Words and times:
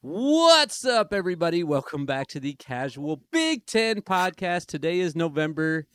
What's 0.00 0.84
up, 0.84 1.12
everybody? 1.12 1.64
Welcome 1.64 2.06
back 2.06 2.28
to 2.28 2.38
the 2.40 2.52
Casual 2.54 3.20
Big 3.32 3.66
Ten 3.66 4.00
podcast. 4.00 4.66
Today 4.66 5.00
is 5.00 5.16
November 5.16 5.86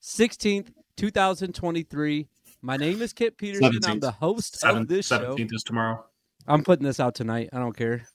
16th, 0.00 0.68
2023. 0.96 2.28
My 2.62 2.76
name 2.76 3.02
is 3.02 3.12
Kent 3.12 3.36
Peterson. 3.36 3.80
I'm 3.84 3.98
the 3.98 4.12
host 4.12 4.62
of 4.64 4.86
this 4.86 5.08
show. 5.08 5.34
17th 5.34 5.52
is 5.52 5.62
tomorrow. 5.64 6.04
I'm 6.46 6.62
putting 6.62 6.86
this 6.86 7.00
out 7.00 7.16
tonight. 7.16 7.48
I 7.52 7.58
don't 7.58 7.76
care. 7.76 8.06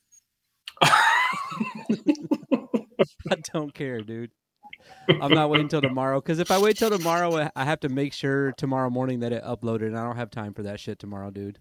I 0.81 0.95
don't 3.53 3.73
care, 3.73 3.99
dude. 4.01 4.31
I'm 5.21 5.33
not 5.33 5.49
waiting 5.49 5.67
till 5.67 5.81
tomorrow 5.81 6.21
because 6.21 6.39
if 6.39 6.51
I 6.51 6.59
wait 6.59 6.77
till 6.77 6.89
tomorrow, 6.89 7.49
I- 7.53 7.65
have 7.65 7.81
to 7.81 7.89
make 7.89 8.13
sure 8.13 8.53
tomorrow 8.53 8.89
morning 8.89 9.19
that 9.19 9.33
it 9.33 9.43
uploaded, 9.43 9.87
and 9.87 9.97
I 9.97 10.03
don't 10.05 10.15
have 10.15 10.31
time 10.31 10.53
for 10.53 10.63
that 10.63 10.79
shit 10.79 10.99
tomorrow, 10.99 11.31
dude. 11.31 11.59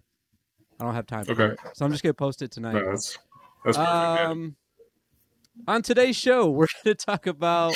I 0.79 0.85
don't 0.85 0.95
have 0.95 1.05
time. 1.05 1.25
For 1.25 1.33
Okay. 1.33 1.47
it. 1.53 1.59
So 1.75 1.85
I'm 1.85 1.91
just 1.91 2.01
gonna 2.03 2.13
post 2.13 2.41
it 2.41 2.51
tonight. 2.51 2.73
No, 2.75 2.85
that's 2.89 3.17
Um, 3.65 4.55
on 5.67 5.81
today's 5.81 6.15
show, 6.15 6.49
we're 6.49 6.67
going 6.83 6.95
to 6.95 7.05
talk 7.05 7.27
about 7.27 7.75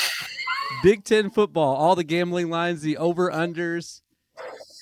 Big 0.84 1.04
Ten 1.04 1.30
football, 1.30 1.76
all 1.76 1.96
the 1.96 2.04
gambling 2.04 2.50
lines, 2.50 2.82
the 2.82 2.98
over 2.98 3.32
unders, 3.32 4.02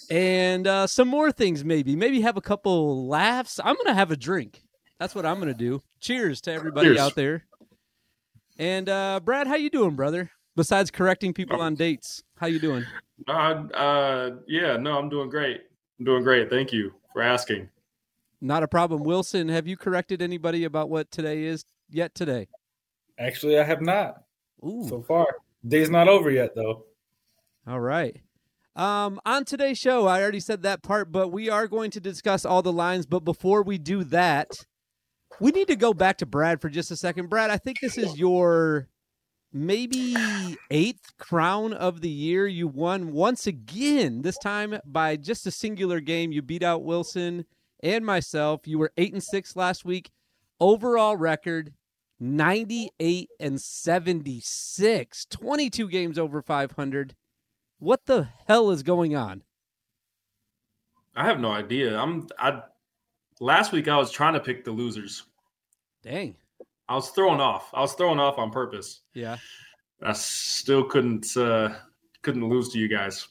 and 0.10 0.68
uh, 0.68 0.88
some 0.88 1.08
more 1.08 1.32
things. 1.32 1.64
Maybe, 1.64 1.96
maybe 1.96 2.22
have 2.22 2.38
a 2.38 2.42
couple 2.42 3.08
laughs. 3.08 3.60
I'm 3.64 3.76
going 3.76 3.88
to 3.88 3.94
have 3.94 4.12
a 4.12 4.18
drink. 4.18 4.64
That's 5.00 5.14
what 5.14 5.26
I'm 5.26 5.36
going 5.36 5.50
to 5.50 5.54
do. 5.54 5.82
Cheers 6.00 6.42
to 6.42 6.54
everybody 6.54 6.88
Cheers. 6.88 7.00
out 7.00 7.16
there. 7.16 7.46
And 8.58 8.88
uh, 8.88 9.20
Brad, 9.24 9.48
how 9.48 9.56
you 9.56 9.70
doing, 9.70 9.96
brother? 9.96 10.32
Besides 10.56 10.90
correcting 10.90 11.34
people 11.34 11.62
on 11.62 11.76
dates, 11.76 12.24
how 12.38 12.48
you 12.48 12.60
doing? 12.60 12.86
Uh, 13.28 13.64
uh, 13.74 14.32
yeah, 14.48 14.78
no, 14.78 14.98
I'm 14.98 15.10
doing 15.10 15.30
great. 15.30 15.62
I'm 16.00 16.06
doing 16.06 16.24
great. 16.24 16.50
Thank 16.50 16.72
you 16.72 16.94
for 17.12 17.22
asking. 17.22 17.70
Not 18.46 18.62
a 18.62 18.68
problem. 18.68 19.02
Wilson, 19.02 19.50
have 19.50 19.66
you 19.66 19.76
corrected 19.76 20.22
anybody 20.22 20.66
about 20.66 20.88
what 20.88 21.10
today 21.10 21.46
is 21.46 21.66
yet 21.90 22.14
today? 22.14 22.48
Actually, 23.18 23.58
I 23.58 23.64
have 23.64 23.82
not 23.82 24.22
Ooh. 24.64 24.86
so 24.88 25.02
far. 25.02 25.26
Day's 25.68 25.90
not 25.90 26.08
over 26.08 26.30
yet, 26.30 26.54
though. 26.54 26.86
All 27.68 27.80
right. 27.80 28.22
Um, 28.76 29.20
on 29.26 29.46
today's 29.46 29.80
show, 29.80 30.06
I 30.06 30.22
already 30.22 30.40
said 30.40 30.62
that 30.62 30.84
part, 30.84 31.12
but 31.12 31.30
we 31.30 31.50
are 31.50 31.68
going 31.68 31.90
to 31.90 32.00
discuss 32.00 32.46
all 32.46 32.62
the 32.62 32.72
lines. 32.72 33.08
But 33.08 33.22
before 33.22 33.64
we 33.64 33.80
do 33.80 34.04
that, 34.04 34.52
we 35.40 35.50
need 35.50 35.68
to 35.70 35.76
go 35.76 35.96
back 35.96 36.20
to 36.20 36.28
Brad 36.28 36.62
for 36.62 36.70
just 36.70 36.92
a 36.92 36.96
second. 36.96 37.32
Brad, 37.32 37.50
I 37.50 37.58
think 37.58 37.80
this 37.82 37.98
is 37.98 38.20
your 38.20 38.90
maybe 39.52 40.16
eighth 40.70 41.18
crown 41.18 41.74
of 41.74 42.02
the 42.02 42.10
year. 42.10 42.46
You 42.46 42.68
won 42.68 43.12
once 43.12 43.48
again, 43.48 44.22
this 44.22 44.38
time 44.38 44.78
by 44.86 45.16
just 45.16 45.48
a 45.48 45.52
singular 45.52 46.00
game. 46.00 46.32
You 46.32 46.44
beat 46.44 46.62
out 46.62 46.84
Wilson 46.84 47.46
and 47.82 48.06
myself. 48.06 48.68
You 48.68 48.80
were 48.80 48.92
eight 48.98 49.14
and 49.14 49.24
six 49.24 49.56
last 49.56 49.86
week. 49.86 50.12
Overall 50.60 51.18
record 51.18 51.74
98 52.20 53.30
and 53.40 53.60
76, 53.60 55.26
22 55.26 55.88
games 55.90 56.18
over 56.18 56.42
500. 56.42 57.16
What 57.80 58.06
the 58.06 58.30
hell 58.48 58.72
is 58.72 58.84
going 58.84 59.16
on? 59.16 59.44
I 61.16 61.26
have 61.26 61.40
no 61.40 61.52
idea. 61.52 61.98
I'm 61.98 62.28
I 62.40 62.62
last 63.40 63.72
week 63.72 63.88
I 63.88 63.98
was 63.98 64.12
trying 64.12 64.34
to 64.34 64.40
pick 64.40 64.64
the 64.64 64.72
losers. 64.72 65.24
Dang. 66.04 66.36
I 66.88 66.96
was 66.96 67.10
throwing 67.10 67.40
off. 67.40 67.70
I 67.74 67.82
was 67.82 67.94
throwing 67.94 68.20
off 68.20 68.38
on 68.38 68.52
purpose. 68.52 69.02
Yeah. 69.14 69.38
I 70.02 70.14
still 70.14 70.84
couldn't 70.84 71.36
uh 71.38 71.74
couldn't 72.22 72.48
lose 72.48 72.70
to 72.70 72.80
you 72.80 72.88
guys. 72.88 73.28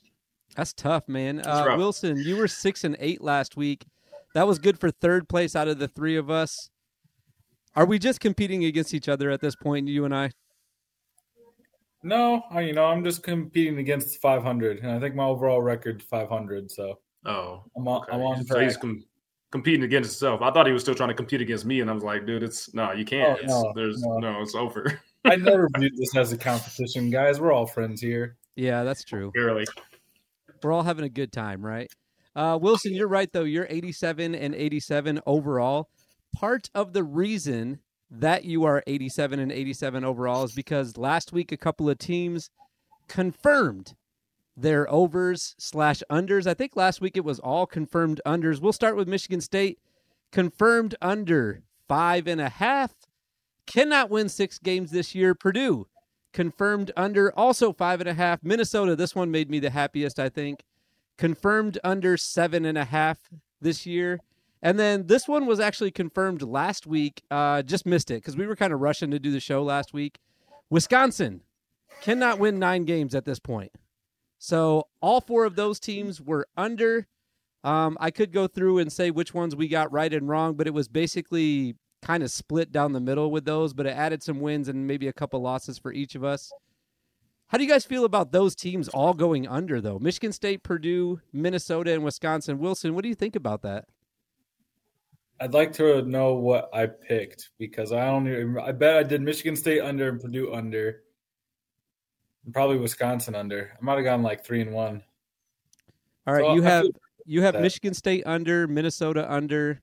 That's 0.56 0.72
tough, 0.72 1.09
man. 1.09 1.41
Uh. 1.41 1.75
Wilson, 1.77 2.17
you 2.19 2.37
were 2.37 2.48
six 2.48 2.84
and 2.84 2.97
eight 3.00 3.20
last 3.20 3.56
week. 3.56 3.87
That 4.35 4.47
was 4.47 4.59
good 4.59 4.79
for 4.79 4.91
third 4.91 5.29
place 5.29 5.57
out 5.57 5.69
of 5.69 5.79
the 5.79 5.89
three 5.89 6.17
of 6.17 6.31
us. 6.31 6.71
Are 7.77 7.87
we 7.87 7.99
just 7.99 8.21
competing 8.21 8.65
against 8.65 8.95
each 8.95 9.09
other 9.09 9.31
at 9.31 9.41
this 9.41 9.57
point, 9.57 9.89
you 9.89 10.05
and 10.05 10.15
I? 10.15 10.31
No, 12.03 12.43
I, 12.51 12.61
you 12.61 12.75
know, 12.75 12.85
I'm 12.85 13.03
just 13.03 13.23
competing 13.23 13.79
against 13.79 14.21
500, 14.21 14.81
and 14.81 14.91
I 14.91 15.01
think 15.01 15.15
my 15.15 15.25
overall 15.25 15.62
record's 15.62 16.05
500. 16.05 16.71
So 16.71 16.99
Oh, 17.27 17.65
I'm 17.77 17.89
on, 17.89 18.03
okay. 18.03 18.12
I'm 18.12 18.21
on 18.21 18.44
so 18.44 18.61
he's 18.61 18.77
com- 18.77 19.05
competing 19.50 19.84
against 19.84 20.11
himself. 20.11 20.43
I 20.43 20.50
thought 20.50 20.67
he 20.67 20.73
was 20.73 20.83
still 20.83 20.94
trying 20.94 21.09
to 21.09 21.15
compete 21.15 21.41
against 21.41 21.65
me, 21.65 21.81
and 21.81 21.91
I 21.91 21.94
was 21.94 22.03
like, 22.03 22.27
dude, 22.27 22.43
it's 22.43 22.75
no, 22.75 22.93
you 22.93 23.05
can't. 23.05 23.39
Oh, 23.39 23.43
it's, 23.43 23.49
no, 23.49 23.73
there's 23.75 24.03
no. 24.03 24.19
no, 24.19 24.43
it's 24.43 24.55
over. 24.55 25.00
I 25.25 25.37
never 25.37 25.69
viewed 25.78 25.97
this 25.97 26.15
as 26.17 26.33
a 26.33 26.39
competition, 26.39 27.11
guys. 27.11 27.41
We're 27.41 27.53
all 27.53 27.67
friends 27.67 28.00
here. 28.00 28.37
Yeah, 28.56 28.84
that's 28.84 29.05
true. 29.05 29.33
Barely. 29.34 29.65
We're 30.62 30.73
all 30.73 30.83
having 30.83 31.05
a 31.05 31.11
good 31.11 31.33
time, 31.33 31.65
right? 31.65 31.91
Uh, 32.34 32.59
Wilson, 32.61 32.95
you're 32.95 33.09
right 33.09 33.33
though. 33.33 33.45
You're 33.45 33.67
87 33.71 34.34
and 34.34 34.55
87 34.55 35.21
overall. 35.27 35.89
Part 36.34 36.71
of 36.75 36.93
the 36.93 37.05
reason 37.05 37.81
that 38.11 38.45
you 38.45 38.65
are 38.65 38.83
87 38.87 39.39
and 39.39 39.53
87 39.53 40.05
overall 40.05 40.44
is 40.44 40.53
because 40.53 40.97
last 40.97 41.33
week 41.33 41.53
a 41.53 41.56
couple 41.56 41.89
of 41.89 41.99
teams 41.99 42.50
confirmed 43.09 43.94
their 44.56 44.91
overs 44.93 45.55
slash 45.59 46.03
unders. 46.11 46.47
I 46.47 46.55
think 46.55 46.77
last 46.77 47.00
week 47.00 47.17
it 47.17 47.25
was 47.25 47.39
all 47.39 47.67
confirmed 47.67 48.21
unders. 48.27 48.61
We'll 48.61 48.73
start 48.73 48.97
with 48.97 49.09
Michigan 49.09 49.41
State. 49.41 49.78
Confirmed 50.33 50.97
under 51.00 51.62
five 51.89 52.27
and 52.27 52.41
a 52.41 52.49
half. 52.49 52.93
Cannot 53.67 54.11
win 54.11 54.28
six 54.28 54.59
games 54.59 54.91
this 54.91 55.15
year. 55.15 55.34
Purdue 55.34 55.87
confirmed 56.33 56.91
under 56.97 57.33
also 57.39 57.73
five 57.73 58.00
and 58.00 58.09
a 58.09 58.15
half. 58.15 58.41
Minnesota, 58.43 58.97
this 58.97 59.15
one 59.15 59.31
made 59.31 59.49
me 59.49 59.61
the 59.61 59.71
happiest, 59.71 60.19
I 60.19 60.28
think. 60.28 60.65
Confirmed 61.19 61.78
under 61.84 62.16
seven 62.16 62.64
and 62.64 62.76
a 62.76 62.84
half 62.84 63.19
this 63.60 63.86
year. 63.86 64.20
And 64.62 64.78
then 64.78 65.06
this 65.06 65.28
one 65.28 65.47
was 65.47 65.60
actually 65.60 65.91
confirmed 65.91 66.42
last 66.42 66.86
week. 66.86 67.22
Uh, 67.30 67.62
just 67.62 67.84
missed 67.84 68.10
it 68.10 68.16
because 68.16 68.36
we 68.36 68.47
were 68.47 68.56
kind 68.56 68.72
of 68.72 68.80
rushing 68.80 69.10
to 69.10 69.19
do 69.19 69.30
the 69.30 69.41
show 69.41 69.62
last 69.62 69.92
week. 69.92 70.19
Wisconsin 70.70 71.42
cannot 72.00 72.38
win 72.38 72.58
nine 72.58 72.84
games 72.84 73.14
at 73.14 73.25
this 73.25 73.38
point. 73.38 73.72
So 74.38 74.88
all 75.00 75.20
four 75.20 75.44
of 75.44 75.56
those 75.56 75.78
teams 75.78 76.20
were 76.20 76.47
under. 76.56 77.06
Um, 77.62 77.96
I 78.00 78.10
could 78.10 78.32
go 78.32 78.46
through 78.46 78.78
and 78.78 78.92
say 78.92 79.10
which 79.10 79.32
ones 79.32 79.56
we 79.56 79.69
got 79.69 79.92
right 79.92 80.12
and 80.12 80.28
wrong, 80.28 80.54
but 80.54 80.66
it 80.66 80.75
was 80.75 80.88
basically 80.88 81.76
kind 82.02 82.22
of 82.22 82.31
split 82.31 82.70
down 82.70 82.92
the 82.92 83.00
middle 83.00 83.31
with 83.31 83.44
those, 83.46 83.72
but 83.72 83.86
it 83.86 83.96
added 83.96 84.22
some 84.22 84.41
wins 84.41 84.69
and 84.69 84.86
maybe 84.86 85.08
a 85.08 85.12
couple 85.12 85.41
losses 85.41 85.78
for 85.78 85.92
each 85.92 86.14
of 86.14 86.25
us. 86.25 86.52
How 87.54 87.59
do 87.59 87.62
you 87.62 87.70
guys 87.70 87.84
feel 87.84 88.04
about 88.04 88.32
those 88.32 88.56
teams 88.56 88.88
all 88.88 89.15
going 89.15 89.47
under, 89.47 89.81
though? 89.81 90.00
Michigan 90.00 90.32
State, 90.32 90.65
Purdue, 90.65 91.20
Minnesota, 91.32 91.92
and 91.92 92.03
Wisconsin. 92.03 92.59
Wilson, 92.59 92.97
what 92.97 93.03
do 93.04 93.09
you 93.09 93.15
think 93.15 93.37
about 93.37 93.62
that? 93.62 93.84
I'd 95.38 95.54
like 95.54 95.72
to 95.75 96.03
know 96.03 96.34
what 96.34 96.69
I 96.75 96.87
picked 96.87 97.50
because 97.60 97.93
I 97.93 98.06
don't 98.06 98.26
even. 98.26 98.59
I 98.59 98.72
bet 98.72 98.97
I 98.97 99.04
did 99.04 99.22
Michigan 99.22 99.54
State 99.54 99.82
under 99.82 100.09
and 100.09 100.20
Purdue 100.20 100.53
under, 100.53 101.04
and 102.44 102.53
probably 102.53 102.76
Wisconsin 102.76 103.37
under. 103.37 103.70
I 103.81 103.84
might 103.84 103.98
have 103.98 104.04
gone 104.04 104.25
like 104.25 104.44
three 104.44 104.60
and 104.60 104.72
one. 104.72 105.04
All 106.26 106.34
right, 106.34 106.43
So 106.43 106.54
you 106.54 106.64
I 106.64 106.69
have 106.69 106.87
you 107.25 107.43
have 107.43 107.53
that- 107.53 107.62
Michigan 107.62 107.94
State 107.94 108.25
under, 108.26 108.66
Minnesota 108.66 109.32
under, 109.32 109.81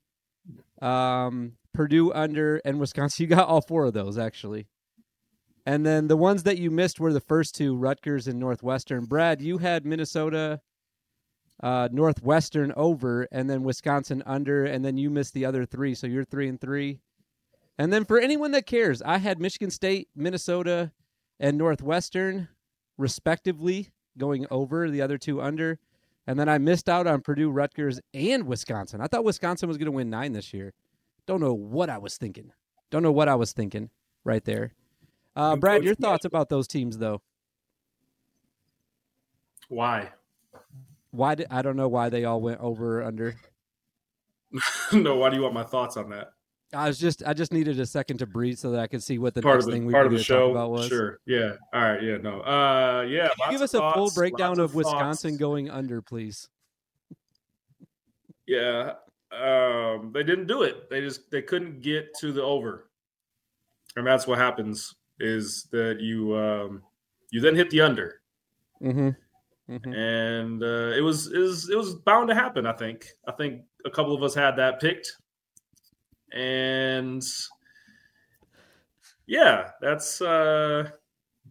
um, 0.81 1.53
Purdue 1.73 2.11
under, 2.11 2.57
and 2.65 2.81
Wisconsin. 2.81 3.23
You 3.23 3.29
got 3.33 3.47
all 3.47 3.61
four 3.61 3.85
of 3.85 3.93
those 3.93 4.17
actually. 4.17 4.67
And 5.66 5.85
then 5.85 6.07
the 6.07 6.17
ones 6.17 6.44
that 6.44 6.57
you 6.57 6.72
missed 6.72 6.99
were 6.99 7.13
the 7.13 7.19
first 7.19 7.55
two, 7.55 7.75
Rutgers 7.75 8.27
and 8.27 8.39
Northwestern. 8.39 9.05
Brad, 9.05 9.41
you 9.41 9.59
had 9.59 9.85
Minnesota, 9.85 10.61
uh, 11.61 11.89
Northwestern 11.91 12.73
over, 12.75 13.27
and 13.31 13.49
then 13.49 13.63
Wisconsin 13.63 14.23
under, 14.25 14.66
and 14.66 14.83
then 14.83 14.97
you 14.97 15.09
missed 15.09 15.33
the 15.33 15.45
other 15.45 15.66
three, 15.66 15.94
so 15.94 16.07
you're 16.07 16.25
three 16.25 16.47
and 16.47 16.59
three. 16.59 16.99
And 17.77 17.94
then 17.94 18.05
for 18.05 18.19
anyone 18.19 18.51
that 18.51 18.66
cares, 18.66 19.01
I 19.01 19.19
had 19.19 19.39
Michigan 19.39 19.69
State, 19.69 20.09
Minnesota, 20.16 20.91
and 21.39 21.57
Northwestern, 21.57 22.47
respectively, 22.97 23.89
going 24.17 24.45
over, 24.51 24.89
the 24.89 25.01
other 25.01 25.17
two 25.17 25.41
under. 25.41 25.79
And 26.28 26.39
then 26.39 26.49
I 26.49 26.57
missed 26.57 26.89
out 26.89 27.07
on 27.07 27.22
Purdue, 27.22 27.49
Rutgers, 27.49 27.99
and 28.13 28.45
Wisconsin. 28.45 29.01
I 29.01 29.07
thought 29.07 29.23
Wisconsin 29.23 29.67
was 29.67 29.78
going 29.78 29.88
to 29.88 29.91
win 29.91 30.09
nine 30.09 30.33
this 30.33 30.53
year. 30.53 30.73
Don't 31.25 31.41
know 31.41 31.53
what 31.53 31.89
I 31.89 31.97
was 31.97 32.17
thinking. 32.17 32.51
Don't 32.89 33.03
know 33.03 33.11
what 33.11 33.29
I 33.29 33.35
was 33.35 33.53
thinking 33.53 33.90
right 34.23 34.43
there. 34.43 34.73
Uh, 35.35 35.55
Brad, 35.55 35.83
your 35.83 35.95
thoughts 35.95 36.25
about 36.25 36.49
those 36.49 36.67
teams, 36.67 36.97
though? 36.97 37.22
Why? 39.69 40.09
Why 41.11 41.35
did 41.35 41.47
I 41.49 41.61
don't 41.61 41.78
know 41.78 41.87
why 41.87 42.09
they 42.09 42.25
all 42.25 42.41
went 42.41 42.59
over 42.59 43.01
or 43.01 43.03
under. 43.03 43.35
no, 44.93 45.16
why 45.16 45.29
do 45.29 45.37
you 45.37 45.41
want 45.41 45.53
my 45.53 45.63
thoughts 45.63 45.95
on 45.97 46.09
that? 46.09 46.33
I 46.73 46.87
was 46.87 46.97
just 46.97 47.23
I 47.25 47.33
just 47.33 47.51
needed 47.51 47.79
a 47.79 47.85
second 47.85 48.17
to 48.19 48.25
breathe 48.25 48.57
so 48.57 48.72
that 48.72 48.79
I 48.81 48.87
could 48.87 49.03
see 49.03 49.17
what 49.17 49.33
the 49.33 49.41
part 49.41 49.55
next 49.55 49.67
of 49.67 49.73
thing 49.73 49.81
the 49.81 49.87
we 49.87 49.93
part 49.93 50.03
were 50.03 50.07
of 50.07 50.11
the 50.11 50.17
going 50.17 50.23
to 50.23 50.33
talk 50.33 50.37
show. 50.39 50.51
about 50.51 50.72
was. 50.72 50.87
Sure. 50.87 51.19
Yeah. 51.25 51.53
All 51.73 51.81
right. 51.81 52.01
Yeah. 52.01 52.17
No. 52.17 52.41
Uh. 52.41 53.05
Yeah. 53.07 53.29
Can 53.29 53.51
you 53.51 53.51
give 53.51 53.61
us 53.61 53.73
lots 53.73 53.95
a 53.95 53.97
full 53.97 54.11
breakdown 54.11 54.57
lots 54.57 54.59
of 54.59 54.75
Wisconsin 54.75 55.37
going 55.37 55.69
under, 55.69 56.01
please? 56.01 56.47
Yeah. 58.47 58.93
Um. 59.31 60.11
They 60.13 60.23
didn't 60.23 60.47
do 60.47 60.63
it. 60.63 60.89
They 60.89 61.01
just 61.01 61.29
they 61.29 61.41
couldn't 61.41 61.81
get 61.81 62.13
to 62.19 62.31
the 62.31 62.43
over, 62.43 62.89
and 63.97 64.07
that's 64.07 64.27
what 64.27 64.37
happens. 64.37 64.95
Is 65.22 65.68
that 65.72 66.00
you 66.00 66.35
um 66.38 66.84
you 67.29 67.40
then 67.41 67.56
hit 67.56 67.70
the 67.70 67.82
under, 67.82 68.22
Mm-hmm. 68.82 69.09
mm-hmm. 69.72 69.94
and 69.94 70.64
uh, 70.64 70.97
it 70.97 71.02
was 71.02 71.32
it 71.32 71.38
was 71.38 71.70
it 71.70 71.78
was 71.78 71.96
bound 71.96 72.29
to 72.29 72.35
happen. 72.35 72.66
I 72.66 72.73
think. 72.73 73.08
I 73.28 73.32
think 73.32 73.62
a 73.85 73.90
couple 73.90 74.14
of 74.16 74.23
us 74.23 74.34
had 74.35 74.56
that 74.58 74.79
picked, 74.82 75.16
and 76.34 77.23
Yeah, 79.28 79.70
that's 79.82 80.22
uh 80.22 80.90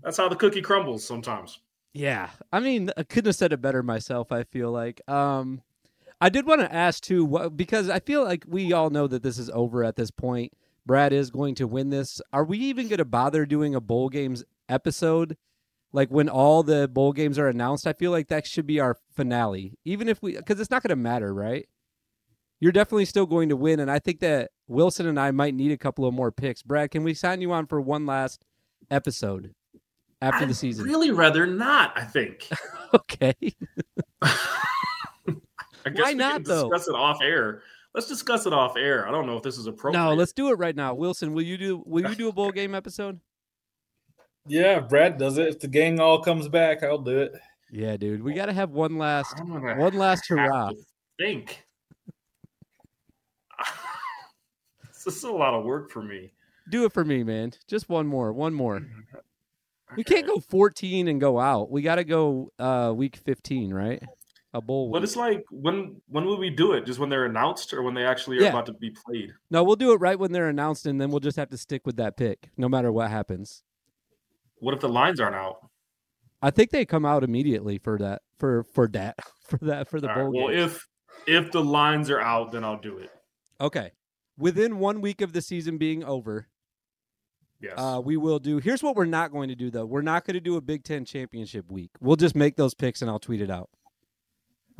that's 0.02 0.16
how 0.16 0.28
the 0.28 0.36
cookie 0.36 0.62
crumbles 0.62 1.04
sometimes. 1.04 1.60
Yeah, 1.92 2.30
I 2.52 2.60
mean, 2.60 2.90
I 2.96 3.02
couldn't 3.02 3.28
have 3.28 3.36
said 3.36 3.52
it 3.52 3.60
better 3.60 3.82
myself. 3.82 4.32
I 4.32 4.44
feel 4.44 4.70
like. 4.70 5.00
Um, 5.08 5.62
I 6.20 6.28
did 6.28 6.46
want 6.46 6.60
to 6.60 6.72
ask 6.72 7.02
too, 7.02 7.24
what, 7.24 7.56
because 7.56 7.88
I 7.88 7.98
feel 8.00 8.22
like 8.22 8.44
we 8.46 8.72
all 8.74 8.90
know 8.90 9.06
that 9.06 9.22
this 9.22 9.38
is 9.38 9.48
over 9.50 9.82
at 9.82 9.96
this 9.96 10.10
point. 10.10 10.52
Brad 10.90 11.12
is 11.12 11.30
going 11.30 11.54
to 11.54 11.68
win 11.68 11.90
this. 11.90 12.20
Are 12.32 12.42
we 12.42 12.58
even 12.58 12.88
going 12.88 12.98
to 12.98 13.04
bother 13.04 13.46
doing 13.46 13.76
a 13.76 13.80
bowl 13.80 14.08
games 14.08 14.42
episode? 14.68 15.36
Like 15.92 16.08
when 16.08 16.28
all 16.28 16.64
the 16.64 16.88
bowl 16.88 17.12
games 17.12 17.38
are 17.38 17.46
announced, 17.46 17.86
I 17.86 17.92
feel 17.92 18.10
like 18.10 18.26
that 18.26 18.44
should 18.44 18.66
be 18.66 18.80
our 18.80 18.96
finale. 19.14 19.78
Even 19.84 20.08
if 20.08 20.20
we, 20.20 20.36
because 20.36 20.58
it's 20.58 20.68
not 20.72 20.82
going 20.82 20.88
to 20.88 20.96
matter, 20.96 21.32
right? 21.32 21.68
You're 22.58 22.72
definitely 22.72 23.04
still 23.04 23.26
going 23.26 23.50
to 23.50 23.56
win, 23.56 23.78
and 23.78 23.88
I 23.88 24.00
think 24.00 24.18
that 24.18 24.50
Wilson 24.66 25.06
and 25.06 25.20
I 25.20 25.30
might 25.30 25.54
need 25.54 25.70
a 25.70 25.78
couple 25.78 26.06
of 26.06 26.12
more 26.12 26.32
picks. 26.32 26.60
Brad, 26.60 26.90
can 26.90 27.04
we 27.04 27.14
sign 27.14 27.40
you 27.40 27.52
on 27.52 27.66
for 27.68 27.80
one 27.80 28.04
last 28.04 28.44
episode 28.90 29.54
after 30.20 30.42
I'd 30.42 30.50
the 30.50 30.54
season? 30.54 30.86
really 30.86 31.12
rather 31.12 31.46
not. 31.46 31.92
I 31.94 32.02
think. 32.02 32.48
okay. 32.94 33.36
I 34.20 35.90
guess 35.90 36.02
Why 36.02 36.10
we 36.10 36.14
not, 36.14 36.32
can 36.32 36.42
though? 36.42 36.68
discuss 36.68 36.88
it 36.88 36.96
off 36.96 37.22
air. 37.22 37.62
Let's 37.94 38.06
discuss 38.06 38.46
it 38.46 38.52
off 38.52 38.76
air. 38.76 39.08
I 39.08 39.10
don't 39.10 39.26
know 39.26 39.36
if 39.36 39.42
this 39.42 39.58
is 39.58 39.66
appropriate. 39.66 40.00
No, 40.00 40.14
let's 40.14 40.32
do 40.32 40.48
it 40.50 40.54
right 40.54 40.76
now. 40.76 40.94
Wilson, 40.94 41.32
will 41.32 41.42
you 41.42 41.58
do 41.58 41.82
will 41.86 42.08
you 42.08 42.14
do 42.14 42.28
a 42.28 42.32
bowl 42.32 42.52
game 42.52 42.74
episode? 42.74 43.18
Yeah, 44.46 44.80
Brad 44.80 45.18
does 45.18 45.38
it. 45.38 45.48
If 45.48 45.60
the 45.60 45.68
gang 45.68 46.00
all 46.00 46.20
comes 46.22 46.48
back, 46.48 46.82
I'll 46.82 46.98
do 46.98 47.18
it. 47.18 47.32
Yeah, 47.70 47.96
dude. 47.96 48.22
We 48.22 48.32
gotta 48.32 48.52
have 48.52 48.70
one 48.70 48.96
last 48.96 49.34
one 49.44 49.94
last 49.94 50.28
have 50.28 50.38
hurrah. 50.38 50.70
to 50.70 50.76
think. 51.18 51.64
this 55.04 55.06
is 55.06 55.24
a 55.24 55.30
lot 55.30 55.54
of 55.54 55.64
work 55.64 55.90
for 55.90 56.02
me. 56.02 56.32
Do 56.70 56.84
it 56.84 56.92
for 56.92 57.04
me, 57.04 57.24
man. 57.24 57.52
Just 57.66 57.88
one 57.88 58.06
more. 58.06 58.32
One 58.32 58.54
more. 58.54 58.82
We 59.96 60.04
can't 60.04 60.26
go 60.26 60.38
14 60.38 61.08
and 61.08 61.20
go 61.20 61.40
out. 61.40 61.70
We 61.70 61.82
gotta 61.82 62.04
go 62.04 62.52
uh 62.58 62.92
week 62.94 63.16
15, 63.16 63.74
right? 63.74 64.02
A 64.52 64.60
bowl. 64.60 64.90
But 64.90 65.02
week. 65.02 65.04
it's 65.04 65.16
like 65.16 65.44
when 65.50 66.00
when 66.08 66.24
will 66.24 66.38
we 66.38 66.50
do 66.50 66.72
it? 66.72 66.84
Just 66.84 66.98
when 66.98 67.08
they're 67.08 67.24
announced, 67.26 67.72
or 67.72 67.82
when 67.82 67.94
they 67.94 68.04
actually 68.04 68.38
are 68.38 68.42
Yeah. 68.42 68.48
about 68.48 68.66
to 68.66 68.72
be 68.72 68.90
played? 68.90 69.30
No, 69.50 69.62
we'll 69.62 69.76
do 69.76 69.92
it 69.92 70.00
right 70.00 70.18
when 70.18 70.32
they're 70.32 70.48
announced, 70.48 70.86
and 70.86 71.00
then 71.00 71.10
we'll 71.10 71.20
just 71.20 71.36
have 71.36 71.50
to 71.50 71.56
stick 71.56 71.82
with 71.86 71.96
that 71.96 72.16
pick, 72.16 72.50
no 72.56 72.68
matter 72.68 72.90
what 72.90 73.10
happens. 73.10 73.62
What 74.56 74.74
if 74.74 74.80
the 74.80 74.88
lines 74.88 75.20
aren't 75.20 75.36
out? 75.36 75.68
I 76.42 76.50
think 76.50 76.70
they 76.70 76.84
come 76.84 77.04
out 77.04 77.22
immediately 77.22 77.78
for 77.78 77.96
that. 77.98 78.22
For 78.38 78.64
for 78.64 78.88
that. 78.88 79.16
For 79.50 79.58
that. 79.62 79.88
For 79.88 80.00
the 80.00 80.08
All 80.08 80.14
right, 80.16 80.22
bowl 80.32 80.44
Well, 80.46 80.48
games. 80.54 80.72
if 81.26 81.44
if 81.44 81.52
the 81.52 81.62
lines 81.62 82.08
are 82.10 82.20
out, 82.20 82.50
then 82.52 82.64
I'll 82.64 82.80
do 82.80 82.98
it. 82.98 83.10
Okay. 83.60 83.92
Within 84.38 84.78
one 84.78 85.00
week 85.00 85.20
of 85.20 85.32
the 85.32 85.42
season 85.42 85.76
being 85.78 86.02
over, 86.04 86.48
Yes. 87.60 87.74
Uh, 87.76 88.00
we 88.02 88.16
will 88.16 88.38
do. 88.38 88.56
Here's 88.58 88.82
what 88.82 88.96
we're 88.96 89.04
not 89.04 89.30
going 89.32 89.50
to 89.50 89.54
do, 89.54 89.70
though. 89.70 89.84
We're 89.84 90.00
not 90.00 90.24
going 90.24 90.32
to 90.34 90.40
do 90.40 90.56
a 90.56 90.62
Big 90.62 90.82
Ten 90.82 91.04
championship 91.04 91.70
week. 91.70 91.90
We'll 92.00 92.16
just 92.16 92.34
make 92.34 92.56
those 92.56 92.72
picks 92.72 93.02
and 93.02 93.10
I'll 93.10 93.18
tweet 93.18 93.42
it 93.42 93.50
out. 93.50 93.68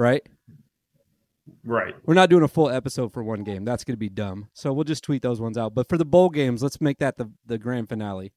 Right? 0.00 0.26
right. 1.62 1.94
We're 2.06 2.14
not 2.14 2.30
doing 2.30 2.42
a 2.42 2.48
full 2.48 2.70
episode 2.70 3.12
for 3.12 3.22
one 3.22 3.44
game. 3.44 3.66
That's 3.66 3.84
going 3.84 3.92
to 3.92 3.98
be 3.98 4.08
dumb. 4.08 4.48
So 4.54 4.72
we'll 4.72 4.84
just 4.84 5.04
tweet 5.04 5.20
those 5.20 5.42
ones 5.42 5.58
out. 5.58 5.74
But 5.74 5.90
for 5.90 5.98
the 5.98 6.06
bowl 6.06 6.30
games, 6.30 6.62
let's 6.62 6.80
make 6.80 6.98
that 7.00 7.18
the 7.18 7.30
the 7.44 7.58
grand 7.58 7.90
finale. 7.90 8.32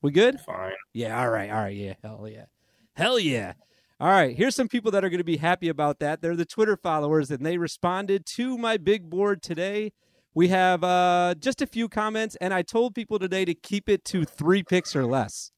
We 0.00 0.12
good? 0.12 0.40
Fine. 0.40 0.72
Yeah. 0.94 1.20
All 1.20 1.28
right. 1.28 1.50
All 1.50 1.58
right. 1.58 1.76
Yeah. 1.76 1.92
Hell 2.02 2.26
yeah. 2.26 2.46
Hell 2.94 3.18
yeah. 3.18 3.52
All 4.00 4.08
right. 4.08 4.34
Here's 4.34 4.56
some 4.56 4.66
people 4.66 4.90
that 4.92 5.04
are 5.04 5.10
going 5.10 5.18
to 5.18 5.24
be 5.24 5.36
happy 5.36 5.68
about 5.68 5.98
that. 5.98 6.22
They're 6.22 6.34
the 6.34 6.46
Twitter 6.46 6.78
followers, 6.78 7.30
and 7.30 7.44
they 7.44 7.58
responded 7.58 8.24
to 8.36 8.56
my 8.56 8.78
big 8.78 9.10
board 9.10 9.42
today. 9.42 9.92
We 10.32 10.48
have 10.48 10.82
uh, 10.82 11.34
just 11.38 11.60
a 11.60 11.66
few 11.66 11.86
comments, 11.86 12.34
and 12.40 12.54
I 12.54 12.62
told 12.62 12.94
people 12.94 13.18
today 13.18 13.44
to 13.44 13.52
keep 13.52 13.90
it 13.90 14.06
to 14.06 14.24
three 14.24 14.62
picks 14.62 14.96
or 14.96 15.04
less. 15.04 15.52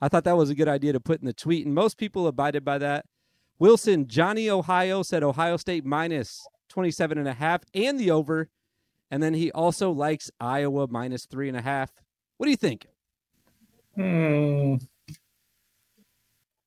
I 0.00 0.08
thought 0.08 0.24
that 0.24 0.38
was 0.38 0.48
a 0.48 0.54
good 0.54 0.68
idea 0.68 0.94
to 0.94 1.00
put 1.00 1.20
in 1.20 1.26
the 1.26 1.34
tweet, 1.34 1.66
and 1.66 1.74
most 1.74 1.98
people 1.98 2.26
abided 2.26 2.64
by 2.64 2.78
that. 2.78 3.04
Wilson, 3.58 4.06
Johnny 4.06 4.50
Ohio 4.50 5.02
said 5.02 5.22
Ohio 5.22 5.56
State 5.56 5.84
minus 5.84 6.46
27 6.68 7.18
and 7.18 7.28
a 7.28 7.32
half 7.32 7.62
and 7.74 7.98
the 7.98 8.10
over. 8.10 8.48
And 9.10 9.22
then 9.22 9.34
he 9.34 9.52
also 9.52 9.90
likes 9.90 10.30
Iowa 10.40 10.88
minus 10.88 11.26
three 11.26 11.48
and 11.48 11.56
a 11.56 11.62
half. 11.62 11.92
What 12.36 12.46
do 12.46 12.50
you 12.50 12.56
think? 12.56 12.86
Hmm. 13.94 14.76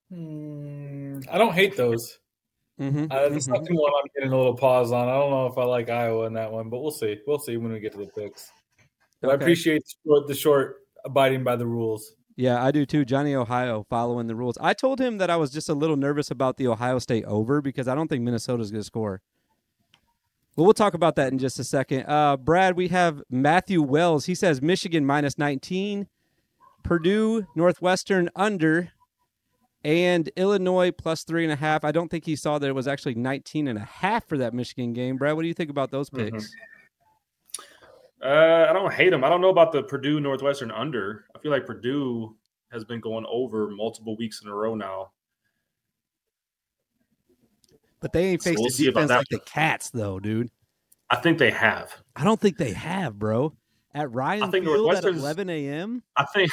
Hmm. 0.10 1.19
I 1.30 1.38
don't 1.38 1.54
hate 1.54 1.75
those. 1.75 2.19
Mm-hmm. 2.80 3.07
Uh, 3.10 3.30
the 3.30 3.42
second 3.42 3.75
one 3.75 3.92
I'm 4.00 4.10
getting 4.16 4.31
a 4.31 4.38
little 4.38 4.56
pause 4.56 4.92
on. 4.92 5.10
I 5.10 5.13
don't 5.13 5.31
know 5.31 5.48
if 5.48 5.57
I 5.57 5.63
like 5.63 5.89
Iowa 5.89 6.25
in 6.28 6.34
that 6.34 6.51
one, 6.51 6.69
but 6.69 6.80
we'll 6.80 6.92
see. 6.92 7.18
We'll 7.25 7.39
see 7.39 7.57
when 7.57 7.72
we 7.72 7.80
get 7.80 7.92
to 7.94 7.98
the 7.98 8.07
picks. 8.07 8.51
But 9.22 9.31
I 9.31 9.34
appreciate 9.34 9.84
the 9.84 9.94
short, 10.06 10.28
the 10.28 10.36
short 10.36 10.75
abiding 11.04 11.44
by 11.44 11.56
the 11.56 11.66
rules. 11.66 12.13
Yeah, 12.39 12.63
I 12.63 12.69
do 12.69 12.86
too. 12.86 13.04
Johnny 13.04 13.34
Ohio 13.34 13.84
following 13.89 14.28
the 14.28 14.36
rules. 14.36 14.57
I 14.62 14.74
told 14.74 15.01
him 15.01 15.18
that 15.18 15.30
I 15.31 15.36
was 15.38 15.50
just 15.50 15.69
a 15.69 15.74
little 15.74 15.95
nervous 15.98 16.30
about 16.30 16.57
the 16.57 16.68
Ohio 16.68 17.00
State 17.00 17.25
over 17.25 17.62
because 17.62 17.88
I 17.88 17.95
don't 17.95 18.07
think 18.07 18.24
Minnesota's 18.24 18.69
going 18.69 18.81
to 18.81 18.86
score. 18.86 19.22
Well, 20.56 20.66
we'll 20.66 20.74
talk 20.75 20.94
about 20.94 21.16
that 21.16 21.31
in 21.31 21.39
just 21.39 21.57
a 21.60 21.63
second. 21.63 22.06
Uh, 22.07 22.38
Brad, 22.38 22.78
we 22.78 22.89
have 22.89 23.22
Matthew 23.30 23.81
Wells. 23.81 24.25
He 24.28 24.36
says 24.36 24.62
Michigan 24.62 25.04
minus 25.06 25.38
19, 25.39 26.07
Purdue, 26.84 27.48
Northwestern 27.56 28.30
under, 28.36 28.92
and 29.84 30.30
Illinois 30.36 30.92
plus 30.92 31.24
three 31.24 31.44
and 31.44 31.51
a 31.54 31.56
half. 31.57 31.84
I 31.84 31.92
don't 31.92 32.10
think 32.10 32.25
he 32.25 32.36
saw 32.36 32.60
that 32.60 32.68
it 32.68 32.74
was 32.74 32.88
actually 32.88 33.16
19 33.16 33.68
and 33.68 33.78
a 33.80 33.84
half 33.84 34.28
for 34.28 34.38
that 34.38 34.54
Michigan 34.54 34.94
game. 34.94 35.18
Brad, 35.18 35.36
what 35.36 35.42
do 35.42 35.48
you 35.48 35.54
think 35.56 35.69
about 35.72 35.89
those 35.92 36.10
Mhm. 36.12 36.31
picks? 36.31 36.51
Uh, 38.24 38.68
I 38.69 38.74
don't 38.74 38.92
hate 38.94 39.12
them. 39.12 39.24
I 39.24 39.30
don't 39.30 39.42
know 39.42 39.50
about 39.50 39.72
the 39.72 39.84
Purdue 39.84 40.19
Northwestern 40.19 40.72
under. 40.72 41.25
I 41.36 41.40
feel 41.40 41.52
like 41.52 41.66
Purdue 41.66 42.36
has 42.72 42.84
been 42.84 43.00
going 43.00 43.25
over 43.30 43.69
multiple 43.69 44.18
weeks 44.18 44.42
in 44.42 44.50
a 44.50 44.54
row 44.54 44.75
now. 44.75 45.12
But 48.00 48.14
they 48.14 48.25
ain't 48.25 48.42
So 48.42 48.52
faced 48.52 48.60
we'll 48.60 48.90
a 48.90 48.92
defense 48.92 49.10
like 49.10 49.28
the 49.30 49.40
Cats, 49.40 49.90
though, 49.90 50.19
dude. 50.19 50.50
I 51.10 51.16
think 51.16 51.38
they 51.38 51.52
have. 51.52 51.96
I 52.16 52.24
don't 52.24 52.40
think 52.40 52.58
they 52.58 52.74
have, 52.74 53.18
bro. 53.18 53.54
At 53.94 54.12
Ryan 54.12 54.52
think 54.52 54.66
Field 54.66 54.94
at 54.94 55.04
11 55.06 55.50
a.m. 55.50 56.04
I 56.16 56.25
think 56.25 56.52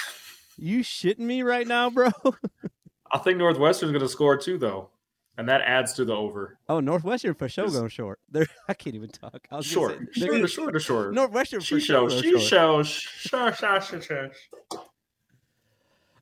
You 0.56 0.80
shitting 0.80 1.18
me 1.18 1.42
right 1.42 1.66
now, 1.66 1.90
bro? 1.90 2.10
I 3.12 3.18
think 3.18 3.38
Northwestern's 3.38 3.92
going 3.92 4.02
to 4.02 4.08
score 4.08 4.36
too, 4.36 4.58
though, 4.58 4.90
and 5.36 5.48
that 5.48 5.60
adds 5.62 5.92
to 5.94 6.04
the 6.04 6.14
over. 6.14 6.58
Oh, 6.68 6.80
Northwestern 6.80 7.34
for 7.34 7.48
sure 7.48 7.68
going 7.68 7.88
short. 7.88 8.20
They're, 8.30 8.46
I 8.68 8.74
can't 8.74 8.94
even 8.96 9.10
talk. 9.10 9.46
I 9.50 9.56
was 9.56 9.66
Short, 9.66 9.98
say- 10.14 10.26
short, 10.26 10.50
short, 10.50 10.82
short. 10.82 11.14
Northwestern 11.14 11.60
for 11.60 11.66
She 11.66 11.80
sure. 11.80 12.08
shows. 12.08 12.12
going 12.12 12.22
She 12.22 12.30
short. 12.30 12.42
shows. 12.42 12.88
Sure, 12.88 13.52
sure, 13.52 13.80
sure, 13.80 14.00
sure. 14.02 14.30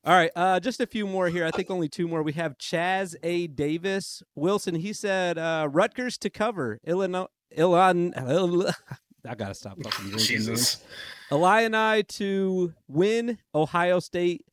All 0.05 0.15
right, 0.15 0.33
uh, 0.35 0.59
just 0.59 0.81
a 0.81 0.87
few 0.87 1.07
more 1.07 1.29
here. 1.29 1.47
I 1.47 1.53
think 1.53 1.71
only 1.71 1.89
two 1.89 2.09
more. 2.09 2.25
We 2.25 2.33
have 2.33 2.59
Chaz 2.59 3.15
A. 3.23 3.47
Davis 3.47 4.21
Wilson. 4.35 4.75
He 4.75 4.93
said 4.93 5.39
uh, 5.39 5.69
Rutgers 5.71 6.19
to 6.19 6.31
cover 6.31 6.81
Illinois. 6.85 7.27
Illinois. 7.57 8.73
I 9.25 9.37
gotta 9.37 9.55
stop 9.55 9.77
fucking 9.81 10.07
drinking. 10.07 10.19
Jesus. 10.19 10.83
Man. 11.31 11.41
Illini 11.41 12.03
to 12.03 12.73
win. 12.89 13.39
Ohio 13.55 14.01
State 14.01 14.45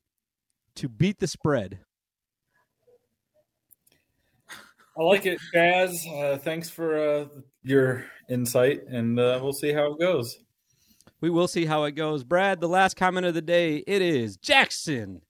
to 0.75 0.87
beat 0.87 1.17
the 1.19 1.25
spread. 1.25 1.79
I 4.99 5.03
like 5.03 5.25
it, 5.25 5.39
Jazz. 5.53 6.05
Uh, 6.05 6.37
thanks 6.37 6.69
for 6.69 6.97
uh, 6.97 7.25
your 7.63 8.05
insight, 8.27 8.83
and 8.87 9.17
uh, 9.17 9.39
we'll 9.41 9.53
see 9.53 9.71
how 9.71 9.93
it 9.93 9.99
goes. 9.99 10.39
We 11.21 11.29
will 11.29 11.47
see 11.47 11.65
how 11.65 11.85
it 11.85 11.93
goes. 11.93 12.25
Brad, 12.25 12.59
the 12.59 12.67
last 12.67 12.97
comment 12.97 13.25
of 13.25 13.33
the 13.33 13.41
day. 13.41 13.77
It 13.87 14.01
is 14.01 14.35
Jackson. 14.35 15.21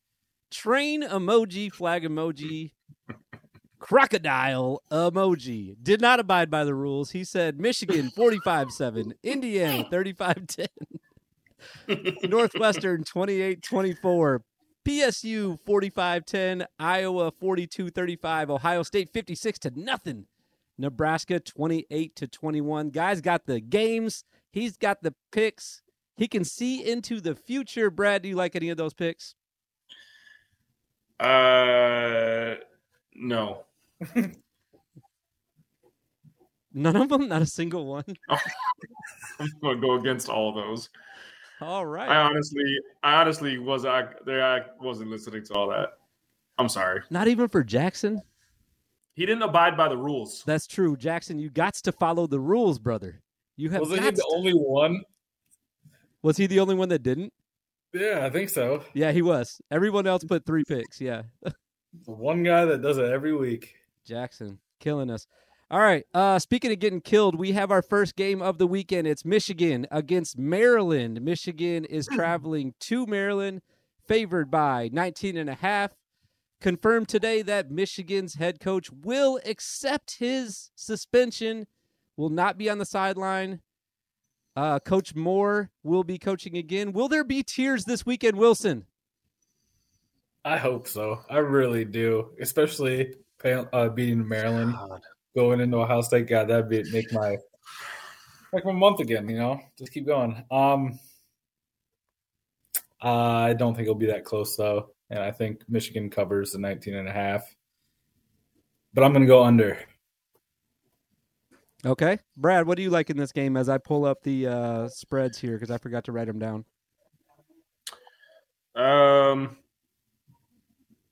Train 0.50 1.04
emoji, 1.04 1.72
flag 1.72 2.04
emoji, 2.04 2.72
crocodile 3.78 4.82
emoji. 4.92 5.76
Did 5.84 6.02
not 6.02 6.20
abide 6.20 6.50
by 6.50 6.64
the 6.64 6.74
rules. 6.74 7.12
He 7.12 7.24
said 7.24 7.60
Michigan 7.60 8.10
45 8.10 8.72
7, 8.72 9.14
Indiana 9.22 9.88
35 9.88 10.48
10, 11.88 12.08
Northwestern 12.24 13.04
28 13.04 13.62
24, 13.62 14.44
PSU 14.90 15.60
45 15.66 16.26
10, 16.26 16.66
Iowa 16.80 17.32
42 17.32 17.90
35, 17.90 18.50
Ohio 18.50 18.82
State 18.82 19.12
56 19.12 19.60
to 19.60 19.72
nothing, 19.76 20.26
Nebraska 20.80 21.40
28 21.40 22.16
to 22.16 22.28
21. 22.28 22.90
Guys 22.90 23.22
got 23.22 23.46
the 23.46 23.60
games. 23.60 24.24
He's 24.50 24.78
got 24.78 25.04
the 25.04 25.14
picks. 25.32 25.84
He 26.18 26.28
can 26.28 26.44
see 26.44 26.84
into 26.84 27.22
the 27.22 27.36
future. 27.36 27.92
Brad, 27.92 28.24
do 28.24 28.30
you 28.30 28.36
like 28.36 28.56
any 28.56 28.70
of 28.70 28.78
those 28.78 28.96
picks? 28.96 29.36
Uh, 31.20 32.56
no. 33.14 33.66
None 36.74 36.96
of 36.96 37.10
them? 37.10 37.28
Not 37.28 37.44
a 37.44 37.46
single 37.46 37.86
one? 37.86 38.06
I'm 39.40 39.52
going 39.62 39.80
to 39.80 39.88
go 39.88 39.94
against 40.00 40.30
all 40.30 40.52
those. 40.52 40.90
All 41.62 41.86
right. 41.86 42.10
I 42.10 42.18
honestly, 42.18 42.64
I 43.04 43.16
honestly 43.22 43.58
was 43.58 43.86
I 43.86 44.06
there. 44.26 44.44
I 44.46 44.62
wasn't 44.82 45.10
listening 45.10 45.44
to 45.46 45.54
all 45.54 45.70
that. 45.70 45.90
I'm 46.58 46.70
sorry. 46.70 47.02
Not 47.10 47.28
even 47.28 47.48
for 47.48 47.64
Jackson? 47.64 48.22
He 49.14 49.26
didn't 49.26 49.44
abide 49.44 49.76
by 49.76 49.90
the 49.90 49.98
rules. 49.98 50.44
That's 50.46 50.68
true. 50.68 50.96
Jackson, 50.96 51.40
you 51.40 51.50
got 51.50 51.74
to 51.76 51.92
follow 51.92 52.28
the 52.28 52.40
rules, 52.40 52.80
brother. 52.80 53.22
You 53.58 53.70
have 53.72 53.82
Wasn't 53.82 54.00
he 54.02 54.10
the 54.12 54.16
to- 54.18 54.34
only 54.34 54.54
one? 54.54 55.02
Was 56.22 56.38
he 56.38 56.48
the 56.48 56.60
only 56.60 56.76
one 56.76 56.90
that 56.90 57.04
didn't? 57.04 57.34
Yeah, 57.94 58.20
I 58.26 58.30
think 58.30 58.50
so. 58.50 58.84
Yeah, 58.94 59.12
he 59.12 59.22
was. 59.22 59.62
Everyone 59.72 60.06
else 60.08 60.24
put 60.24 60.46
three 60.46 60.64
picks. 60.64 61.00
Yeah. 61.02 61.24
The 62.06 62.12
one 62.12 62.44
guy 62.44 62.66
that 62.66 62.84
does 62.84 63.00
it 63.00 63.12
every 63.12 63.36
week. 63.36 63.74
Jackson 64.06 64.60
killing 64.80 65.10
us. 65.10 65.26
All 65.72 65.80
right. 65.80 66.04
Uh, 66.16 66.40
speaking 66.40 66.72
of 66.72 66.80
getting 66.80 67.02
killed, 67.02 67.36
we 67.36 67.52
have 67.52 67.70
our 67.70 67.84
first 67.84 68.16
game 68.16 68.42
of 68.42 68.58
the 68.58 68.66
weekend. 68.66 69.06
It's 69.06 69.24
Michigan 69.24 69.86
against 69.92 70.36
Maryland. 70.36 71.22
Michigan 71.22 71.86
is 71.86 72.08
traveling 72.08 72.74
to 72.80 73.06
Maryland, 73.06 73.62
favored 74.08 74.50
by 74.50 74.90
19 74.92 75.38
and 75.38 75.48
a 75.48 75.54
half. 75.54 75.92
Confirmed 76.60 77.08
today 77.08 77.44
that 77.44 77.70
Michigan's 77.70 78.34
head 78.34 78.60
coach 78.60 78.90
will 78.92 79.40
accept 79.46 80.18
his 80.18 80.72
suspension, 80.76 81.68
will 82.18 82.32
not 82.32 82.58
be 82.58 82.68
on 82.68 82.80
the 82.80 82.86
sideline. 82.86 83.62
Uh, 84.56 84.80
coach 84.80 85.14
Moore 85.14 85.70
will 85.84 86.04
be 86.04 86.18
coaching 86.18 86.58
again. 86.58 86.94
Will 86.94 87.08
there 87.08 87.24
be 87.24 87.44
tears 87.44 87.86
this 87.86 88.08
weekend, 88.08 88.38
Wilson? 88.38 88.88
I 90.44 90.58
hope 90.58 90.88
so. 90.88 91.20
I 91.30 91.38
really 91.38 91.86
do. 91.86 92.32
Especially 92.42 93.14
uh, 93.46 93.90
beating 93.90 94.28
Maryland, 94.28 94.76
going 95.36 95.60
into 95.60 95.78
Ohio 95.78 96.02
State. 96.02 96.28
God, 96.28 96.48
that'd 96.48 96.70
be 96.70 96.84
make 96.92 97.12
my 97.14 97.38
like 98.54 98.66
my 98.66 98.72
month 98.72 99.00
again. 99.00 99.28
You 99.30 99.38
know, 99.38 99.60
just 99.78 99.92
keep 99.92 100.06
going. 100.06 100.44
Um, 100.52 101.00
I 103.02 103.54
don't 103.54 103.76
think 103.76 103.84
it'll 103.84 103.96
be 103.96 104.08
that 104.08 104.26
close 104.26 104.56
though, 104.56 104.92
and 105.10 105.20
I 105.20 105.32
think 105.32 105.64
Michigan 105.70 106.10
covers 106.10 106.52
the 106.52 106.60
19 106.60 106.96
and 106.96 107.08
a 107.08 107.12
half. 107.14 107.44
But 108.94 109.04
I'm 109.04 109.12
going 109.12 109.22
to 109.22 109.28
go 109.28 109.44
under. 109.44 109.80
Okay, 111.86 112.20
Brad, 112.36 112.68
what 112.68 112.76
do 112.76 112.84
you 112.84 112.90
like 112.90 113.10
in 113.10 113.16
this 113.16 113.32
game? 113.32 113.56
As 113.56 113.70
I 113.70 113.78
pull 113.78 114.04
up 114.04 114.22
the 114.24 114.48
uh, 114.48 114.88
spreads 114.90 115.38
here 115.38 115.54
because 115.54 115.72
I 115.72 115.78
forgot 115.78 116.04
to 116.06 116.12
write 116.12 116.28
them 116.28 116.40
down. 116.40 116.66
Um, 118.76 119.58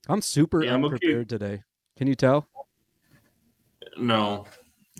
I'm 0.09 0.21
super 0.21 0.63
Yeah, 0.63 0.74
I'm 0.74 0.83
okay. 0.86 0.95
unprepared 0.95 1.29
today. 1.29 1.63
Can 1.95 2.07
you 2.07 2.15
tell? 2.15 2.47
No. 3.99 4.45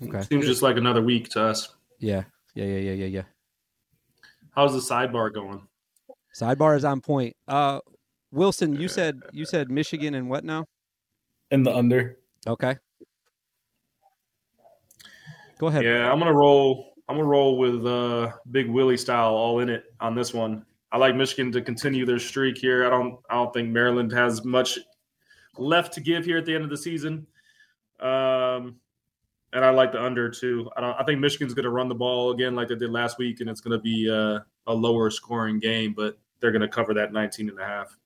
Okay. 0.02 0.22
Seems 0.22 0.46
just 0.46 0.62
like 0.62 0.76
another 0.76 1.02
week 1.02 1.28
to 1.30 1.42
us. 1.42 1.74
Yeah, 1.98 2.24
yeah, 2.54 2.64
yeah, 2.64 2.78
yeah, 2.78 2.92
yeah, 2.92 3.06
yeah. 3.06 3.22
How's 4.50 4.72
the 4.72 4.94
sidebar 4.94 5.32
going? 5.32 5.62
Sidebar 6.38 6.76
is 6.76 6.84
on 6.84 7.00
point. 7.00 7.36
Uh, 7.46 7.80
Wilson, 8.30 8.74
you 8.74 8.88
said 8.88 9.20
you 9.32 9.44
said 9.44 9.70
Michigan 9.70 10.14
and 10.14 10.28
what 10.28 10.44
now? 10.44 10.66
In 11.50 11.62
the 11.62 11.74
under. 11.74 12.18
Okay. 12.46 12.76
Go 15.58 15.66
ahead. 15.66 15.84
Yeah, 15.84 16.10
I'm 16.10 16.18
gonna 16.18 16.32
roll. 16.32 16.92
I'm 17.08 17.16
gonna 17.16 17.28
roll 17.28 17.58
with 17.58 17.84
uh, 17.86 18.32
Big 18.50 18.68
Willie 18.68 18.96
style, 18.96 19.34
all 19.34 19.60
in 19.60 19.68
it 19.68 19.84
on 20.00 20.14
this 20.14 20.32
one. 20.32 20.64
I 20.92 20.98
like 20.98 21.16
Michigan 21.16 21.50
to 21.52 21.60
continue 21.60 22.06
their 22.06 22.18
streak 22.18 22.56
here. 22.56 22.86
I 22.86 22.90
don't. 22.90 23.18
I 23.28 23.34
don't 23.34 23.52
think 23.52 23.70
Maryland 23.70 24.12
has 24.12 24.44
much 24.44 24.78
left 25.56 25.92
to 25.94 26.00
give 26.00 26.24
here 26.24 26.38
at 26.38 26.46
the 26.46 26.54
end 26.54 26.64
of 26.64 26.70
the 26.70 26.76
season. 26.76 27.26
Um, 28.00 28.76
and 29.52 29.64
I 29.64 29.70
like 29.70 29.92
the 29.92 30.02
under 30.02 30.30
too. 30.30 30.70
I 30.76 30.80
don't. 30.80 30.96
I 30.98 31.04
think 31.04 31.20
Michigan's 31.20 31.54
gonna 31.54 31.70
run 31.70 31.88
the 31.88 31.94
ball 31.94 32.30
again 32.32 32.54
like 32.54 32.68
they 32.68 32.74
did 32.76 32.90
last 32.90 33.18
week, 33.18 33.40
and 33.40 33.48
it's 33.48 33.60
gonna 33.60 33.80
be 33.80 34.10
uh, 34.10 34.40
a 34.66 34.74
lower 34.74 35.10
scoring 35.10 35.58
game, 35.58 35.94
but 35.96 36.18
they're 36.40 36.52
gonna 36.52 36.68
cover 36.68 36.94
that 36.94 37.12
19 37.12 37.48
and 37.48 37.58
a 37.58 37.64
half. 37.64 37.96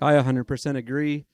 I 0.00 0.14
100% 0.14 0.76
agree. 0.76 1.26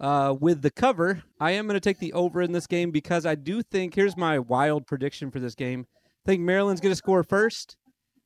Uh, 0.00 0.34
with 0.38 0.62
the 0.62 0.70
cover, 0.70 1.22
I 1.40 1.52
am 1.52 1.66
going 1.66 1.74
to 1.74 1.80
take 1.80 1.98
the 1.98 2.12
over 2.12 2.42
in 2.42 2.52
this 2.52 2.66
game 2.66 2.90
because 2.90 3.24
I 3.26 3.34
do 3.34 3.62
think 3.62 3.94
here's 3.94 4.16
my 4.16 4.38
wild 4.38 4.86
prediction 4.86 5.30
for 5.30 5.40
this 5.40 5.54
game. 5.54 5.86
I 6.26 6.30
think 6.30 6.42
Maryland's 6.42 6.80
going 6.80 6.92
to 6.92 6.96
score 6.96 7.22
first. 7.22 7.76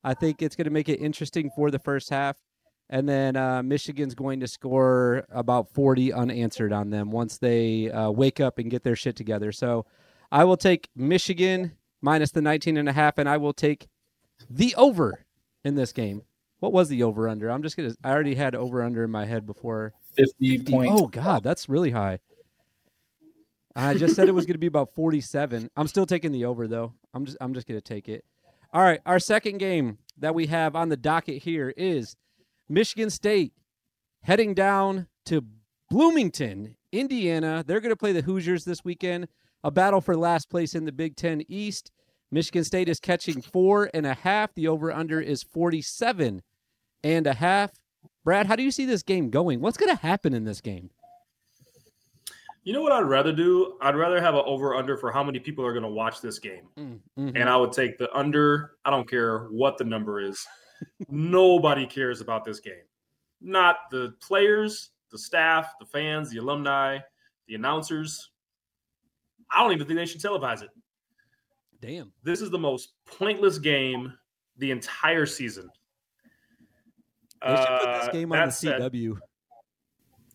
I 0.02 0.14
think 0.14 0.42
it's 0.42 0.56
going 0.56 0.64
to 0.64 0.70
make 0.70 0.88
it 0.88 1.00
interesting 1.00 1.50
for 1.54 1.70
the 1.70 1.78
first 1.78 2.10
half. 2.10 2.36
And 2.90 3.06
then 3.06 3.36
uh, 3.36 3.62
Michigan's 3.62 4.14
going 4.14 4.40
to 4.40 4.48
score 4.48 5.26
about 5.30 5.72
40 5.74 6.12
unanswered 6.12 6.72
on 6.72 6.88
them 6.88 7.10
once 7.10 7.36
they 7.36 7.90
uh, 7.90 8.10
wake 8.10 8.40
up 8.40 8.58
and 8.58 8.70
get 8.70 8.82
their 8.82 8.96
shit 8.96 9.14
together. 9.14 9.52
So 9.52 9.84
I 10.30 10.44
will 10.44 10.56
take 10.56 10.88
Michigan 10.94 11.72
minus 12.00 12.30
the 12.30 12.42
19 12.42 12.76
and 12.76 12.88
a 12.88 12.92
half, 12.92 13.18
and 13.18 13.28
I 13.28 13.36
will 13.36 13.52
take 13.52 13.88
the 14.48 14.74
over 14.76 15.24
in 15.64 15.74
this 15.74 15.92
game. 15.92 16.22
What 16.60 16.72
was 16.72 16.88
the 16.88 17.02
over 17.02 17.28
under? 17.28 17.50
I'm 17.50 17.62
just 17.62 17.76
to, 17.76 17.94
I 18.02 18.10
already 18.10 18.34
had 18.34 18.54
over 18.54 18.82
under 18.82 19.04
in 19.04 19.10
my 19.10 19.26
head 19.26 19.46
before 19.46 19.94
50 20.16 20.58
50 20.58 20.72
points. 20.72 20.92
Oh 20.94 21.06
God, 21.06 21.42
that's 21.42 21.68
really 21.68 21.90
high. 21.90 22.18
I 23.76 23.94
just 23.94 24.16
said 24.16 24.28
it 24.28 24.34
was 24.34 24.44
going 24.44 24.54
to 24.54 24.58
be 24.58 24.66
about 24.66 24.92
47. 24.94 25.70
I'm 25.76 25.86
still 25.86 26.06
taking 26.06 26.32
the 26.32 26.44
over 26.46 26.66
though. 26.66 26.94
I'm 27.14 27.24
just 27.24 27.38
I'm 27.40 27.54
just 27.54 27.68
going 27.68 27.80
to 27.80 27.84
take 27.84 28.08
it. 28.08 28.24
All 28.72 28.82
right, 28.82 29.00
our 29.06 29.20
second 29.20 29.58
game 29.58 29.98
that 30.18 30.34
we 30.34 30.46
have 30.46 30.74
on 30.74 30.88
the 30.88 30.96
docket 30.96 31.42
here 31.42 31.72
is 31.76 32.16
Michigan 32.68 33.08
State 33.08 33.52
heading 34.22 34.52
down 34.52 35.06
to 35.26 35.44
Bloomington, 35.90 36.76
Indiana. 36.92 37.64
They're 37.66 37.80
going 37.80 37.92
to 37.92 37.96
play 37.96 38.12
the 38.12 38.22
Hoosiers 38.22 38.64
this 38.64 38.84
weekend. 38.84 39.28
A 39.64 39.70
battle 39.70 40.00
for 40.00 40.16
last 40.16 40.50
place 40.50 40.74
in 40.74 40.84
the 40.84 40.92
Big 40.92 41.16
Ten 41.16 41.42
East. 41.48 41.90
Michigan 42.30 42.64
State 42.64 42.88
is 42.88 43.00
catching 43.00 43.40
four 43.40 43.90
and 43.94 44.06
a 44.06 44.14
half. 44.14 44.54
The 44.54 44.68
over 44.68 44.92
under 44.92 45.20
is 45.20 45.42
47 45.42 46.42
and 47.02 47.26
a 47.26 47.34
half. 47.34 47.72
Brad, 48.24 48.46
how 48.46 48.56
do 48.56 48.62
you 48.62 48.70
see 48.70 48.84
this 48.84 49.02
game 49.02 49.30
going? 49.30 49.60
What's 49.60 49.76
going 49.76 49.94
to 49.94 50.02
happen 50.02 50.34
in 50.34 50.44
this 50.44 50.60
game? 50.60 50.90
You 52.64 52.74
know 52.74 52.82
what 52.82 52.92
I'd 52.92 53.06
rather 53.08 53.32
do? 53.32 53.78
I'd 53.80 53.96
rather 53.96 54.20
have 54.20 54.34
an 54.34 54.42
over 54.44 54.74
under 54.74 54.98
for 54.98 55.10
how 55.10 55.24
many 55.24 55.38
people 55.38 55.64
are 55.64 55.72
going 55.72 55.84
to 55.84 55.88
watch 55.88 56.20
this 56.20 56.38
game. 56.38 56.68
Mm, 56.78 57.00
mhm. 57.18 57.32
and 57.34 57.48
I 57.48 57.56
would 57.56 57.72
take 57.72 57.96
the 57.96 58.14
under. 58.14 58.72
I 58.84 58.90
don't 58.90 59.08
care 59.08 59.44
what 59.44 59.78
the 59.78 59.84
number 59.84 60.20
is. 60.20 60.46
Nobody 61.08 61.86
cares 61.86 62.20
about 62.20 62.44
this 62.44 62.60
game. 62.60 62.84
Not 63.40 63.76
the 63.90 64.14
players, 64.20 64.90
the 65.10 65.18
staff, 65.18 65.72
the 65.80 65.86
fans, 65.86 66.30
the 66.30 66.38
alumni, 66.38 66.98
the 67.46 67.54
announcers. 67.54 68.30
I 69.50 69.62
don't 69.62 69.72
even 69.72 69.86
think 69.86 69.96
they 69.98 70.06
should 70.06 70.20
televise 70.20 70.62
it. 70.62 70.70
Damn. 71.80 72.12
This 72.22 72.40
is 72.40 72.50
the 72.50 72.58
most 72.58 72.92
pointless 73.06 73.58
game 73.58 74.12
the 74.56 74.70
entire 74.70 75.26
season. 75.26 75.70
They 77.42 77.54
should 77.56 77.66
put 77.80 77.92
this 78.00 78.08
Uh, 78.08 78.12
game 78.12 78.32
on 78.32 78.46
the 78.48 78.52
said, 78.52 78.80
CW. 78.80 79.18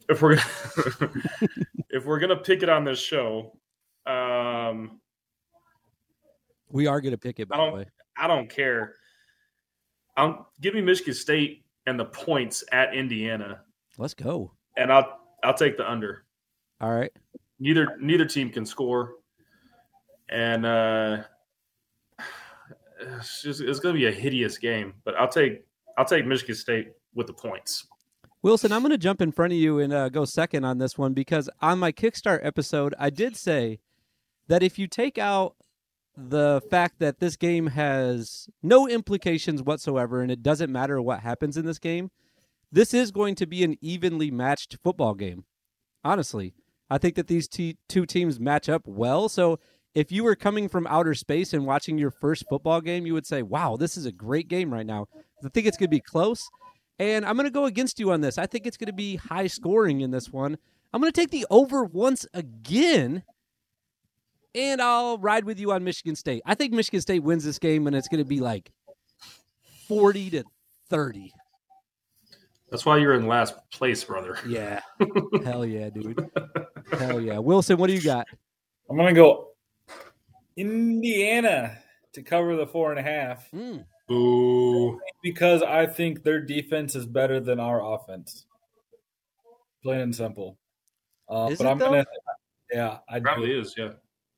if 0.09 0.21
we're 0.21 0.35
gonna, 0.35 1.11
if 1.89 2.05
we're 2.05 2.19
gonna 2.19 2.37
pick 2.37 2.63
it 2.63 2.69
on 2.69 2.85
this 2.85 2.99
show, 2.99 3.57
um, 4.05 4.99
We 6.69 6.87
are 6.87 7.01
going 7.01 7.11
to 7.11 7.17
pick 7.17 7.39
it, 7.39 7.47
by 7.49 7.57
the 7.69 7.71
way. 7.73 7.85
I 8.17 8.27
don't 8.27 8.49
care. 8.49 8.95
I'm 10.17 10.45
give 10.61 10.73
me 10.73 10.81
Michigan 10.81 11.13
State 11.13 11.65
and 11.85 11.99
the 11.99 12.05
points 12.05 12.63
at 12.71 12.93
Indiana, 12.93 13.61
Let's 13.97 14.13
go. 14.13 14.53
and 14.77 14.91
I'll 14.91 15.19
I'll 15.43 15.53
take 15.53 15.75
the 15.77 15.89
under. 15.89 16.23
All 16.81 16.91
right. 16.91 17.11
Neither 17.63 17.95
neither 18.01 18.25
team 18.25 18.49
can 18.49 18.65
score, 18.65 19.13
and 20.27 20.65
uh, 20.65 21.23
it's 22.99 23.45
it's 23.45 23.79
going 23.79 23.95
to 23.95 23.99
be 23.99 24.07
a 24.07 24.11
hideous 24.11 24.57
game. 24.57 24.95
But 25.05 25.15
I'll 25.15 25.29
take 25.29 25.63
I'll 25.97 26.03
take 26.03 26.25
Michigan 26.25 26.55
State 26.55 26.87
with 27.13 27.27
the 27.27 27.33
points. 27.33 27.87
Wilson, 28.41 28.73
I'm 28.73 28.81
going 28.81 28.91
to 28.91 28.97
jump 28.97 29.21
in 29.21 29.31
front 29.31 29.53
of 29.53 29.59
you 29.59 29.79
and 29.79 29.93
uh, 29.93 30.09
go 30.09 30.25
second 30.25 30.65
on 30.65 30.77
this 30.77 30.97
one 30.97 31.13
because 31.13 31.49
on 31.61 31.79
my 31.79 31.93
Kickstart 31.93 32.41
episode, 32.43 32.93
I 32.99 33.09
did 33.09 33.37
say 33.37 33.79
that 34.49 34.61
if 34.61 34.77
you 34.77 34.85
take 34.85 35.17
out 35.17 35.55
the 36.17 36.61
fact 36.69 36.99
that 36.99 37.21
this 37.21 37.37
game 37.37 37.67
has 37.67 38.49
no 38.61 38.89
implications 38.89 39.63
whatsoever 39.63 40.21
and 40.21 40.29
it 40.29 40.43
doesn't 40.43 40.69
matter 40.69 41.01
what 41.01 41.21
happens 41.21 41.55
in 41.55 41.65
this 41.65 41.79
game, 41.79 42.11
this 42.73 42.93
is 42.93 43.11
going 43.11 43.35
to 43.35 43.45
be 43.45 43.63
an 43.63 43.77
evenly 43.79 44.31
matched 44.31 44.77
football 44.83 45.13
game. 45.13 45.45
Honestly, 46.03 46.53
I 46.93 46.99
think 46.99 47.15
that 47.15 47.25
these 47.25 47.47
te- 47.47 47.77
two 47.89 48.05
teams 48.05 48.39
match 48.39 48.69
up 48.69 48.83
well. 48.85 49.27
So 49.27 49.59
if 49.95 50.11
you 50.11 50.23
were 50.23 50.35
coming 50.35 50.69
from 50.69 50.85
outer 50.85 51.15
space 51.15 51.51
and 51.51 51.65
watching 51.65 51.97
your 51.97 52.11
first 52.11 52.45
football 52.47 52.81
game, 52.81 53.07
you 53.07 53.15
would 53.15 53.25
say, 53.25 53.41
wow, 53.41 53.77
this 53.77 53.97
is 53.97 54.05
a 54.05 54.11
great 54.11 54.47
game 54.47 54.71
right 54.71 54.85
now. 54.85 55.07
I 55.43 55.49
think 55.49 55.65
it's 55.65 55.75
going 55.75 55.87
to 55.87 55.95
be 55.95 55.99
close. 55.99 56.47
And 56.99 57.25
I'm 57.25 57.35
going 57.35 57.47
to 57.47 57.51
go 57.51 57.65
against 57.65 57.99
you 57.99 58.11
on 58.11 58.21
this. 58.21 58.37
I 58.37 58.45
think 58.45 58.67
it's 58.67 58.77
going 58.77 58.87
to 58.87 58.93
be 58.93 59.15
high 59.15 59.47
scoring 59.47 60.01
in 60.01 60.11
this 60.11 60.31
one. 60.31 60.55
I'm 60.93 61.01
going 61.01 61.11
to 61.11 61.19
take 61.19 61.31
the 61.31 61.47
over 61.49 61.83
once 61.83 62.27
again. 62.31 63.23
And 64.53 64.79
I'll 64.79 65.17
ride 65.17 65.45
with 65.45 65.59
you 65.59 65.71
on 65.71 65.83
Michigan 65.83 66.15
State. 66.15 66.43
I 66.45 66.53
think 66.53 66.73
Michigan 66.73 67.01
State 67.01 67.23
wins 67.23 67.43
this 67.43 67.57
game, 67.57 67.87
and 67.87 67.95
it's 67.95 68.07
going 68.07 68.23
to 68.23 68.29
be 68.29 68.39
like 68.39 68.71
40 69.87 70.29
to 70.29 70.43
30. 70.91 71.33
That's 72.73 72.87
why 72.87 72.97
you're 72.97 73.13
in 73.13 73.27
last 73.27 73.53
place, 73.69 74.03
brother. 74.03 74.35
Yeah. 74.47 74.79
Hell 75.45 75.63
yeah, 75.63 75.91
dude. 75.91 76.27
Hell 76.97 77.21
yeah. 77.21 77.37
Wilson, 77.37 77.77
what 77.77 77.85
do 77.85 77.93
you 77.93 78.01
got? 78.01 78.25
I'm 78.89 78.97
gonna 78.97 79.13
go 79.13 79.49
Indiana 80.57 81.77
to 82.13 82.23
cover 82.23 82.55
the 82.55 82.65
four 82.65 82.89
and 82.89 82.99
a 82.99 83.03
half 83.03 83.47
Mm, 83.51 83.85
Boo! 84.07 84.99
because 85.21 85.61
I 85.61 85.85
think 85.85 86.23
their 86.23 86.41
defense 86.41 86.95
is 86.95 87.05
better 87.05 87.39
than 87.39 87.59
our 87.59 87.93
offense. 87.93 88.47
Plain 89.83 89.99
and 89.99 90.15
simple. 90.15 90.57
Uh, 91.29 91.49
Is 91.51 91.59
but 91.59 91.67
it, 91.67 91.69
I'm 91.69 91.77
though? 91.77 91.89
gonna, 91.91 92.05
yeah, 92.71 92.97
I 93.07 93.19
do. 93.19 93.23
Probably 93.25 93.51
is. 93.51 93.75
Yeah. 93.77 93.91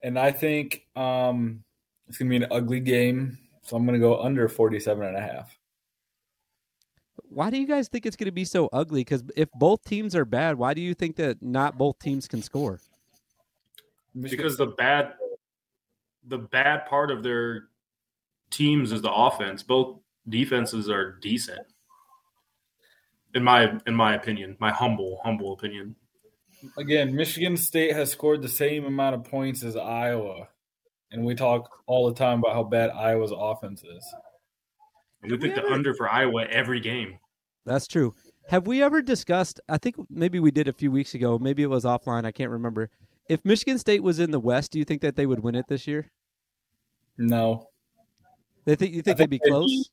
and 0.03 0.19
I 0.19 0.31
think 0.31 0.85
um, 0.97 1.63
it's 2.09 2.17
gonna 2.17 2.29
be 2.29 2.35
an 2.35 2.47
ugly 2.51 2.81
game. 2.81 3.37
So 3.63 3.77
I'm 3.77 3.85
gonna 3.85 3.97
go 3.99 4.21
under 4.21 4.49
47 4.49 5.05
and 5.07 5.15
a 5.15 5.21
half. 5.21 5.54
Why 7.29 7.49
do 7.49 7.57
you 7.57 7.67
guys 7.67 7.87
think 7.87 8.05
it's 8.05 8.15
going 8.15 8.25
to 8.25 8.31
be 8.31 8.45
so 8.45 8.69
ugly? 8.71 9.01
Because 9.01 9.23
if 9.35 9.49
both 9.53 9.83
teams 9.83 10.15
are 10.15 10.25
bad, 10.25 10.57
why 10.57 10.73
do 10.73 10.81
you 10.81 10.93
think 10.93 11.15
that 11.17 11.41
not 11.41 11.77
both 11.77 11.99
teams 11.99 12.27
can 12.27 12.41
score? 12.41 12.79
because 14.21 14.57
the 14.57 14.67
bad 14.67 15.13
the 16.27 16.37
bad 16.37 16.85
part 16.87 17.11
of 17.11 17.21
their 17.23 17.65
teams 18.49 18.91
is 18.91 19.01
the 19.01 19.11
offense. 19.11 19.61
Both 19.61 19.99
defenses 20.27 20.89
are 20.89 21.19
decent. 21.21 21.67
In 23.33 23.43
my 23.43 23.73
in 23.85 23.93
my 23.93 24.15
opinion, 24.15 24.55
my 24.59 24.71
humble 24.71 25.19
humble 25.23 25.53
opinion. 25.53 25.95
Again, 26.77 27.13
Michigan 27.13 27.57
State 27.57 27.93
has 27.93 28.11
scored 28.11 28.41
the 28.41 28.47
same 28.47 28.85
amount 28.85 29.15
of 29.15 29.23
points 29.23 29.63
as 29.63 29.75
Iowa. 29.75 30.47
And 31.11 31.23
we 31.23 31.35
talk 31.35 31.69
all 31.85 32.07
the 32.07 32.15
time 32.15 32.39
about 32.39 32.53
how 32.53 32.63
bad 32.63 32.89
Iowa's 32.89 33.31
offense 33.33 33.83
is. 33.83 34.15
And 35.31 35.41
we 35.41 35.49
pick 35.49 35.55
the 35.55 35.65
under 35.71 35.93
for 35.93 36.09
Iowa 36.09 36.45
every 36.45 36.79
game. 36.79 37.17
That's 37.65 37.87
true. 37.87 38.13
Have 38.49 38.67
we 38.67 38.83
ever 38.83 39.01
discussed? 39.01 39.59
I 39.67 39.77
think 39.77 39.95
maybe 40.09 40.39
we 40.39 40.51
did 40.51 40.67
a 40.67 40.73
few 40.73 40.91
weeks 40.91 41.15
ago. 41.15 41.39
Maybe 41.39 41.63
it 41.63 41.69
was 41.69 41.83
offline. 41.83 42.25
I 42.25 42.31
can't 42.31 42.51
remember. 42.51 42.89
If 43.27 43.43
Michigan 43.43 43.79
State 43.79 44.03
was 44.03 44.19
in 44.19 44.29
the 44.29 44.39
West, 44.39 44.71
do 44.71 44.77
you 44.77 44.85
think 44.85 45.01
that 45.01 45.15
they 45.15 45.25
would 45.25 45.39
win 45.39 45.55
it 45.55 45.65
this 45.67 45.87
year? 45.87 46.11
No. 47.17 47.69
They 48.65 48.75
think 48.75 48.93
you 48.93 49.01
think, 49.01 49.17
think 49.17 49.17
they'd 49.17 49.29
be 49.29 49.41
they'd 49.43 49.49
close? 49.49 49.65
be- 49.65 49.89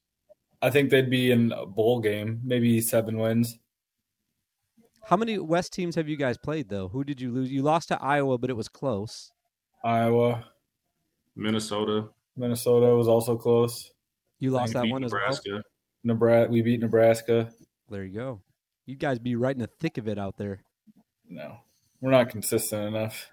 I 0.61 0.71
think 0.71 0.91
they'd 0.91 1.11
be 1.11 1.31
in 1.31 1.51
a 1.53 1.67
bowl 1.67 2.01
game, 2.01 2.41
maybe 2.45 2.81
seven 2.81 3.19
wins. 3.19 3.59
How 5.05 5.17
many 5.17 5.39
West 5.39 5.73
teams 5.73 5.97
have 5.97 6.09
you 6.09 6.17
guys 6.17 6.39
played 6.39 6.69
though? 6.69 6.89
Who 6.89 7.05
did 7.05 7.21
you 7.21 7.33
lose? 7.33 7.51
You 7.51 7.63
lost 7.63 7.89
to 7.89 8.01
Iowa, 8.01 8.39
but 8.39 8.51
it 8.51 8.57
was 8.57 8.69
close. 8.69 9.33
Iowa, 9.83 10.45
Minnesota. 11.35 12.09
Minnesota 12.37 12.95
was 12.95 13.09
also 13.09 13.37
close. 13.37 13.92
You 14.43 14.51
lost 14.51 14.73
that 14.73 14.89
one 14.89 15.05
as 15.05 15.13
well. 15.13 15.21
Nebraska. 15.21 15.63
Nebraska, 16.03 16.51
we 16.51 16.63
beat 16.63 16.81
Nebraska. 16.81 17.53
There 17.89 18.03
you 18.03 18.19
go. 18.19 18.41
You 18.87 18.97
guys 18.97 19.21
be 19.21 19.37
right 19.37 19.55
in 19.55 19.61
the 19.61 19.71
thick 19.79 19.99
of 19.99 20.09
it 20.09 20.19
out 20.19 20.37
there. 20.37 20.65
No, 21.29 21.59
we're 22.01 22.11
not 22.11 22.29
consistent 22.31 22.89
enough. 22.89 23.31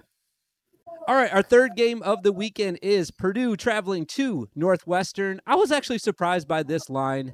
All 1.08 1.16
right, 1.16 1.34
our 1.34 1.42
third 1.42 1.72
game 1.75 2.04
of 2.04 2.22
the 2.22 2.32
weekend 2.32 2.78
is 2.84 3.10
Purdue 3.10 3.58
traveling 3.58 4.06
to 4.06 4.50
Northwestern. 4.54 5.42
I 5.48 5.56
was 5.56 5.72
actually 5.72 5.98
surprised 5.98 6.48
by 6.48 6.62
this 6.62 6.92
line. 6.92 7.34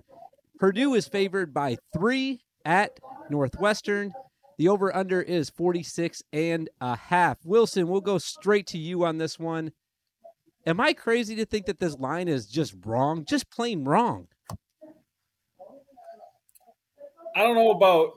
Purdue 0.57 0.93
is 0.93 1.09
favored 1.09 1.53
by 1.53 1.75
three 1.93 2.39
at 2.63 2.97
Northwestern. 3.29 4.13
The 4.57 4.69
over 4.69 4.95
under 4.95 5.21
is 5.21 5.49
46 5.49 6.23
and 6.31 6.69
a 6.79 6.95
half. 6.95 7.39
Wilson, 7.43 7.89
we'll 7.89 7.99
go 7.99 8.19
straight 8.19 8.67
to 8.67 8.77
you 8.77 9.03
on 9.03 9.17
this 9.17 9.37
one. 9.37 9.73
Am 10.65 10.79
I 10.79 10.93
crazy 10.93 11.35
to 11.35 11.45
think 11.45 11.67
that 11.67 11.79
this 11.79 11.97
line 11.99 12.27
is 12.27 12.47
just 12.47 12.75
wrong? 12.85 13.23
Just 13.25 13.49
plain 13.51 13.83
wrong. 13.83 14.27
I 17.35 17.43
don't 17.43 17.55
know 17.55 17.71
about. 17.71 18.13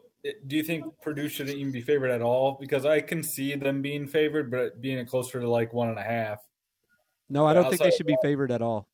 Do 0.46 0.56
you 0.56 0.62
think 0.62 0.84
Purdue 1.00 1.28
shouldn't 1.28 1.56
even 1.56 1.72
be 1.72 1.80
favored 1.80 2.10
at 2.10 2.22
all? 2.22 2.56
Because 2.60 2.84
I 2.86 3.00
can 3.00 3.22
see 3.22 3.54
them 3.54 3.82
being 3.82 4.06
favored, 4.06 4.50
but 4.50 4.80
being 4.80 5.04
closer 5.06 5.40
to 5.40 5.48
like 5.48 5.72
one 5.72 5.88
and 5.88 5.98
a 5.98 6.02
half. 6.02 6.38
No, 7.28 7.46
I 7.46 7.52
don't 7.52 7.68
think 7.68 7.82
they 7.82 7.90
should 7.90 8.06
be 8.06 8.16
favored 8.22 8.50
at 8.50 8.62
all. 8.62 8.88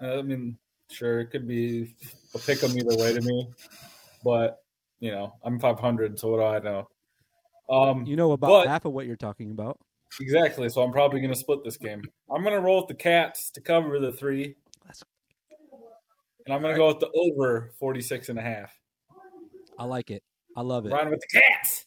Uh, 0.00 0.18
I 0.18 0.22
mean, 0.22 0.58
sure, 0.90 1.20
it 1.20 1.26
could 1.30 1.46
be 1.48 1.94
a 2.34 2.38
pick 2.38 2.60
pick 2.60 2.70
'em 2.70 2.76
either 2.76 2.96
way 2.96 3.12
to 3.14 3.20
me, 3.20 3.48
but 4.24 4.62
you 5.00 5.10
know, 5.10 5.34
I'm 5.42 5.58
500, 5.58 6.18
so 6.18 6.30
what 6.30 6.36
do 6.38 6.42
I 6.44 6.58
know? 6.58 6.88
Um, 7.68 8.04
You 8.06 8.16
know 8.16 8.32
about 8.32 8.48
But- 8.48 8.68
half 8.68 8.84
of 8.84 8.92
what 8.92 9.06
you're 9.06 9.16
talking 9.16 9.50
about. 9.50 9.80
Exactly. 10.20 10.68
So 10.68 10.82
I'm 10.82 10.92
probably 10.92 11.20
going 11.20 11.32
to 11.32 11.38
split 11.38 11.64
this 11.64 11.76
game. 11.76 12.02
I'm 12.30 12.42
going 12.42 12.54
to 12.54 12.60
roll 12.60 12.80
with 12.80 12.88
the 12.88 12.94
Cats 12.94 13.50
to 13.52 13.60
cover 13.60 13.98
the 13.98 14.12
three, 14.12 14.56
and 16.46 16.54
I'm 16.54 16.60
going 16.62 16.74
to 16.74 16.78
go 16.78 16.88
with 16.88 17.00
the 17.00 17.10
over 17.14 17.72
46 17.78 18.28
and 18.28 18.38
a 18.38 18.42
half. 18.42 18.72
I 19.78 19.84
like 19.84 20.10
it. 20.10 20.22
I 20.56 20.62
love 20.62 20.86
it. 20.86 20.92
Riding 20.92 21.10
with 21.10 21.20
the 21.20 21.40
Cats. 21.40 21.86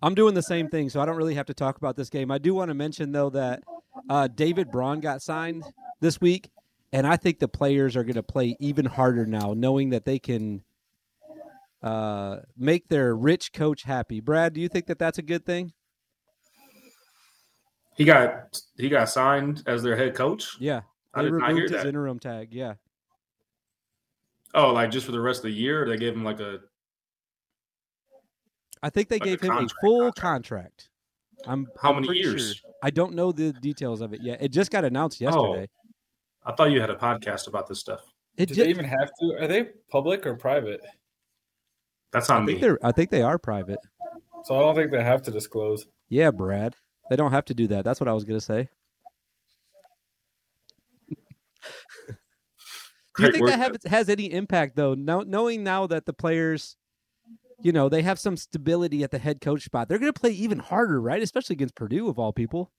I'm 0.00 0.14
doing 0.14 0.34
the 0.34 0.42
same 0.42 0.68
thing, 0.68 0.90
so 0.90 1.00
I 1.00 1.06
don't 1.06 1.16
really 1.16 1.34
have 1.34 1.46
to 1.46 1.54
talk 1.54 1.76
about 1.76 1.96
this 1.96 2.08
game. 2.08 2.30
I 2.30 2.38
do 2.38 2.54
want 2.54 2.68
to 2.68 2.74
mention 2.74 3.10
though 3.10 3.30
that 3.30 3.62
uh, 4.08 4.28
David 4.28 4.70
Braun 4.70 5.00
got 5.00 5.22
signed 5.22 5.64
this 6.00 6.20
week, 6.20 6.50
and 6.92 7.06
I 7.06 7.16
think 7.16 7.40
the 7.40 7.48
players 7.48 7.96
are 7.96 8.04
going 8.04 8.14
to 8.14 8.22
play 8.22 8.56
even 8.60 8.84
harder 8.84 9.26
now, 9.26 9.54
knowing 9.54 9.90
that 9.90 10.04
they 10.04 10.20
can 10.20 10.62
uh, 11.82 12.38
make 12.56 12.88
their 12.88 13.14
rich 13.16 13.52
coach 13.52 13.82
happy. 13.82 14.20
Brad, 14.20 14.52
do 14.52 14.60
you 14.60 14.68
think 14.68 14.86
that 14.86 14.98
that's 14.98 15.18
a 15.18 15.22
good 15.22 15.44
thing? 15.44 15.72
He 17.98 18.04
got 18.04 18.58
he 18.78 18.88
got 18.88 19.08
signed 19.10 19.62
as 19.66 19.82
their 19.82 19.96
head 19.96 20.14
coach. 20.14 20.56
Yeah, 20.60 20.80
I 21.12 21.22
they 21.22 21.30
did 21.30 21.34
not 21.34 21.40
hear 21.48 21.54
removed 21.56 21.72
his 21.74 21.82
that. 21.82 21.88
interim 21.88 22.18
tag. 22.18 22.48
Yeah, 22.54 22.74
Oh, 24.54 24.72
like 24.72 24.90
just 24.90 25.04
for 25.04 25.12
the 25.12 25.20
rest 25.20 25.40
of 25.40 25.42
the 25.44 25.50
year, 25.50 25.86
they 25.86 25.96
gave 25.98 26.14
him 26.14 26.24
like 26.24 26.40
a 26.40 26.60
I 28.82 28.90
think 28.90 29.08
they 29.08 29.16
Like 29.16 29.22
a 29.22 29.24
gave 29.36 29.40
him 29.42 29.50
a 29.52 29.68
full 29.80 30.12
contract. 30.12 30.18
contract. 30.20 30.88
I'm 31.46 31.66
how 31.80 31.92
I'm 31.94 32.02
many 32.06 32.18
years? 32.18 32.54
sure. 32.56 32.70
I 32.82 32.90
don't 32.90 33.14
know 33.14 33.32
the 33.32 33.52
details 33.52 34.00
of 34.00 34.12
it 34.14 34.22
yet. 34.22 34.40
It 34.40 34.52
just 34.52 34.70
got 34.70 34.84
announced 34.84 35.20
oh. 35.22 35.24
yesterday. 35.24 35.68
I 36.46 36.52
thought 36.52 36.70
you 36.70 36.80
had 36.80 36.90
a 36.90 36.94
podcast 36.96 37.48
about 37.48 37.66
this 37.68 37.80
stuff. 37.80 38.00
It 38.36 38.46
Do 38.46 38.54
ju- 38.54 38.62
they 38.64 38.70
even 38.70 38.84
have 38.84 39.10
to? 39.20 39.36
Are 39.40 39.48
they 39.48 39.64
public 39.90 40.24
or 40.24 40.34
private? 40.36 40.80
That's 42.12 42.30
I 42.30 42.36
on 42.36 42.46
think 42.46 42.58
me. 42.58 42.62
they're 42.62 42.78
I 42.86 42.92
think 42.92 43.10
they 43.10 43.22
are 43.22 43.38
private. 43.38 43.80
So 44.44 44.56
I 44.56 44.60
don't 44.60 44.76
think 44.76 44.92
they 44.92 45.02
have 45.02 45.22
to 45.22 45.30
disclose. 45.32 45.84
Yeah, 46.08 46.30
Brad. 46.30 46.76
They 47.10 47.16
don't 47.16 47.32
have 47.32 47.44
to 47.46 47.54
do 47.54 47.66
that. 47.68 47.84
That's 47.84 48.00
what 48.00 48.08
I 48.08 48.12
was 48.12 48.24
going 48.24 48.38
to 48.38 48.44
say. 48.44 48.68
Do 53.16 53.24
you 53.24 53.32
think 53.32 53.46
that 53.46 53.58
have, 53.58 53.76
has 53.86 54.08
any 54.08 54.32
impact 54.32 54.76
though? 54.76 54.94
Now, 54.94 55.22
knowing 55.22 55.64
now 55.64 55.86
that 55.86 56.06
the 56.06 56.12
players, 56.12 56.76
you 57.60 57.72
know, 57.72 57.88
they 57.88 58.02
have 58.02 58.18
some 58.18 58.36
stability 58.36 59.02
at 59.02 59.10
the 59.10 59.18
head 59.18 59.40
coach 59.40 59.64
spot, 59.64 59.88
they're 59.88 59.98
going 59.98 60.12
to 60.12 60.20
play 60.20 60.30
even 60.30 60.58
harder, 60.58 61.00
right? 61.00 61.22
Especially 61.22 61.54
against 61.54 61.74
Purdue 61.74 62.08
of 62.08 62.18
all 62.18 62.32
people. 62.32 62.70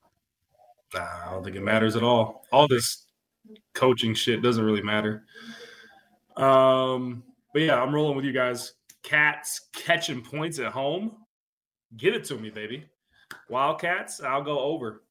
Nah, 0.93 1.01
I 1.27 1.31
don't 1.31 1.43
think 1.43 1.55
it 1.55 1.63
matters 1.63 1.95
at 1.95 2.03
all. 2.03 2.45
All 2.51 2.67
this 2.67 3.05
coaching 3.73 4.13
shit 4.13 4.41
doesn't 4.41 4.63
really 4.63 4.81
matter. 4.81 5.23
Um, 6.37 7.23
but 7.53 7.63
yeah, 7.63 7.81
I'm 7.81 7.93
rolling 7.93 8.15
with 8.15 8.25
you 8.25 8.31
guys. 8.31 8.73
Cats 9.03 9.69
catching 9.73 10.21
points 10.21 10.59
at 10.59 10.71
home. 10.71 11.17
Give 11.97 12.13
it 12.13 12.23
to 12.25 12.37
me, 12.37 12.49
baby. 12.49 12.85
Wildcats, 13.49 14.21
I'll 14.21 14.43
go 14.43 14.59
over. 14.59 15.03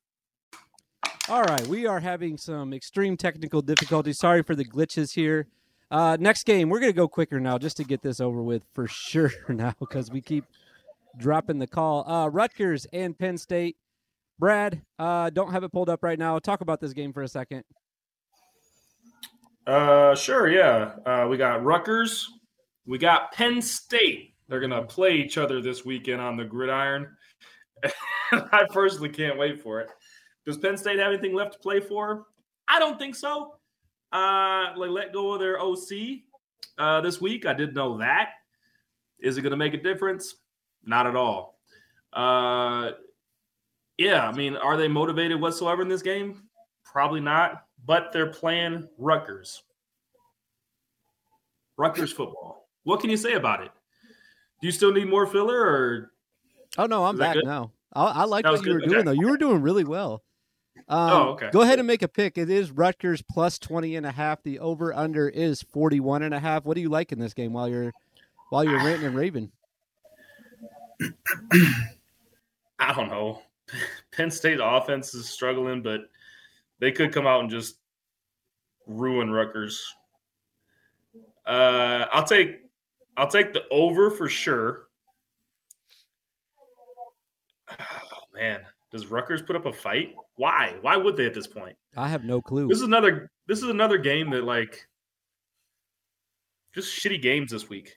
All 1.28 1.42
right, 1.42 1.66
we 1.66 1.86
are 1.86 2.00
having 2.00 2.38
some 2.38 2.72
extreme 2.72 3.16
technical 3.16 3.60
difficulties. 3.60 4.18
Sorry 4.18 4.42
for 4.42 4.54
the 4.54 4.64
glitches 4.64 5.12
here. 5.12 5.46
Uh, 5.90 6.16
next 6.18 6.44
game, 6.44 6.68
we're 6.68 6.80
going 6.80 6.92
to 6.92 6.96
go 6.96 7.08
quicker 7.08 7.40
now 7.40 7.58
just 7.58 7.76
to 7.78 7.84
get 7.84 8.02
this 8.02 8.20
over 8.20 8.42
with 8.42 8.62
for 8.74 8.86
sure 8.86 9.32
now 9.48 9.74
because 9.78 10.10
we 10.10 10.20
keep 10.20 10.44
dropping 11.18 11.58
the 11.58 11.66
call. 11.66 12.08
Uh, 12.10 12.28
Rutgers 12.28 12.86
and 12.92 13.18
Penn 13.18 13.36
State. 13.36 13.76
Brad, 14.38 14.82
uh, 14.98 15.30
don't 15.30 15.52
have 15.52 15.64
it 15.64 15.72
pulled 15.72 15.88
up 15.88 16.02
right 16.02 16.18
now. 16.18 16.38
Talk 16.38 16.60
about 16.60 16.80
this 16.80 16.92
game 16.92 17.12
for 17.12 17.22
a 17.22 17.28
second. 17.28 17.64
Uh, 19.66 20.14
sure, 20.14 20.48
yeah. 20.48 20.92
Uh, 21.04 21.26
we 21.28 21.36
got 21.36 21.64
Rutgers. 21.64 22.30
We 22.86 22.96
got 22.96 23.32
Penn 23.32 23.60
State. 23.60 24.34
They're 24.48 24.60
gonna 24.60 24.84
play 24.84 25.16
each 25.16 25.36
other 25.36 25.60
this 25.60 25.84
weekend 25.84 26.22
on 26.22 26.38
the 26.38 26.44
gridiron. 26.44 27.08
I 28.32 28.66
personally 28.70 29.08
can't 29.08 29.38
wait 29.38 29.62
for 29.62 29.80
it. 29.80 29.88
Does 30.44 30.58
Penn 30.58 30.76
State 30.76 30.98
have 30.98 31.12
anything 31.12 31.34
left 31.34 31.54
to 31.54 31.58
play 31.58 31.80
for? 31.80 32.26
I 32.68 32.78
don't 32.78 32.98
think 32.98 33.14
so. 33.14 33.54
Uh, 34.12 34.72
they 34.78 34.88
let 34.88 35.12
go 35.12 35.32
of 35.32 35.40
their 35.40 35.60
OC 35.60 36.20
uh, 36.78 37.00
this 37.00 37.20
week. 37.20 37.46
I 37.46 37.52
did 37.52 37.74
know 37.74 37.98
that. 37.98 38.30
Is 39.20 39.36
it 39.36 39.42
going 39.42 39.50
to 39.50 39.56
make 39.56 39.74
a 39.74 39.82
difference? 39.82 40.36
Not 40.84 41.06
at 41.06 41.16
all. 41.16 41.58
Uh, 42.12 42.92
yeah, 43.98 44.26
I 44.26 44.32
mean, 44.32 44.56
are 44.56 44.76
they 44.76 44.88
motivated 44.88 45.40
whatsoever 45.40 45.82
in 45.82 45.88
this 45.88 46.02
game? 46.02 46.44
Probably 46.84 47.20
not. 47.20 47.64
But 47.84 48.12
they're 48.12 48.30
playing 48.30 48.88
Rutgers. 48.96 49.62
Rutgers 51.76 52.12
football. 52.12 52.68
What 52.84 53.00
can 53.00 53.10
you 53.10 53.16
say 53.16 53.34
about 53.34 53.62
it? 53.62 53.70
Do 54.60 54.66
you 54.66 54.72
still 54.72 54.92
need 54.92 55.08
more 55.08 55.26
filler, 55.26 55.60
or 55.60 56.12
Oh 56.76 56.86
no, 56.86 57.04
I'm 57.04 57.16
back 57.16 57.34
good? 57.34 57.44
now. 57.44 57.72
I, 57.92 58.04
I 58.04 58.24
like 58.24 58.44
what 58.44 58.64
you 58.64 58.72
were 58.72 58.80
doing 58.80 58.98
Okay. 58.98 59.04
though. 59.06 59.12
You 59.12 59.28
were 59.28 59.36
doing 59.38 59.62
really 59.62 59.84
well. 59.84 60.22
Um, 60.88 61.10
Oh, 61.10 61.28
okay. 61.30 61.50
Go 61.50 61.62
ahead 61.62 61.78
and 61.78 61.86
make 61.86 62.02
a 62.02 62.08
pick. 62.08 62.38
It 62.38 62.50
is 62.50 62.70
Rutgers 62.70 63.22
plus 63.22 63.58
20 63.58 63.96
and 63.96 64.06
a 64.06 64.12
half. 64.12 64.42
The 64.42 64.58
over 64.58 64.92
under 64.94 65.28
is 65.28 65.62
41 65.62 66.22
and 66.22 66.34
a 66.34 66.38
half. 66.38 66.64
What 66.64 66.74
do 66.74 66.80
you 66.80 66.88
like 66.88 67.12
in 67.12 67.18
this 67.18 67.34
game 67.34 67.52
while 67.52 67.68
you're 67.68 67.92
while 68.50 68.64
you're 68.64 68.78
ranting 68.78 69.06
and 69.06 69.16
raving? 69.16 69.52
I 72.78 72.92
don't 72.94 73.08
know. 73.08 73.42
Penn 74.12 74.30
State 74.30 74.60
offense 74.62 75.14
is 75.14 75.28
struggling, 75.28 75.82
but 75.82 76.02
they 76.78 76.92
could 76.92 77.12
come 77.12 77.26
out 77.26 77.40
and 77.40 77.50
just 77.50 77.76
ruin 78.86 79.30
Rutgers. 79.30 79.84
Uh, 81.46 82.06
I'll 82.12 82.24
take 82.24 82.60
I'll 83.16 83.28
take 83.28 83.52
the 83.52 83.64
over 83.70 84.10
for 84.10 84.28
sure. 84.28 84.87
Man, 88.38 88.60
does 88.90 89.06
Rutgers 89.06 89.42
put 89.42 89.56
up 89.56 89.66
a 89.66 89.72
fight? 89.72 90.14
Why? 90.36 90.76
Why 90.80 90.96
would 90.96 91.16
they 91.16 91.26
at 91.26 91.34
this 91.34 91.46
point? 91.46 91.76
I 91.96 92.08
have 92.08 92.24
no 92.24 92.40
clue. 92.40 92.68
This 92.68 92.78
is 92.78 92.84
another 92.84 93.30
this 93.46 93.58
is 93.62 93.68
another 93.68 93.98
game 93.98 94.30
that 94.30 94.44
like 94.44 94.86
just 96.74 96.94
shitty 96.98 97.20
games 97.20 97.50
this 97.50 97.68
week. 97.68 97.96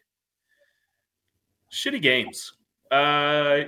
Shitty 1.71 2.01
games. 2.01 2.53
Uh, 2.89 3.59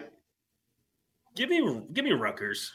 give 1.36 1.50
me 1.50 1.82
give 1.94 2.04
me 2.06 2.12
Rutgers. 2.12 2.72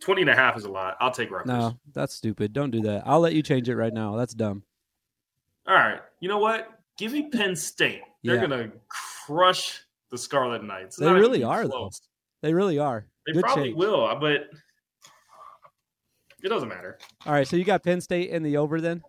20 0.00 0.22
and 0.22 0.30
a 0.30 0.34
half 0.34 0.56
is 0.56 0.64
a 0.64 0.68
lot. 0.70 0.96
I'll 1.00 1.12
take 1.12 1.30
Rutgers. 1.30 1.46
No, 1.46 1.78
that's 1.94 2.14
stupid. 2.14 2.52
Don't 2.52 2.72
do 2.72 2.80
that. 2.82 3.04
I'll 3.06 3.20
let 3.20 3.34
you 3.34 3.42
change 3.42 3.68
it 3.68 3.76
right 3.76 3.92
now. 3.94 4.16
That's 4.16 4.34
dumb. 4.34 4.64
All 5.68 5.74
right. 5.76 6.00
You 6.18 6.28
know 6.28 6.38
what? 6.38 6.68
Give 6.98 7.12
me 7.12 7.28
Penn 7.30 7.54
State. 7.54 8.02
They're 8.24 8.34
Yeah. 8.34 8.40
gonna 8.40 8.72
crush 8.88 9.80
the 10.10 10.18
Scarlet 10.18 10.64
Knights. 10.64 10.98
It's 10.98 11.06
They 11.06 11.12
really 11.12 11.44
are, 11.44 11.68
though. 11.68 11.90
They 12.42 12.52
really 12.52 12.80
are. 12.80 13.06
They 13.26 13.32
Good 13.32 13.42
probably 13.44 13.64
change. 13.68 13.76
will, 13.76 14.14
but 14.20 14.48
it 16.42 16.48
doesn't 16.48 16.68
matter. 16.68 16.98
All 17.26 17.32
right, 17.32 17.46
so 17.46 17.56
you 17.56 17.64
got 17.64 17.82
Penn 17.84 18.00
State 18.00 18.30
in 18.30 18.42
the 18.42 18.56
over 18.56 18.80
then? 18.80 19.02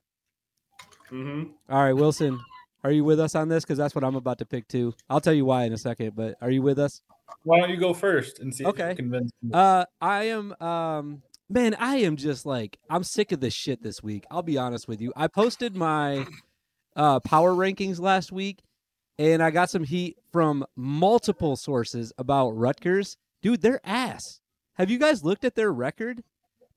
hmm 1.09 1.43
All 1.69 1.83
right, 1.83 1.93
Wilson, 1.93 2.39
are 2.83 2.91
you 2.91 3.03
with 3.03 3.19
us 3.19 3.35
on 3.35 3.49
this? 3.49 3.63
Because 3.63 3.77
that's 3.77 3.95
what 3.95 4.03
I'm 4.03 4.15
about 4.15 4.37
to 4.39 4.45
pick 4.45 4.67
too. 4.67 4.93
I'll 5.09 5.21
tell 5.21 5.33
you 5.33 5.45
why 5.45 5.63
in 5.63 5.73
a 5.73 5.77
second, 5.77 6.15
but 6.15 6.35
are 6.41 6.51
you 6.51 6.61
with 6.61 6.79
us? 6.79 7.01
Why 7.43 7.59
don't 7.59 7.69
you 7.69 7.77
go 7.77 7.93
first 7.93 8.39
and 8.39 8.53
see 8.53 8.65
Okay. 8.65 8.83
if 8.83 8.89
you 8.91 8.95
convince 8.95 9.31
me? 9.41 9.51
Uh, 9.53 9.85
I 9.99 10.25
am. 10.25 10.53
Um, 10.61 11.23
man, 11.49 11.75
I 11.79 11.97
am 11.97 12.15
just 12.15 12.45
like 12.45 12.77
I'm 12.89 13.03
sick 13.03 13.31
of 13.31 13.39
this 13.39 13.53
shit 13.53 13.81
this 13.83 14.01
week. 14.03 14.25
I'll 14.31 14.43
be 14.43 14.57
honest 14.57 14.87
with 14.87 15.01
you. 15.01 15.11
I 15.15 15.27
posted 15.27 15.75
my 15.75 16.25
uh 16.95 17.19
power 17.19 17.51
rankings 17.53 17.99
last 17.99 18.31
week, 18.31 18.59
and 19.17 19.41
I 19.43 19.49
got 19.51 19.69
some 19.69 19.83
heat 19.83 20.17
from 20.31 20.65
multiple 20.75 21.55
sources 21.55 22.13
about 22.17 22.51
Rutgers. 22.51 23.17
Dude, 23.43 23.61
they're 23.61 23.81
ass. 23.83 24.39
Have 24.75 24.89
you 24.89 24.97
guys 24.97 25.23
looked 25.23 25.43
at 25.43 25.53
their 25.53 25.71
record? 25.71 26.23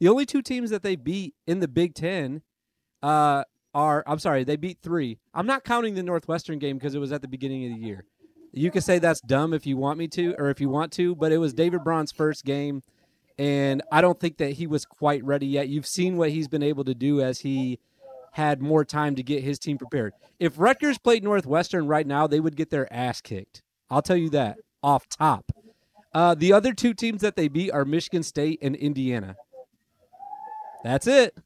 The 0.01 0.09
only 0.09 0.27
two 0.27 0.43
teams 0.43 0.69
that 0.71 0.83
they 0.83 0.97
beat 0.97 1.35
in 1.47 1.61
the 1.61 1.69
Big 1.69 1.95
Ten, 1.95 2.43
uh, 3.03 3.45
are 3.73 4.03
I'm 4.07 4.19
sorry, 4.19 4.43
they 4.43 4.57
beat 4.57 4.79
three. 4.83 5.19
I'm 5.33 5.47
not 5.47 5.65
counting 5.65 5.95
the 5.95 6.03
Northwestern 6.03 6.59
game 6.59 6.77
because 6.77 6.95
it 6.95 6.99
was 6.99 7.13
at 7.13 7.23
the 7.23 7.29
beginning 7.29 7.71
of 7.71 7.79
the 7.79 7.87
year. 7.87 8.05
You 8.53 8.71
can 8.71 8.83
say 8.83 8.99
that's 8.99 9.21
dumb 9.21 9.55
if 9.55 9.65
you 9.65 9.77
want 9.77 9.99
me 9.99 10.09
to, 10.09 10.35
or 10.39 10.51
if 10.51 10.61
you 10.61 10.69
want 10.69 10.93
to, 10.95 11.15
but 11.15 11.31
it 11.31 11.39
was 11.39 11.55
David 11.55 11.85
Braun's 11.85 12.11
first 12.11 12.45
game, 12.45 12.83
and 13.39 13.83
I 13.93 14.01
don't 14.01 14.19
think 14.19 14.39
that 14.39 14.53
he 14.53 14.67
was 14.67 14.85
quite 14.85 15.25
ready 15.25 15.47
yet. 15.47 15.69
You've 15.69 15.87
seen 15.87 16.17
what 16.17 16.31
he's 16.31 16.49
been 16.49 16.63
able 16.63 16.85
to 16.85 16.95
do 16.95 17.21
as 17.21 17.41
he 17.41 17.79
had 18.33 18.61
more 18.61 18.85
time 18.85 19.15
to 19.15 19.23
get 19.23 19.45
his 19.45 19.59
team 19.59 19.79
prepared. 19.79 20.15
If 20.41 20.59
Rutgers 20.59 20.99
played 20.99 21.23
Northwestern 21.23 21.87
right 21.87 22.07
now, 22.07 22.27
they 22.27 22.41
would 22.41 22.57
get 22.57 22.71
their 22.71 22.93
ass 22.93 23.21
kicked. 23.21 23.63
I'll 23.89 24.03
tell 24.03 24.17
you 24.17 24.31
that 24.31 24.59
off 24.83 25.09
top. 25.09 25.53
Uh, 26.17 26.35
the 26.35 26.51
other 26.51 26.73
two 26.73 26.95
teams 26.95 27.21
that 27.21 27.37
they 27.37 27.47
beat 27.47 27.71
are 27.73 27.85
Michigan 27.85 28.23
State 28.23 28.59
and 28.63 28.75
Indiana. 28.75 29.37
That's 30.83 31.07
it. 31.07 31.37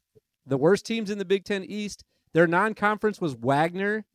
The 0.45 0.55
worst 0.55 0.85
teams 0.85 1.09
in 1.09 1.17
the 1.17 1.25
Big 1.25 1.43
Ten 1.43 1.65
East. 1.65 2.05
Their 2.31 2.47
non-conference 2.47 3.19
was 3.19 3.33
Wagner, 3.33 4.05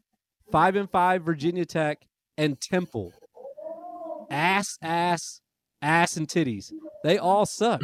five 0.50 0.74
and 0.74 0.90
five, 0.90 1.22
Virginia 1.22 1.66
Tech, 1.66 2.06
and 2.38 2.58
Temple. 2.58 3.12
Ass, 4.30 4.78
ass, 4.80 5.42
ass, 5.82 6.16
and 6.16 6.26
titties. 6.26 6.72
They 7.04 7.18
all 7.18 7.44
suck. 7.44 7.82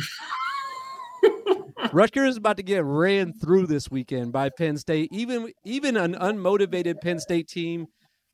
Rutgers 1.93 2.31
is 2.31 2.37
about 2.39 2.57
to 2.57 2.63
get 2.63 2.87
ran 2.87 3.35
through 3.35 3.67
this 3.67 3.91
weekend 3.91 4.33
by 4.33 4.49
Penn 4.49 4.79
State. 4.79 5.11
Even 5.13 5.53
even 5.67 5.99
an 5.99 6.15
unmotivated 6.15 7.03
Penn 7.03 7.21
State 7.21 7.49
team 7.49 7.89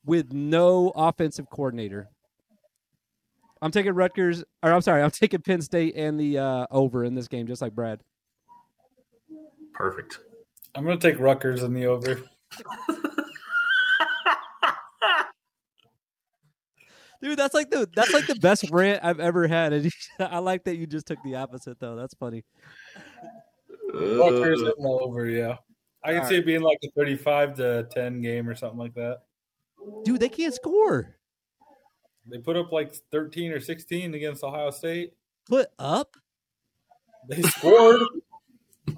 with 0.06 0.32
no 0.32 0.92
offensive 0.94 1.50
coordinator. 1.50 2.08
I'm 3.60 3.70
taking 3.70 3.92
Rutgers, 3.92 4.44
or 4.62 4.72
I'm 4.72 4.80
sorry, 4.80 5.02
I'm 5.02 5.10
taking 5.12 5.40
Penn 5.40 5.60
State 5.62 5.94
and 5.96 6.18
the 6.18 6.38
uh, 6.38 6.66
over 6.70 7.04
in 7.04 7.14
this 7.14 7.28
game, 7.28 7.46
just 7.46 7.62
like 7.62 7.74
Brad. 7.74 8.00
Perfect. 9.74 10.18
I'm 10.74 10.84
going 10.84 10.98
to 10.98 11.10
take 11.10 11.20
Rutgers 11.20 11.62
in 11.62 11.72
the 11.72 11.86
over. 11.86 12.22
Dude, 17.20 17.36
that's 17.36 17.54
like 17.54 17.68
the 17.70 17.88
that's 17.96 18.12
like 18.12 18.28
the 18.28 18.36
best 18.36 18.70
rant 18.70 19.00
I've 19.02 19.18
ever 19.18 19.48
had. 19.48 19.72
And 19.72 19.90
I 20.20 20.38
like 20.38 20.62
that 20.64 20.76
you 20.76 20.86
just 20.86 21.06
took 21.06 21.18
the 21.24 21.34
opposite 21.34 21.80
though. 21.80 21.96
That's 21.96 22.14
funny. 22.14 22.44
Rutgers 23.92 24.60
in 24.60 24.66
the 24.66 24.98
over, 25.02 25.26
yeah. 25.26 25.56
I 26.04 26.12
can 26.12 26.22
All 26.22 26.28
see 26.28 26.36
it 26.36 26.46
being 26.46 26.60
like 26.60 26.78
a 26.84 26.90
35 26.96 27.56
to 27.56 27.88
10 27.92 28.20
game 28.20 28.48
or 28.48 28.54
something 28.54 28.78
like 28.78 28.94
that. 28.94 29.22
Dude, 30.04 30.20
they 30.20 30.28
can't 30.28 30.54
score. 30.54 31.17
They 32.30 32.38
put 32.38 32.56
up 32.56 32.72
like 32.72 32.94
13 33.10 33.52
or 33.52 33.60
16 33.60 34.14
against 34.14 34.44
Ohio 34.44 34.70
State. 34.70 35.14
Put 35.46 35.68
up. 35.78 36.16
They 37.28 37.42
scored. 37.42 38.02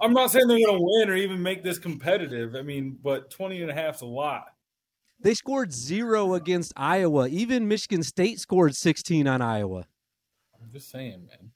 I'm 0.01 0.13
not 0.13 0.31
saying 0.31 0.47
they're 0.49 0.59
going 0.59 0.79
to 0.79 0.85
win 0.85 1.11
or 1.11 1.17
even 1.17 1.43
make 1.43 1.63
this 1.63 1.79
competitive. 1.79 2.55
I 2.55 2.63
mean, 2.63 2.99
but 3.03 3.31
20 3.31 3.63
and 3.63 3.71
a 3.71 3.75
half 3.75 3.97
is 3.97 4.03
a 4.03 4.07
lot. 4.07 4.47
They 5.23 5.35
scored 5.35 5.73
zero 5.73 6.35
against 6.35 6.73
Iowa. 6.77 7.29
Even 7.29 7.69
Michigan 7.69 8.03
State 8.03 8.41
scored 8.41 8.75
16 8.75 9.27
on 9.27 9.43
Iowa. 9.43 9.85
I'm 10.63 10.71
just 10.73 10.91
saying, 10.91 11.27
man. 11.27 11.51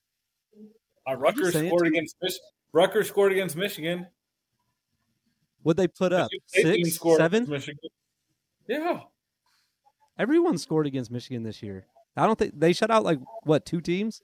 Uh, 1.08 1.16
Rutgers 1.16 1.54
scored 1.54 1.86
against 1.86 2.16
Mich- 2.22 2.40
Rutgers 2.72 3.08
scored 3.08 3.32
against 3.32 3.56
Michigan. 3.56 4.06
What'd 5.62 5.78
they 5.78 5.88
put 5.88 6.12
up? 6.12 6.30
Michigan 6.30 6.48
State 6.48 6.62
didn't 6.64 6.92
Six, 6.92 7.16
seven? 7.16 7.48
Michigan. 7.48 7.90
Yeah. 8.66 9.00
Everyone 10.18 10.58
scored 10.58 10.86
against 10.86 11.10
Michigan 11.10 11.42
this 11.42 11.62
year. 11.62 11.86
I 12.16 12.26
don't 12.26 12.38
think 12.38 12.58
they 12.58 12.72
shut 12.72 12.90
out 12.90 13.04
like 13.04 13.18
what 13.42 13.66
two 13.66 13.80
teams. 13.80 14.22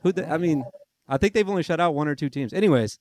Who? 0.00 0.12
The, 0.12 0.30
I 0.30 0.38
mean, 0.38 0.64
I 1.08 1.16
think 1.18 1.34
they've 1.34 1.48
only 1.48 1.62
shut 1.62 1.80
out 1.80 1.94
one 1.94 2.08
or 2.08 2.14
two 2.14 2.28
teams. 2.28 2.52
Anyways, 2.52 2.98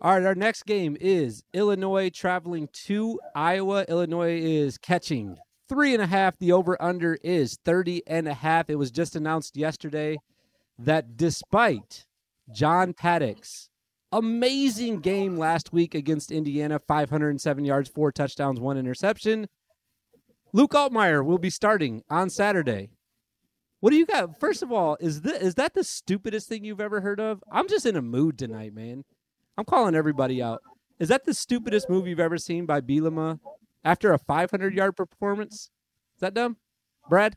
all 0.00 0.12
right. 0.12 0.24
Our 0.24 0.34
next 0.34 0.64
game 0.64 0.96
is 1.00 1.42
Illinois 1.52 2.10
traveling 2.10 2.68
to 2.84 3.20
Iowa. 3.34 3.84
Illinois 3.88 4.38
is 4.40 4.78
catching 4.78 5.38
three 5.68 5.94
and 5.94 6.02
a 6.02 6.06
half. 6.06 6.38
The 6.38 6.52
over 6.52 6.80
under 6.80 7.18
is 7.22 7.58
30 7.64 8.02
and 8.06 8.28
a 8.28 8.34
half. 8.34 8.70
It 8.70 8.76
was 8.76 8.90
just 8.90 9.16
announced 9.16 9.56
yesterday 9.56 10.18
that 10.78 11.16
despite 11.16 12.06
John 12.52 12.92
Paddock's 12.92 13.68
amazing 14.12 15.00
game 15.00 15.38
last 15.38 15.72
week 15.72 15.94
against 15.94 16.30
Indiana 16.30 16.78
507 16.78 17.64
yards, 17.64 17.88
four 17.88 18.12
touchdowns, 18.12 18.60
one 18.60 18.76
interception. 18.76 19.48
Luke 20.52 20.72
Altmaier 20.72 21.24
will 21.24 21.38
be 21.38 21.50
starting 21.50 22.02
on 22.10 22.28
Saturday. 22.28 22.90
What 23.80 23.90
do 23.90 23.96
you 23.96 24.06
got? 24.06 24.38
First 24.38 24.62
of 24.62 24.70
all, 24.70 24.96
is 25.00 25.22
this, 25.22 25.40
is 25.42 25.54
that 25.54 25.74
the 25.74 25.82
stupidest 25.82 26.48
thing 26.48 26.64
you've 26.64 26.80
ever 26.80 27.00
heard 27.00 27.20
of? 27.20 27.42
I'm 27.50 27.68
just 27.68 27.86
in 27.86 27.96
a 27.96 28.02
mood 28.02 28.38
tonight, 28.38 28.74
man. 28.74 29.04
I'm 29.56 29.64
calling 29.64 29.94
everybody 29.94 30.42
out. 30.42 30.60
Is 31.00 31.08
that 31.08 31.24
the 31.24 31.34
stupidest 31.34 31.88
move 31.90 32.06
you've 32.06 32.20
ever 32.20 32.38
seen 32.38 32.66
by 32.66 32.80
Bielema 32.80 33.40
after 33.84 34.12
a 34.12 34.18
500 34.18 34.74
yard 34.74 34.96
performance? 34.96 35.70
Is 36.16 36.20
that 36.20 36.34
dumb, 36.34 36.58
Brad? 37.08 37.34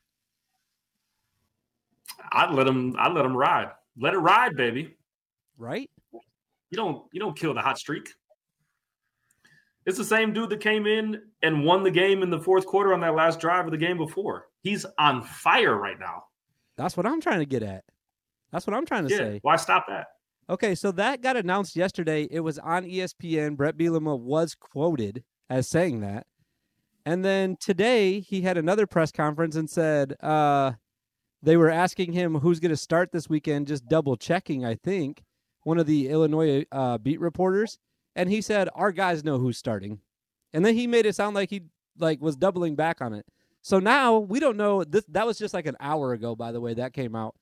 I'd 2.32 2.54
let 2.54 2.68
him. 2.68 2.96
I'd 3.00 3.14
let 3.14 3.26
him 3.26 3.36
ride. 3.36 3.72
Let 3.98 4.14
it 4.14 4.20
ride, 4.20 4.56
baby. 4.56 4.96
Right? 5.58 5.90
You 6.70 6.78
don't. 6.78 7.06
You 7.12 7.20
don't 7.20 7.38
kill 7.38 7.54
the 7.54 7.62
hot 7.62 7.80
streak. 7.80 8.14
It's 9.86 9.98
the 9.98 10.04
same 10.06 10.34
dude 10.34 10.50
that 10.50 10.62
came 10.62 10.88
in 10.88 11.22
and 11.44 11.64
won 11.64 11.84
the 11.84 11.92
game 11.92 12.24
in 12.24 12.30
the 12.30 12.40
fourth 12.40 12.66
quarter 12.66 12.94
on 12.94 13.02
that 13.02 13.16
last 13.16 13.40
drive 13.40 13.66
of 13.66 13.72
the 13.72 13.78
game 13.78 13.98
before. 13.98 14.48
He's 14.62 14.86
on 14.98 15.22
fire 15.24 15.76
right 15.78 16.00
now. 16.00 16.24
That's 16.76 16.98
what 16.98 17.06
I'm 17.06 17.22
trying 17.22 17.40
to 17.40 17.46
get 17.46 17.62
at. 17.64 17.84
That's 18.52 18.66
what 18.66 18.76
I'm 18.76 18.86
trying 18.86 19.08
to 19.08 19.12
Yeah. 19.12 19.18
say. 19.20 19.40
Why 19.44 19.56
stop 19.58 19.86
that? 19.88 20.08
Okay, 20.50 20.76
so 20.76 20.92
that 20.94 21.22
got 21.22 21.38
announced 21.38 21.76
yesterday. 21.76 22.28
It 22.30 22.40
was 22.42 22.58
on 22.60 22.84
ESPN. 22.86 23.56
Bret 23.56 23.78
Bielema 23.78 24.20
was 24.20 24.56
quoted 24.56 25.24
as 25.50 25.68
saying 25.68 26.02
that. 26.02 26.26
And 27.06 27.24
then 27.24 27.56
today 27.60 28.20
he 28.20 28.42
had 28.42 28.58
another 28.58 28.88
press 28.88 29.12
conference 29.12 29.56
and 29.56 29.70
said 29.70 30.16
uh, 30.22 30.74
they 31.44 31.58
were 31.58 31.70
asking 31.70 32.14
him 32.14 32.36
who's 32.40 32.60
going 32.60 32.72
to 32.72 32.78
start 32.78 33.12
this 33.12 33.30
weekend, 33.30 33.68
just 33.68 33.88
double 33.88 34.18
checking, 34.18 34.66
I 34.66 34.76
think, 34.76 35.24
one 35.64 35.78
of 35.78 35.86
the 35.86 36.10
Illinois 36.10 36.66
uh, 36.72 36.98
beat 36.98 37.20
reporters. 37.20 37.78
And 38.16 38.30
he 38.30 38.42
said, 38.42 38.70
Our 38.76 38.92
guys 38.92 39.24
know 39.24 39.38
who's 39.38 39.58
starting. 39.58 40.00
And 40.54 40.66
then 40.66 40.76
he 40.76 40.88
made 40.88 41.06
it 41.06 41.16
sound 41.16 41.36
like 41.36 41.50
he 41.50 41.64
like 42.00 42.22
was 42.22 42.36
doubling 42.36 42.76
back 42.76 43.02
on 43.02 43.14
it. 43.14 43.26
So 43.62 43.80
now 43.80 44.18
we 44.20 44.40
don't 44.40 44.58
know. 44.58 44.84
This 44.84 45.04
that 45.10 45.26
was 45.26 45.38
just 45.38 45.54
like 45.54 45.66
an 45.66 45.76
hour 45.80 46.14
ago, 46.14 46.36
by 46.36 46.52
the 46.52 46.62
way, 46.62 46.74
that 46.76 46.94
came 46.94 47.16
out. 47.16 47.36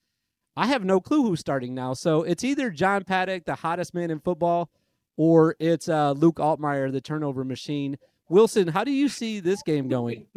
I 0.55 0.67
have 0.67 0.83
no 0.85 0.99
clue 1.01 1.23
who's 1.23 1.39
starting 1.39 1.73
now. 1.73 1.93
So 1.93 2.23
it's 2.23 2.43
either 2.43 2.69
John 2.69 3.03
Paddock, 3.03 3.45
the 3.45 3.55
hottest 3.55 3.93
man 3.93 4.11
in 4.11 4.19
football, 4.19 4.69
or 5.17 5.55
it's 5.59 5.89
uh, 5.89 6.11
Luke 6.11 6.37
Altmaier, 6.37 6.91
the 6.91 7.01
turnover 7.01 7.43
machine. 7.43 7.97
Wilson, 8.29 8.67
how 8.69 8.83
do 8.83 8.91
you 8.91 9.09
see 9.09 9.39
this 9.39 9.61
game 9.63 9.87
going? 9.89 10.27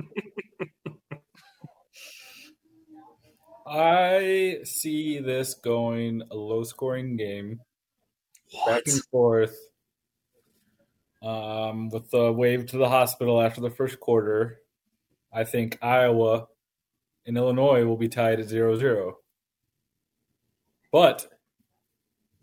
I 3.67 4.59
see 4.65 5.19
this 5.19 5.55
going 5.55 6.23
a 6.31 6.35
low 6.37 6.63
scoring 6.63 7.17
game, 7.17 7.61
What? 8.53 8.85
back 8.85 8.93
and 8.93 9.03
forth. 9.11 9.57
Um, 11.27 11.89
with 11.91 12.09
the 12.13 12.33
wave 12.33 12.67
to 12.67 12.79
the 12.79 12.89
hospital 12.89 13.43
after 13.43 13.61
the 13.61 13.71
first 13.71 13.99
quarter, 13.99 14.61
I 15.33 15.43
think 15.43 15.77
Iowa 15.83 16.47
and 17.27 17.37
Illinois 17.37 17.85
will 17.85 17.97
be 17.97 18.09
tied 18.09 18.39
at 18.39 18.49
0 18.49 18.77
0. 18.77 19.19
But 20.93 21.27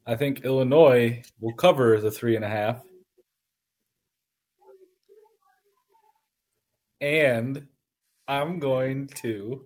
I 0.06 0.17
think 0.17 0.43
Illinois 0.43 1.24
will 1.39 1.54
cover 1.54 2.02
the 2.02 2.12
three 2.12 2.36
and 2.36 2.43
a 2.43 2.50
half. 2.50 2.82
And 7.00 7.65
I'm 8.28 8.60
going 8.60 9.08
to 9.22 9.65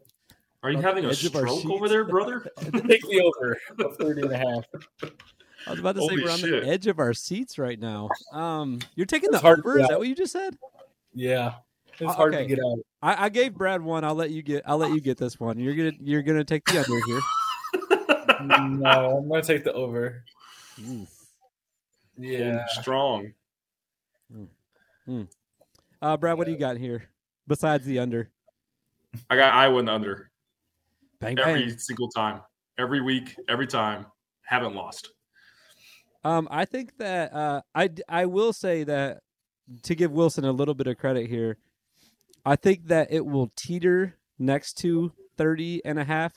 Are 0.61 0.69
you 0.69 0.79
having 0.79 1.05
a 1.05 1.13
stroke 1.15 1.65
over 1.65 1.89
there, 1.89 2.05
brother? 2.05 2.45
take 2.61 3.01
the 3.01 3.21
over 3.21 3.57
of 3.79 3.97
30 3.97 4.21
and 4.21 4.31
a 4.31 4.37
half. 4.37 5.11
I 5.67 5.71
was 5.71 5.79
about 5.79 5.95
to 5.95 6.01
say 6.01 6.15
we're 6.15 6.31
on 6.31 6.37
shit. 6.37 6.63
the 6.63 6.69
edge 6.69 6.87
of 6.87 6.99
our 6.99 7.13
seats 7.13 7.57
right 7.59 7.79
now. 7.79 8.09
Um, 8.31 8.79
you're 8.95 9.05
taking 9.05 9.29
It's 9.29 9.37
the 9.37 9.41
hard 9.41 9.63
to 9.63 9.69
over. 9.69 9.79
Is 9.79 9.87
that 9.89 9.99
what 9.99 10.07
you 10.07 10.15
just 10.15 10.31
said? 10.31 10.57
Yeah. 11.13 11.55
It's 11.93 12.01
Uh, 12.03 12.13
hard 12.13 12.33
okay. 12.35 12.43
to 12.47 12.55
get 12.55 12.59
out. 12.63 12.79
I, 13.01 13.25
I 13.25 13.29
gave 13.29 13.53
Brad 13.55 13.81
one. 13.81 14.03
I'll 14.03 14.15
let 14.15 14.29
you 14.31 14.41
get. 14.43 14.63
I'll 14.65 14.77
let 14.77 14.91
you 14.91 15.01
get 15.01 15.17
this 15.17 15.39
one. 15.39 15.59
You're 15.59 15.75
gonna. 15.75 15.93
You're 15.99 16.21
gonna 16.21 16.43
take 16.43 16.63
the 16.65 16.79
under 16.79 17.05
here. 17.05 17.21
No, 18.39 19.17
I'm 19.17 19.27
going 19.27 19.41
to 19.41 19.47
take 19.47 19.63
the 19.63 19.73
over. 19.73 20.23
Ooh. 20.87 21.07
Yeah. 22.19 22.65
Strong. 22.67 23.33
Uh, 26.01 26.17
Brad, 26.17 26.37
what 26.37 26.45
do 26.45 26.51
you 26.51 26.57
got 26.59 26.77
here 26.77 27.05
besides 27.47 27.83
the 27.85 27.97
under? 27.97 28.29
I 29.29 29.35
got 29.35 29.53
Iowa 29.55 29.79
in 29.79 29.85
the 29.85 29.91
under 29.93 30.29
Bang 31.19 31.39
every 31.39 31.65
bang. 31.69 31.77
single 31.79 32.09
time, 32.09 32.41
every 32.77 33.01
week, 33.01 33.35
every 33.49 33.65
time. 33.65 34.05
Haven't 34.43 34.75
lost. 34.75 35.09
Um, 36.23 36.47
I 36.51 36.65
think 36.65 36.97
that 36.97 37.33
uh, 37.33 37.61
I 37.73 37.89
I 38.09 38.25
will 38.25 38.53
say 38.53 38.83
that 38.83 39.21
to 39.83 39.95
give 39.95 40.11
Wilson 40.11 40.45
a 40.45 40.51
little 40.51 40.73
bit 40.73 40.87
of 40.87 40.97
credit 40.97 41.29
here, 41.29 41.57
I 42.45 42.55
think 42.55 42.87
that 42.87 43.11
it 43.11 43.25
will 43.25 43.51
teeter 43.55 44.15
next 44.39 44.73
to 44.79 45.11
30 45.37 45.83
and 45.85 45.99
a 45.99 46.03
half. 46.03 46.33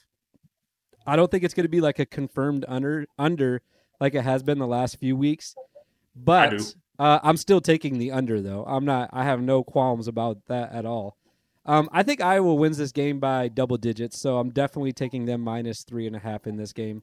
I 1.07 1.17
don't 1.17 1.31
think 1.31 1.45
it's 1.45 1.55
going 1.55 1.65
to 1.65 1.71
be 1.71 1.81
like 1.81 1.99
a 1.99 2.07
confirmed 2.07 2.65
under 2.69 3.07
under 3.19 3.63
like 4.01 4.15
it 4.15 4.23
has 4.23 4.43
been 4.43 4.59
the 4.59 4.67
last 4.67 4.99
few 4.99 5.17
weeks. 5.17 5.55
But 6.15 6.75
uh, 6.99 7.21
I'm 7.23 7.37
still 7.37 7.61
taking 7.61 7.99
the 7.99 8.13
under 8.13 8.41
though. 8.41 8.65
I'm 8.67 8.85
not. 8.85 9.11
I 9.13 9.25
have 9.25 9.41
no 9.41 9.63
qualms 9.63 10.09
about 10.09 10.39
that 10.49 10.73
at 10.73 10.85
all. 10.85 11.17
Um, 11.67 11.89
I 11.93 12.03
think 12.03 12.21
Iowa 12.21 12.55
wins 12.55 12.79
this 12.79 12.93
game 12.93 13.21
by 13.21 13.49
double 13.49 13.77
digits, 13.77 14.19
so 14.19 14.39
I'm 14.39 14.51
definitely 14.51 14.93
taking 14.93 15.27
them 15.27 15.43
minus 15.43 15.83
three 15.83 16.07
and 16.07 16.17
a 16.17 16.19
half 16.19 16.47
in 16.47 16.57
this 16.57 16.73
game. 16.73 17.03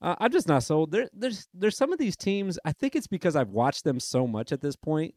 Uh, 0.00 0.14
I'm 0.18 0.30
just 0.30 0.48
not 0.48 0.62
sold. 0.62 0.90
There, 0.90 1.08
there's 1.12 1.48
there's 1.54 1.76
some 1.76 1.92
of 1.92 1.98
these 1.98 2.16
teams. 2.16 2.58
I 2.64 2.72
think 2.72 2.94
it's 2.94 3.06
because 3.06 3.34
I've 3.34 3.50
watched 3.50 3.84
them 3.84 3.98
so 3.98 4.26
much 4.26 4.52
at 4.52 4.60
this 4.60 4.76
point 4.76 5.14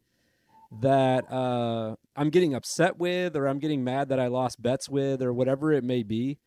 that 0.80 1.30
uh, 1.30 1.96
I'm 2.16 2.30
getting 2.30 2.54
upset 2.54 2.98
with, 2.98 3.36
or 3.36 3.46
I'm 3.46 3.58
getting 3.58 3.84
mad 3.84 4.08
that 4.08 4.20
I 4.20 4.28
lost 4.28 4.62
bets 4.62 4.88
with, 4.88 5.22
or 5.22 5.32
whatever 5.32 5.72
it 5.72 5.84
may 5.84 6.02
be. 6.02 6.38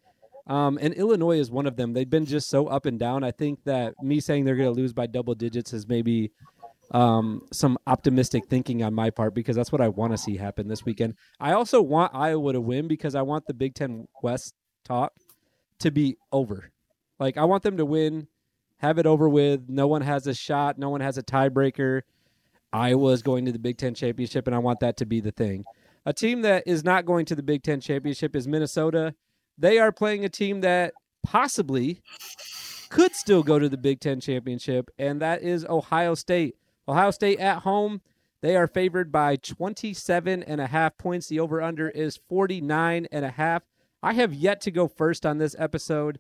Um, 0.47 0.77
and 0.81 0.93
Illinois 0.93 1.39
is 1.39 1.51
one 1.51 1.65
of 1.65 1.77
them. 1.77 1.93
They've 1.93 2.09
been 2.09 2.25
just 2.25 2.49
so 2.49 2.67
up 2.67 2.85
and 2.85 2.99
down. 2.99 3.23
I 3.23 3.31
think 3.31 3.63
that 3.63 3.93
me 4.01 4.19
saying 4.19 4.45
they're 4.45 4.55
going 4.55 4.73
to 4.73 4.81
lose 4.81 4.93
by 4.93 5.07
double 5.07 5.35
digits 5.35 5.71
is 5.71 5.87
maybe 5.87 6.31
um, 6.91 7.43
some 7.51 7.77
optimistic 7.87 8.47
thinking 8.47 8.83
on 8.83 8.93
my 8.93 9.09
part 9.09 9.33
because 9.33 9.55
that's 9.55 9.71
what 9.71 9.81
I 9.81 9.87
want 9.87 10.11
to 10.11 10.17
see 10.17 10.35
happen 10.35 10.67
this 10.67 10.85
weekend. 10.85 11.15
I 11.39 11.53
also 11.53 11.81
want 11.81 12.13
Iowa 12.13 12.53
to 12.53 12.61
win 12.61 12.87
because 12.87 13.15
I 13.15 13.21
want 13.21 13.45
the 13.47 13.53
Big 13.53 13.73
Ten 13.73 14.07
West 14.21 14.53
talk 14.83 15.13
to 15.79 15.91
be 15.91 16.17
over. 16.31 16.72
Like 17.23 17.37
I 17.37 17.45
want 17.45 17.63
them 17.63 17.77
to 17.77 17.85
win, 17.85 18.27
have 18.79 18.99
it 18.99 19.05
over 19.05 19.29
with. 19.29 19.69
No 19.69 19.87
one 19.87 20.01
has 20.01 20.27
a 20.27 20.33
shot. 20.33 20.77
No 20.77 20.89
one 20.89 20.99
has 20.99 21.17
a 21.17 21.23
tiebreaker. 21.23 22.01
Iowa 22.73 23.11
is 23.11 23.21
going 23.21 23.45
to 23.45 23.53
the 23.53 23.59
Big 23.59 23.77
Ten 23.77 23.95
championship, 23.95 24.45
and 24.45 24.53
I 24.53 24.59
want 24.59 24.81
that 24.81 24.97
to 24.97 25.05
be 25.05 25.21
the 25.21 25.31
thing. 25.31 25.63
A 26.05 26.11
team 26.11 26.41
that 26.41 26.63
is 26.65 26.83
not 26.83 27.05
going 27.05 27.25
to 27.27 27.35
the 27.35 27.41
Big 27.41 27.63
Ten 27.63 27.79
championship 27.79 28.35
is 28.35 28.45
Minnesota. 28.45 29.15
They 29.57 29.79
are 29.79 29.93
playing 29.93 30.25
a 30.25 30.29
team 30.29 30.59
that 30.61 30.95
possibly 31.23 32.01
could 32.89 33.15
still 33.15 33.41
go 33.41 33.57
to 33.57 33.69
the 33.69 33.77
Big 33.77 34.01
Ten 34.01 34.19
championship, 34.19 34.91
and 34.97 35.21
that 35.21 35.43
is 35.43 35.65
Ohio 35.69 36.15
State. 36.15 36.57
Ohio 36.89 37.11
State 37.11 37.39
at 37.39 37.59
home. 37.59 38.01
They 38.41 38.57
are 38.57 38.67
favored 38.67 39.13
by 39.13 39.37
27 39.37 40.43
and 40.43 40.59
a 40.59 40.67
half 40.67 40.97
points. 40.97 41.27
The 41.27 41.39
over 41.39 41.61
under 41.61 41.87
is 41.87 42.19
49 42.27 43.07
and 43.13 43.23
a 43.23 43.31
half. 43.31 43.63
I 44.01 44.11
have 44.11 44.33
yet 44.33 44.59
to 44.61 44.71
go 44.71 44.89
first 44.89 45.25
on 45.25 45.37
this 45.37 45.55
episode. 45.57 46.19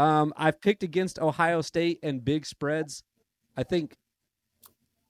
Um, 0.00 0.32
I've 0.34 0.62
picked 0.62 0.82
against 0.82 1.18
Ohio 1.18 1.60
State 1.60 1.98
and 2.02 2.24
big 2.24 2.46
spreads. 2.46 3.02
I 3.54 3.64
think 3.64 3.98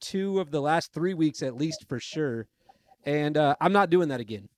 two 0.01 0.41
of 0.41 0.51
the 0.51 0.59
last 0.59 0.91
three 0.91 1.13
weeks 1.13 1.41
at 1.41 1.55
least 1.55 1.85
for 1.87 1.97
sure. 1.97 2.47
And 3.05 3.37
uh, 3.37 3.55
I'm 3.61 3.71
not 3.71 3.89
doing 3.89 4.09
that 4.09 4.19
again. 4.19 4.49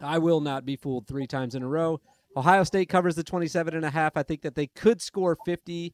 I 0.00 0.16
will 0.16 0.40
not 0.40 0.64
be 0.64 0.76
fooled 0.76 1.06
three 1.06 1.26
times 1.26 1.54
in 1.54 1.62
a 1.62 1.68
row. 1.68 2.00
Ohio 2.34 2.64
State 2.64 2.88
covers 2.88 3.16
the 3.16 3.22
27 3.22 3.74
and 3.74 3.84
a 3.84 3.90
half. 3.90 4.16
I 4.16 4.22
think 4.22 4.40
that 4.42 4.54
they 4.54 4.68
could 4.68 5.02
score 5.02 5.36
50 5.44 5.92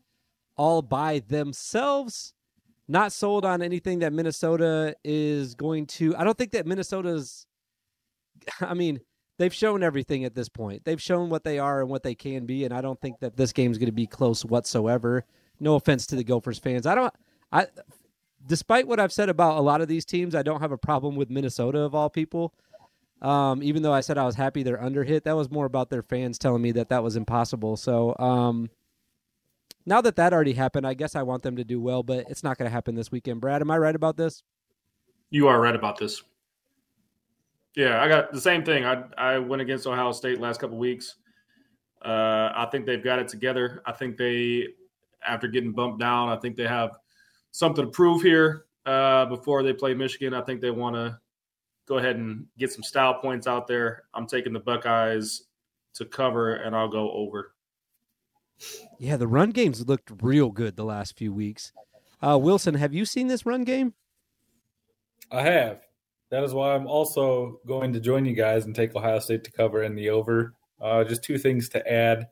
all 0.57 0.81
by 0.81 1.21
themselves. 1.27 2.35
Not 2.87 3.11
sold 3.11 3.45
on 3.45 3.63
anything 3.63 3.99
that 3.99 4.13
Minnesota 4.13 4.95
is 5.03 5.57
going 5.57 5.87
to. 5.87 6.15
I 6.15 6.23
don't 6.23 6.39
think 6.39 6.53
that 6.53 6.69
Minnesota's. 6.69 7.49
I 8.61 8.75
mean, 8.75 9.01
they've 9.39 9.55
shown 9.55 9.83
everything 9.83 10.25
at 10.25 10.35
this 10.35 10.49
point. 10.49 10.85
They've 10.85 11.01
shown 11.01 11.31
what 11.31 11.45
they 11.45 11.59
are 11.59 11.81
and 11.81 11.89
what 11.89 12.03
they 12.03 12.15
can 12.15 12.47
be, 12.47 12.65
and 12.65 12.73
I 12.73 12.81
don't 12.81 13.01
think 13.01 13.21
that 13.21 13.37
this 13.37 13.53
game's 13.53 13.79
going 13.79 13.87
to 13.87 13.93
be 13.93 14.07
close 14.07 14.45
whatsoever. 14.45 15.25
No 15.61 15.75
offense 15.75 16.07
to 16.09 16.17
the 16.17 16.25
Gophers 16.25 16.59
fans. 16.59 16.87
I 16.87 16.95
don't. 16.95 17.15
I, 17.53 17.67
despite 18.47 18.87
what 18.87 19.01
I've 19.01 19.13
said 19.13 19.29
about 19.29 19.59
a 19.59 19.61
lot 19.61 19.81
of 19.81 19.89
these 19.89 20.05
teams, 20.05 20.35
I 20.35 20.43
don't 20.43 20.61
have 20.61 20.73
a 20.73 20.79
problem 20.79 21.17
with 21.17 21.31
Minnesota 21.31 21.81
of 21.81 21.95
all 21.95 22.11
people. 22.11 22.55
Um, 23.23 23.63
even 23.63 23.83
though 23.83 23.95
I 23.95 24.01
said 24.01 24.19
I 24.19 24.25
was 24.25 24.35
happy 24.35 24.63
they're 24.63 24.83
under 24.83 25.03
hit, 25.03 25.25
that 25.25 25.37
was 25.37 25.51
more 25.51 25.65
about 25.65 25.89
their 25.89 26.03
fans 26.03 26.39
telling 26.39 26.61
me 26.61 26.73
that 26.73 26.91
that 26.91 27.03
was 27.03 27.17
impossible. 27.17 27.77
So 27.77 28.15
um, 28.19 28.69
now 29.87 30.03
that 30.03 30.17
that 30.17 30.35
already 30.35 30.53
happened, 30.53 30.87
I 30.87 30.95
guess 30.95 31.17
I 31.17 31.23
want 31.23 31.43
them 31.43 31.57
to 31.57 31.65
do 31.65 31.81
well, 31.81 32.03
but 32.03 32.27
it's 32.29 32.45
not 32.45 32.59
going 32.59 32.69
to 32.69 32.73
happen 32.73 32.95
this 32.95 33.11
weekend. 33.11 33.41
Brad, 33.41 33.63
am 33.63 33.71
I 33.71 33.79
right 33.79 33.97
about 33.97 34.19
this? 34.19 34.43
You 35.31 35.49
are 35.49 35.59
right 35.59 35.75
about 35.75 35.99
this. 35.99 36.23
Yeah, 37.77 38.03
I 38.03 38.09
got 38.09 38.33
the 38.33 38.41
same 38.41 38.65
thing. 38.65 38.85
I 38.85 39.05
I 39.17 39.39
went 39.39 39.63
against 39.63 39.87
Ohio 39.87 40.11
State 40.13 40.41
last 40.41 40.61
couple 40.61 40.79
weeks. 40.79 41.17
Uh, 42.03 42.53
I 42.55 42.69
think 42.73 42.87
they've 42.87 43.03
got 43.05 43.19
it 43.19 43.29
together. 43.29 43.83
I 43.85 43.93
think 43.93 44.17
they, 44.17 44.69
after 45.27 45.49
getting 45.49 45.73
bumped 45.73 46.01
down, 46.01 46.29
I 46.29 46.37
think 46.37 46.57
they 46.57 46.67
have 46.67 46.97
something 47.51 47.85
to 47.85 47.91
prove 47.91 48.23
here 48.23 48.67
uh, 48.87 49.27
before 49.27 49.63
they 49.63 49.73
play 49.73 49.93
Michigan. 49.93 50.33
I 50.33 50.43
think 50.43 50.61
they 50.61 50.71
want 50.71 50.97
to 50.97 51.19
go 51.87 51.99
ahead 51.99 52.17
and 52.17 52.47
get 52.59 52.73
some 52.73 52.83
style 52.83 53.15
points 53.15 53.47
out 53.47 53.67
there. 53.67 54.05
I'm 54.15 54.27
taking 54.27 54.53
the 54.53 54.61
Buckeyes 54.61 55.43
to 55.95 56.05
cover, 56.05 56.55
and 56.55 56.75
I'll 56.75 56.89
go 56.89 57.11
over. 57.13 57.55
Yeah, 58.99 59.17
the 59.17 59.29
run 59.29 59.51
game's 59.51 59.87
looked 59.87 60.11
real 60.23 60.51
good 60.51 60.77
the 60.77 60.85
last 60.85 61.19
few 61.19 61.33
weeks. 61.33 61.73
Uh, 62.23 62.39
Wilson, 62.41 62.75
have 62.75 62.95
you 62.95 63.05
seen 63.05 63.27
this 63.27 63.45
run 63.45 63.65
game? 63.65 63.95
I 65.31 65.43
have. 65.43 65.86
That 66.31 66.43
is 66.43 66.53
why 66.53 66.75
I'm 66.75 66.87
also 66.87 67.61
going 67.67 67.93
to 67.93 68.01
join 68.01 68.25
you 68.25 68.35
guys 68.35 68.65
and 68.65 68.75
take 68.75 68.95
Ohio 68.95 69.21
State 69.21 69.45
to 69.45 69.53
cover 69.53 69.83
in 69.83 69.95
the 69.95 70.11
over. 70.11 70.55
Uh, 70.81 71.05
just 71.05 71.23
two 71.23 71.39
things 71.39 71.69
to 71.71 71.91
add. 71.93 72.29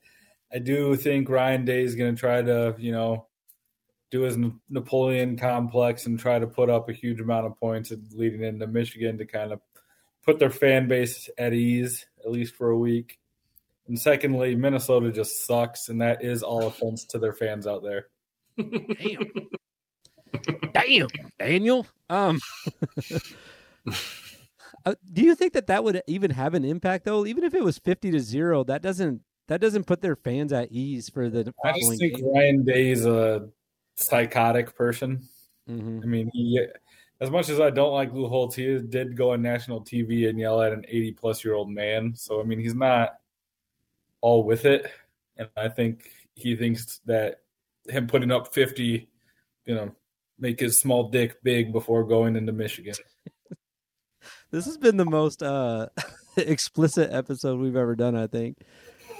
I 0.52 0.58
do 0.58 0.96
think 0.96 1.28
Ryan 1.28 1.64
Day 1.64 1.82
is 1.82 1.94
going 1.94 2.14
to 2.14 2.20
try 2.20 2.42
to, 2.42 2.74
you 2.78 2.92
know, 2.92 3.26
do 4.10 4.22
his 4.22 4.38
Napoleon 4.68 5.36
complex 5.36 6.06
and 6.06 6.18
try 6.18 6.38
to 6.38 6.46
put 6.46 6.70
up 6.70 6.88
a 6.88 6.92
huge 6.92 7.20
amount 7.20 7.46
of 7.46 7.56
points 7.56 7.92
leading 8.12 8.44
into 8.44 8.66
Michigan 8.66 9.18
to 9.18 9.26
kind 9.26 9.52
of 9.52 9.60
put 10.24 10.38
their 10.38 10.50
fan 10.50 10.88
base 10.88 11.28
at 11.38 11.52
ease, 11.52 12.06
at 12.24 12.30
least 12.30 12.54
for 12.54 12.70
a 12.70 12.78
week. 12.78 13.18
And 13.86 13.98
secondly, 13.98 14.54
Minnesota 14.54 15.12
just 15.12 15.46
sucks, 15.46 15.88
and 15.88 16.00
that 16.00 16.24
is 16.24 16.42
all 16.42 16.66
offense 16.66 17.04
to 17.06 17.18
their 17.18 17.32
fans 17.32 17.66
out 17.66 17.82
there. 17.82 18.06
Damn. 18.56 19.48
Damn, 20.72 21.08
Daniel. 21.38 21.86
Um, 22.08 22.40
uh, 24.84 24.94
do 25.12 25.22
you 25.22 25.34
think 25.34 25.52
that 25.52 25.66
that 25.66 25.84
would 25.84 26.02
even 26.06 26.30
have 26.30 26.54
an 26.54 26.64
impact 26.64 27.04
though? 27.04 27.26
Even 27.26 27.44
if 27.44 27.54
it 27.54 27.64
was 27.64 27.78
fifty 27.78 28.10
to 28.10 28.20
zero, 28.20 28.64
that 28.64 28.82
doesn't 28.82 29.20
that 29.48 29.60
doesn't 29.60 29.84
put 29.84 30.00
their 30.00 30.16
fans 30.16 30.52
at 30.52 30.72
ease 30.72 31.08
for 31.08 31.28
the 31.28 31.52
I 31.64 31.78
just 31.78 31.98
think 31.98 32.16
game. 32.16 32.32
Ryan 32.32 32.64
Day 32.64 32.90
is 32.90 33.06
a 33.06 33.48
psychotic 33.96 34.74
person. 34.74 35.22
Mhm. 35.68 36.02
I 36.02 36.06
mean, 36.06 36.30
he, 36.32 36.66
as 37.20 37.30
much 37.30 37.48
as 37.48 37.60
I 37.60 37.70
don't 37.70 37.92
like 37.92 38.12
Lou 38.12 38.28
Holtz, 38.28 38.56
he 38.56 38.78
did 38.78 39.16
go 39.16 39.32
on 39.32 39.42
national 39.42 39.82
TV 39.82 40.28
and 40.28 40.38
yell 40.38 40.60
at 40.60 40.72
an 40.72 40.84
80 40.88 41.12
plus 41.12 41.44
year 41.44 41.54
old 41.54 41.70
man. 41.70 42.14
So, 42.14 42.40
I 42.40 42.44
mean, 42.44 42.58
he's 42.58 42.74
not 42.74 43.18
all 44.20 44.44
with 44.44 44.64
it. 44.64 44.90
And 45.36 45.48
I 45.56 45.68
think 45.68 46.10
he 46.34 46.56
thinks 46.56 47.00
that 47.06 47.40
him 47.88 48.06
putting 48.06 48.30
up 48.30 48.52
50, 48.54 49.08
you 49.66 49.74
know, 49.74 49.94
make 50.38 50.60
his 50.60 50.78
small 50.78 51.08
dick 51.08 51.42
big 51.42 51.72
before 51.72 52.04
going 52.04 52.36
into 52.36 52.52
Michigan. 52.52 52.94
This 54.54 54.66
has 54.66 54.78
been 54.78 54.96
the 54.96 55.04
most 55.04 55.42
uh, 55.42 55.88
explicit 56.36 57.10
episode 57.12 57.58
we've 57.58 57.74
ever 57.74 57.96
done. 57.96 58.14
I 58.14 58.28
think. 58.28 58.58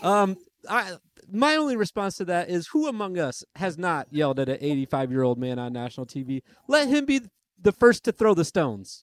Um, 0.01 0.37
I 0.71 0.93
my 1.29 1.57
only 1.57 1.77
response 1.77 2.19
to 2.19 2.25
that 2.27 2.49
is 2.49 2.69
who 2.69 2.87
among 2.87 3.19
us 3.19 3.43
has 3.57 3.77
not 3.77 4.07
yelled 4.13 4.39
at 4.39 4.49
an 4.49 4.59
85 4.61 5.11
year 5.11 5.25
old 5.25 5.39
man 5.39 5.59
on 5.59 5.73
national 5.73 6.07
TV? 6.07 6.43
Let 6.69 6.87
him 6.87 7.05
be 7.05 7.23
the 7.61 7.73
first 7.73 8.05
to 8.05 8.13
throw 8.13 8.35
the 8.35 8.45
stones. 8.45 9.03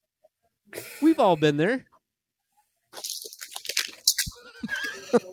We've 1.02 1.20
all 1.20 1.36
been 1.36 1.58
there. 1.58 1.84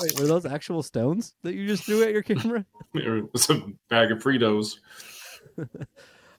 Wait, 0.00 0.18
were 0.18 0.26
those 0.26 0.44
actual 0.44 0.82
stones 0.82 1.34
that 1.44 1.54
you 1.54 1.68
just 1.68 1.84
threw 1.84 2.02
at 2.02 2.10
your 2.12 2.22
camera? 2.22 2.66
It's 2.94 3.48
a 3.48 3.62
bag 3.90 4.10
of 4.10 4.18
Fritos. 4.20 4.78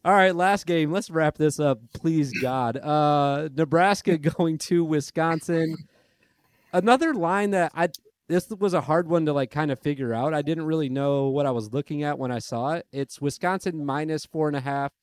All 0.06 0.14
right, 0.14 0.34
last 0.34 0.66
game. 0.66 0.92
Let's 0.92 1.10
wrap 1.10 1.38
this 1.38 1.60
up, 1.60 1.80
please 1.94 2.32
God. 2.42 2.78
Uh 2.78 3.50
Nebraska 3.56 4.18
going 4.38 4.58
to 4.60 4.84
Wisconsin. 4.84 5.76
Another 6.72 7.14
line 7.14 7.52
that 7.52 7.72
I 7.76 7.90
this 8.30 8.48
was 8.50 8.74
a 8.74 8.82
hard 8.82 9.10
one 9.10 9.26
to 9.26 9.34
like 9.34 9.52
kind 9.52 9.72
of 9.72 9.80
figure 9.80 10.14
out. 10.14 10.34
I 10.34 10.42
didn't 10.42 10.66
really 10.66 10.88
know 10.88 11.28
what 11.30 11.46
I 11.46 11.52
was 11.52 11.74
looking 11.74 12.04
at 12.04 12.18
when 12.18 12.32
I 12.32 12.40
saw 12.40 12.74
it. 12.74 12.86
It's 12.92 13.20
Wisconsin 13.20 13.86
minus 13.86 14.26
four 14.26 14.48
and 14.48 14.56
a 14.56 14.62
half. 14.62 14.94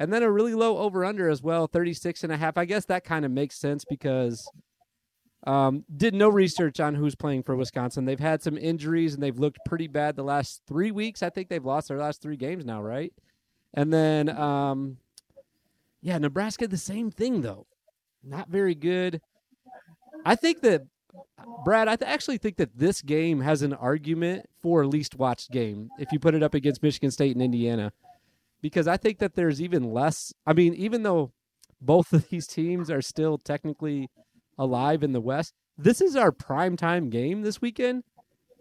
And 0.00 0.12
then 0.12 0.22
a 0.22 0.30
really 0.30 0.54
low 0.54 0.78
over 0.78 1.04
under 1.04 1.28
as 1.28 1.42
well, 1.42 1.66
36 1.66 2.22
and 2.24 2.32
a 2.32 2.36
half. 2.36 2.58
I 2.58 2.64
guess 2.64 2.84
that 2.86 3.04
kind 3.04 3.24
of 3.24 3.30
makes 3.30 3.58
sense 3.58 3.84
because 3.88 4.48
um, 5.46 5.84
did 5.96 6.14
no 6.14 6.28
research 6.28 6.80
on 6.80 6.94
who's 6.94 7.14
playing 7.14 7.44
for 7.44 7.56
Wisconsin. 7.56 8.04
They've 8.04 8.18
had 8.18 8.42
some 8.42 8.58
injuries 8.58 9.14
and 9.14 9.22
they've 9.22 9.38
looked 9.38 9.58
pretty 9.66 9.86
bad 9.86 10.16
the 10.16 10.22
last 10.22 10.62
three 10.68 10.90
weeks. 10.90 11.22
I 11.22 11.30
think 11.30 11.48
they've 11.48 11.64
lost 11.64 11.88
their 11.88 11.98
last 11.98 12.20
three 12.22 12.36
games 12.36 12.64
now, 12.64 12.82
right? 12.82 13.12
And 13.74 13.92
then, 13.92 14.28
um, 14.28 14.98
yeah, 16.00 16.18
Nebraska, 16.18 16.68
the 16.68 16.76
same 16.76 17.10
thing 17.10 17.42
though. 17.42 17.66
Not 18.22 18.48
very 18.48 18.74
good. 18.74 19.20
I 20.24 20.34
think 20.34 20.60
that 20.62 20.82
Brad, 21.64 21.88
I 21.88 21.96
th- 21.96 22.10
actually 22.10 22.38
think 22.38 22.56
that 22.56 22.76
this 22.76 23.02
game 23.02 23.40
has 23.40 23.62
an 23.62 23.72
argument 23.72 24.46
for 24.60 24.86
least 24.86 25.16
watched 25.16 25.50
game 25.50 25.88
if 25.98 26.12
you 26.12 26.18
put 26.18 26.34
it 26.34 26.42
up 26.42 26.54
against 26.54 26.82
Michigan 26.82 27.10
State 27.10 27.34
and 27.34 27.42
Indiana, 27.42 27.92
because 28.60 28.86
I 28.86 28.96
think 28.96 29.18
that 29.18 29.34
there's 29.34 29.60
even 29.62 29.92
less. 29.92 30.32
I 30.46 30.52
mean, 30.52 30.74
even 30.74 31.02
though 31.02 31.32
both 31.80 32.12
of 32.12 32.28
these 32.28 32.46
teams 32.46 32.90
are 32.90 33.02
still 33.02 33.38
technically 33.38 34.10
alive 34.58 35.02
in 35.02 35.12
the 35.12 35.20
West, 35.20 35.54
this 35.76 36.00
is 36.00 36.16
our 36.16 36.32
prime 36.32 36.76
time 36.76 37.08
game 37.10 37.42
this 37.42 37.60
weekend. 37.60 38.04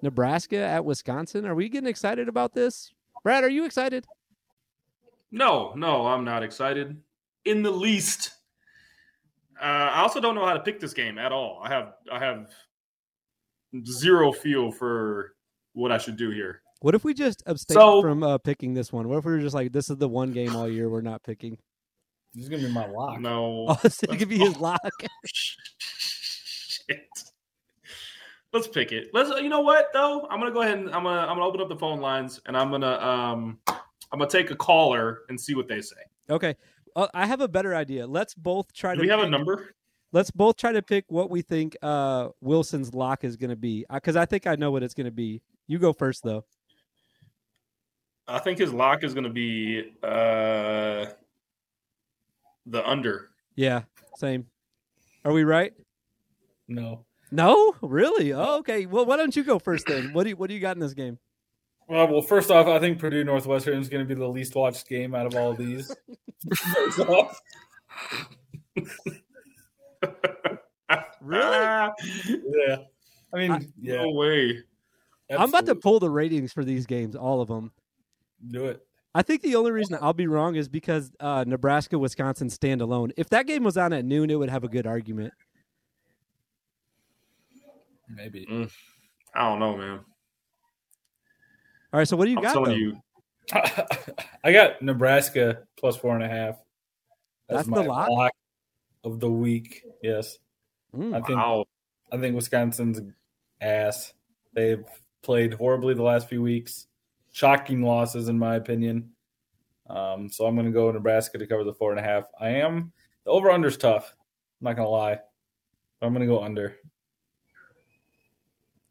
Nebraska 0.01 0.57
at 0.57 0.85
Wisconsin. 0.85 1.45
Are 1.45 1.55
we 1.55 1.69
getting 1.69 1.89
excited 1.89 2.29
about 2.29 2.53
this? 2.53 2.93
Brad, 3.23 3.43
are 3.43 3.49
you 3.49 3.65
excited? 3.65 4.05
No, 5.31 5.73
no, 5.75 6.07
I'm 6.07 6.23
not 6.23 6.43
excited 6.43 6.97
in 7.45 7.61
the 7.63 7.71
least. 7.71 8.31
Uh, 9.59 9.63
I 9.65 9.99
also 10.01 10.19
don't 10.21 10.35
know 10.35 10.45
how 10.45 10.53
to 10.53 10.59
pick 10.61 10.79
this 10.79 10.93
game 10.93 11.17
at 11.17 11.31
all. 11.31 11.61
I 11.63 11.69
have 11.69 11.93
I 12.11 12.19
have 12.19 12.49
zero 13.85 14.31
feel 14.31 14.71
for 14.71 15.33
what 15.73 15.91
I 15.91 15.97
should 15.97 16.15
do 16.17 16.29
here. 16.31 16.61
What 16.81 16.93
if 16.95 17.03
we 17.03 17.13
just 17.13 17.41
abstain 17.47 17.75
So- 17.75 18.01
from 18.01 18.23
uh, 18.23 18.37
picking 18.37 18.73
this 18.73 18.93
one? 18.93 19.07
What 19.09 19.17
if 19.17 19.25
we 19.25 19.31
were 19.33 19.39
just 19.39 19.55
like, 19.55 19.71
this 19.71 19.89
is 19.89 19.97
the 19.97 20.07
one 20.07 20.31
game 20.31 20.55
all 20.55 20.69
year 20.69 20.89
we're 20.89 21.01
not 21.01 21.23
picking? 21.23 21.57
This 22.33 22.43
is 22.43 22.49
gonna 22.49 22.63
be 22.63 22.71
my 22.71 22.85
lock. 22.87 23.19
No, 23.19 23.65
Oh, 23.83 23.89
so 23.89 24.11
it 24.11 24.17
could 24.19 24.29
be 24.29 24.37
his 24.37 24.57
lock. 24.57 24.79
Shit. 25.25 27.07
Let's 28.53 28.67
pick 28.67 28.91
it. 28.91 29.09
Let's. 29.13 29.29
You 29.41 29.49
know 29.49 29.61
what 29.61 29.87
though? 29.91 30.27
I'm 30.29 30.39
gonna 30.39 30.51
go 30.53 30.61
ahead 30.61 30.77
and 30.77 30.87
I'm 30.93 31.03
gonna 31.03 31.19
I'm 31.21 31.35
gonna 31.35 31.45
open 31.45 31.61
up 31.61 31.69
the 31.69 31.75
phone 31.77 31.99
lines 31.99 32.39
and 32.45 32.55
I'm 32.55 32.69
gonna 32.71 32.91
um 32.99 33.59
I'm 34.11 34.19
gonna 34.19 34.29
take 34.29 34.51
a 34.51 34.55
caller 34.55 35.21
and 35.29 35.39
see 35.39 35.55
what 35.55 35.67
they 35.67 35.81
say. 35.81 35.97
Okay. 36.29 36.55
Uh, 36.95 37.07
I 37.13 37.25
have 37.25 37.41
a 37.41 37.47
better 37.47 37.75
idea. 37.75 38.07
Let's 38.07 38.33
both 38.33 38.73
try 38.73 38.93
Do 38.93 38.99
to 38.99 39.01
we 39.03 39.09
have 39.09 39.19
a 39.19 39.29
number? 39.29 39.75
Let's 40.11 40.31
both 40.31 40.57
try 40.57 40.71
to 40.71 40.81
pick 40.81 41.05
what 41.09 41.29
we 41.29 41.41
think 41.41 41.75
uh, 41.81 42.29
Wilson's 42.41 42.93
lock 42.93 43.23
is 43.23 43.35
going 43.35 43.49
to 43.49 43.57
be, 43.57 43.85
because 43.93 44.15
I 44.15 44.25
think 44.25 44.47
I 44.47 44.55
know 44.55 44.71
what 44.71 44.81
it's 44.81 44.93
going 44.93 45.05
to 45.05 45.11
be. 45.11 45.41
You 45.67 45.79
go 45.79 45.91
first, 45.91 46.23
though. 46.23 46.45
I 48.27 48.39
think 48.39 48.57
his 48.57 48.73
lock 48.73 49.03
is 49.03 49.13
gonna 49.13 49.29
be 49.29 49.93
uh 50.03 51.05
the 52.65 52.85
under. 52.85 53.29
Yeah, 53.55 53.83
same. 54.17 54.47
Are 55.23 55.31
we 55.31 55.43
right? 55.43 55.73
No. 56.67 57.05
No, 57.31 57.75
really? 57.81 58.33
Oh, 58.33 58.59
okay. 58.59 58.85
Well, 58.85 59.05
why 59.05 59.17
don't 59.17 59.35
you 59.35 59.43
go 59.43 59.59
first 59.59 59.85
then? 59.87 60.13
What 60.13 60.23
do 60.23 60.29
you, 60.29 60.35
what 60.35 60.49
do 60.49 60.53
you 60.53 60.59
got 60.59 60.75
in 60.75 60.81
this 60.81 60.93
game? 60.93 61.17
Well, 61.87 62.07
well, 62.09 62.21
first 62.21 62.51
off, 62.51 62.67
I 62.67 62.79
think 62.79 62.99
Purdue 62.99 63.23
Northwestern 63.23 63.79
is 63.79 63.87
going 63.89 64.05
to 64.05 64.07
be 64.07 64.19
the 64.19 64.27
least 64.27 64.55
watched 64.55 64.87
game 64.89 65.15
out 65.15 65.25
of 65.25 65.35
all 65.35 65.51
of 65.51 65.57
these. 65.57 65.95
First 66.73 66.99
off. 66.99 67.39
Really? 71.21 71.43
Ah, 71.43 71.91
yeah. 72.25 72.77
I 73.33 73.37
mean, 73.37 73.51
I- 73.51 73.59
yeah. 73.81 74.03
No 74.03 74.11
way. 74.11 74.59
I'm 75.29 75.49
about 75.49 75.65
to 75.65 75.75
pull 75.75 75.99
the 75.99 76.09
ratings 76.09 76.53
for 76.53 76.63
these 76.63 76.85
games, 76.85 77.15
all 77.17 77.41
of 77.41 77.49
them. 77.49 77.71
do 78.47 78.65
it. 78.67 78.81
I 79.13 79.21
think 79.23 79.41
the 79.41 79.55
only 79.55 79.71
reason 79.71 79.97
I'll 79.99 80.13
be 80.13 80.27
wrong 80.27 80.55
is 80.55 80.69
because 80.69 81.11
uh, 81.19 81.43
Nebraska 81.45 81.99
Wisconsin 81.99 82.49
stand 82.49 82.79
alone. 82.81 83.11
If 83.17 83.27
that 83.31 83.45
game 83.47 83.63
was 83.63 83.75
on 83.75 83.91
at 83.91 84.05
noon, 84.05 84.29
it 84.29 84.35
would 84.35 84.49
have 84.49 84.63
a 84.63 84.69
good 84.69 84.87
argument. 84.87 85.33
Maybe. 88.07 88.47
I 89.35 89.49
don't 89.49 89.59
know, 89.59 89.75
man. 89.75 89.99
All 91.97 91.99
right, 92.01 92.07
so 92.07 92.15
what 92.15 92.25
do 92.25 92.29
you 92.29 92.37
I'm 92.37 92.43
got? 92.43 92.53
telling 92.53 92.69
though? 92.69 92.75
you. 92.77 93.01
I 94.43 94.51
got 94.51 94.83
Nebraska 94.83 95.63
plus 95.79 95.97
four 95.97 96.13
and 96.13 96.23
a 96.23 96.27
half. 96.29 96.57
That's 97.49 97.63
the 97.67 97.71
my 97.71 97.81
lock? 97.87 98.33
of 99.03 99.19
the 99.19 99.31
week. 99.31 99.81
Yes, 100.03 100.37
Mm. 100.95 101.15
I 101.15 101.21
think 101.25 101.39
Wow. 101.39 101.65
I 102.11 102.17
think 102.19 102.35
Wisconsin's 102.35 103.01
ass. 103.61 104.13
They've 104.53 104.85
played 105.23 105.55
horribly 105.55 105.95
the 105.95 106.03
last 106.03 106.29
few 106.29 106.43
weeks. 106.43 106.85
Shocking 107.31 107.81
losses, 107.81 108.29
in 108.29 108.37
my 108.37 108.57
opinion. 108.57 109.09
Um, 109.89 110.29
so 110.29 110.45
I'm 110.45 110.53
going 110.53 110.67
to 110.67 110.71
go 110.71 110.91
Nebraska 110.91 111.39
to 111.39 111.47
cover 111.47 111.63
the 111.63 111.73
four 111.73 111.89
and 111.89 111.99
a 111.99 112.03
half. 112.03 112.25
I 112.39 112.49
am 112.49 112.91
the 113.25 113.31
over 113.31 113.49
under's 113.49 113.75
tough. 113.75 114.13
I'm 114.61 114.65
not 114.65 114.75
going 114.75 114.85
to 114.85 114.91
lie. 114.91 115.17
I'm 116.03 116.13
going 116.13 116.21
to 116.27 116.31
go 116.31 116.43
under. 116.43 116.75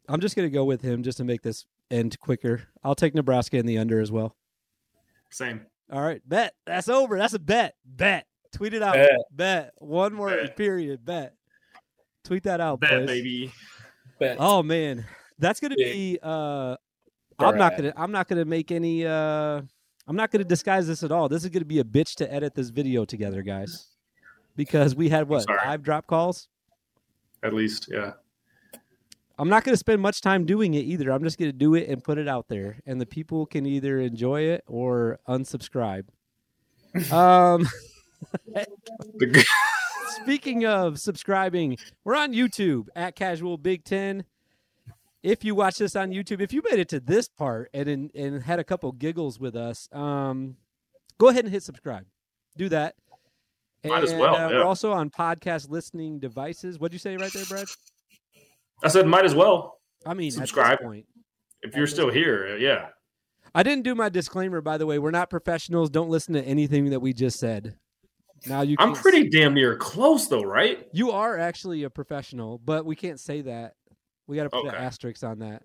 I'm 0.09 0.19
just 0.19 0.35
going 0.35 0.49
to 0.49 0.53
go 0.53 0.65
with 0.65 0.81
him 0.81 1.03
just 1.03 1.19
to 1.19 1.23
make 1.23 1.41
this 1.41 1.65
end 1.91 2.19
quicker. 2.19 2.63
I'll 2.83 2.95
take 2.95 3.15
Nebraska 3.15 3.57
in 3.57 3.65
the 3.65 3.77
under 3.77 3.99
as 3.99 4.11
well. 4.11 4.35
Same. 5.29 5.65
All 5.91 6.01
right, 6.01 6.21
bet. 6.27 6.53
That's 6.65 6.89
over. 6.89 7.17
That's 7.17 7.33
a 7.33 7.39
bet. 7.39 7.75
Bet. 7.85 8.25
Tweet 8.53 8.73
it 8.73 8.81
out. 8.83 8.95
Bet. 8.95 9.09
Bet. 9.31 9.71
One 9.77 10.17
word. 10.17 10.47
Bet. 10.47 10.57
Period. 10.57 11.05
Bet. 11.05 11.33
Tweet 12.23 12.43
that 12.43 12.59
out, 12.59 12.79
Bet, 12.79 12.91
boys. 12.91 13.07
baby. 13.07 13.51
Bet. 14.19 14.37
Oh 14.39 14.63
man, 14.63 15.05
that's 15.39 15.59
gonna 15.59 15.75
Big. 15.77 15.93
be. 15.93 16.19
uh 16.21 16.27
All 16.27 16.77
I'm 17.39 17.57
not 17.57 17.77
gonna. 17.77 17.93
I'm 17.95 18.11
not 18.11 18.27
gonna 18.27 18.45
make 18.45 18.71
any. 18.71 19.05
uh 19.05 19.61
I'm 20.09 20.15
not 20.15 20.31
gonna 20.31 20.43
disguise 20.45 20.87
this 20.87 21.03
at 21.03 21.11
all. 21.11 21.29
This 21.29 21.43
is 21.43 21.49
gonna 21.49 21.65
be 21.65 21.79
a 21.79 21.83
bitch 21.83 22.15
to 22.15 22.33
edit 22.33 22.55
this 22.55 22.69
video 22.69 23.05
together, 23.05 23.43
guys, 23.43 23.87
because 24.55 24.95
we 24.95 25.09
had 25.09 25.27
what 25.29 25.43
Sorry. 25.43 25.59
five 25.63 25.83
drop 25.83 26.07
calls. 26.07 26.47
At 27.43 27.53
least, 27.53 27.87
yeah. 27.91 28.13
I'm 29.39 29.49
not 29.49 29.63
going 29.63 29.73
to 29.73 29.77
spend 29.77 30.01
much 30.01 30.21
time 30.21 30.45
doing 30.45 30.73
it 30.73 30.79
either. 30.79 31.11
I'm 31.11 31.23
just 31.23 31.37
going 31.37 31.51
to 31.51 31.57
do 31.57 31.75
it 31.75 31.87
and 31.89 32.03
put 32.03 32.17
it 32.17 32.27
out 32.27 32.47
there, 32.47 32.79
and 32.85 32.99
the 32.99 33.05
people 33.05 33.45
can 33.45 33.65
either 33.65 33.99
enjoy 33.99 34.41
it 34.41 34.63
or 34.67 35.19
unsubscribe. 35.27 36.05
um, 37.11 37.67
speaking 40.21 40.65
of 40.65 40.99
subscribing, 40.99 41.77
we're 42.03 42.15
on 42.15 42.33
YouTube 42.33 42.87
at 42.95 43.15
Casual 43.15 43.57
Big 43.57 43.83
Ten. 43.83 44.23
If 45.21 45.43
you 45.43 45.53
watch 45.53 45.77
this 45.77 45.95
on 45.95 46.11
YouTube, 46.11 46.41
if 46.41 46.53
you 46.53 46.61
made 46.69 46.79
it 46.79 46.89
to 46.89 46.99
this 46.99 47.27
part 47.27 47.69
and 47.73 47.87
and, 47.87 48.11
and 48.15 48.43
had 48.43 48.59
a 48.59 48.63
couple 48.63 48.91
giggles 48.91 49.39
with 49.39 49.55
us, 49.55 49.87
um, 49.91 50.57
go 51.17 51.27
ahead 51.27 51.43
and 51.43 51.53
hit 51.53 51.63
subscribe. 51.63 52.05
Do 52.57 52.69
that. 52.69 52.95
Might 53.83 54.03
as 54.03 54.11
And, 54.11 54.19
well, 54.19 54.35
uh, 54.35 54.49
yeah. 54.49 54.57
We're 54.57 54.63
also 54.63 54.91
on 54.91 55.09
podcast 55.09 55.69
listening 55.69 56.19
devices. 56.19 56.79
What'd 56.79 56.93
you 56.93 56.99
say 56.99 57.17
right 57.17 57.31
there, 57.31 57.45
Brad? 57.45 57.67
I 58.83 58.87
said, 58.89 59.07
might 59.07 59.25
as 59.25 59.35
well. 59.35 59.79
I 60.05 60.13
mean, 60.13 60.31
Subscribe. 60.31 60.73
At 60.73 60.79
this 60.79 60.85
point. 60.85 61.05
If 61.63 61.75
you're 61.75 61.87
still 61.87 62.11
here, 62.11 62.57
yeah. 62.57 62.89
I 63.55 63.63
didn't 63.63 63.83
do 63.83 63.95
my 63.95 64.09
disclaimer, 64.09 64.61
by 64.61 64.77
the 64.77 64.85
way. 64.85 64.99
We're 64.99 65.11
not 65.11 65.29
professionals. 65.29 65.89
Don't 65.89 66.09
listen 66.09 66.33
to 66.35 66.43
anything 66.43 66.91
that 66.91 66.99
we 66.99 67.13
just 67.13 67.39
said. 67.39 67.75
Now 68.45 68.61
you. 68.61 68.75
I'm 68.77 68.89
can't 68.89 69.01
pretty 69.01 69.29
damn 69.29 69.55
near 69.55 69.75
close, 69.77 70.27
though, 70.27 70.43
right? 70.43 70.87
You 70.91 71.11
are 71.11 71.37
actually 71.39 71.83
a 71.83 71.89
professional, 71.89 72.59
but 72.59 72.85
we 72.85 72.95
can't 72.95 73.19
say 73.19 73.41
that. 73.41 73.73
We 74.27 74.35
got 74.35 74.43
to 74.43 74.49
put 74.51 74.65
an 74.65 74.75
Okay. 74.75 74.77
asterisk 74.77 75.23
on 75.23 75.39
that. 75.39 75.63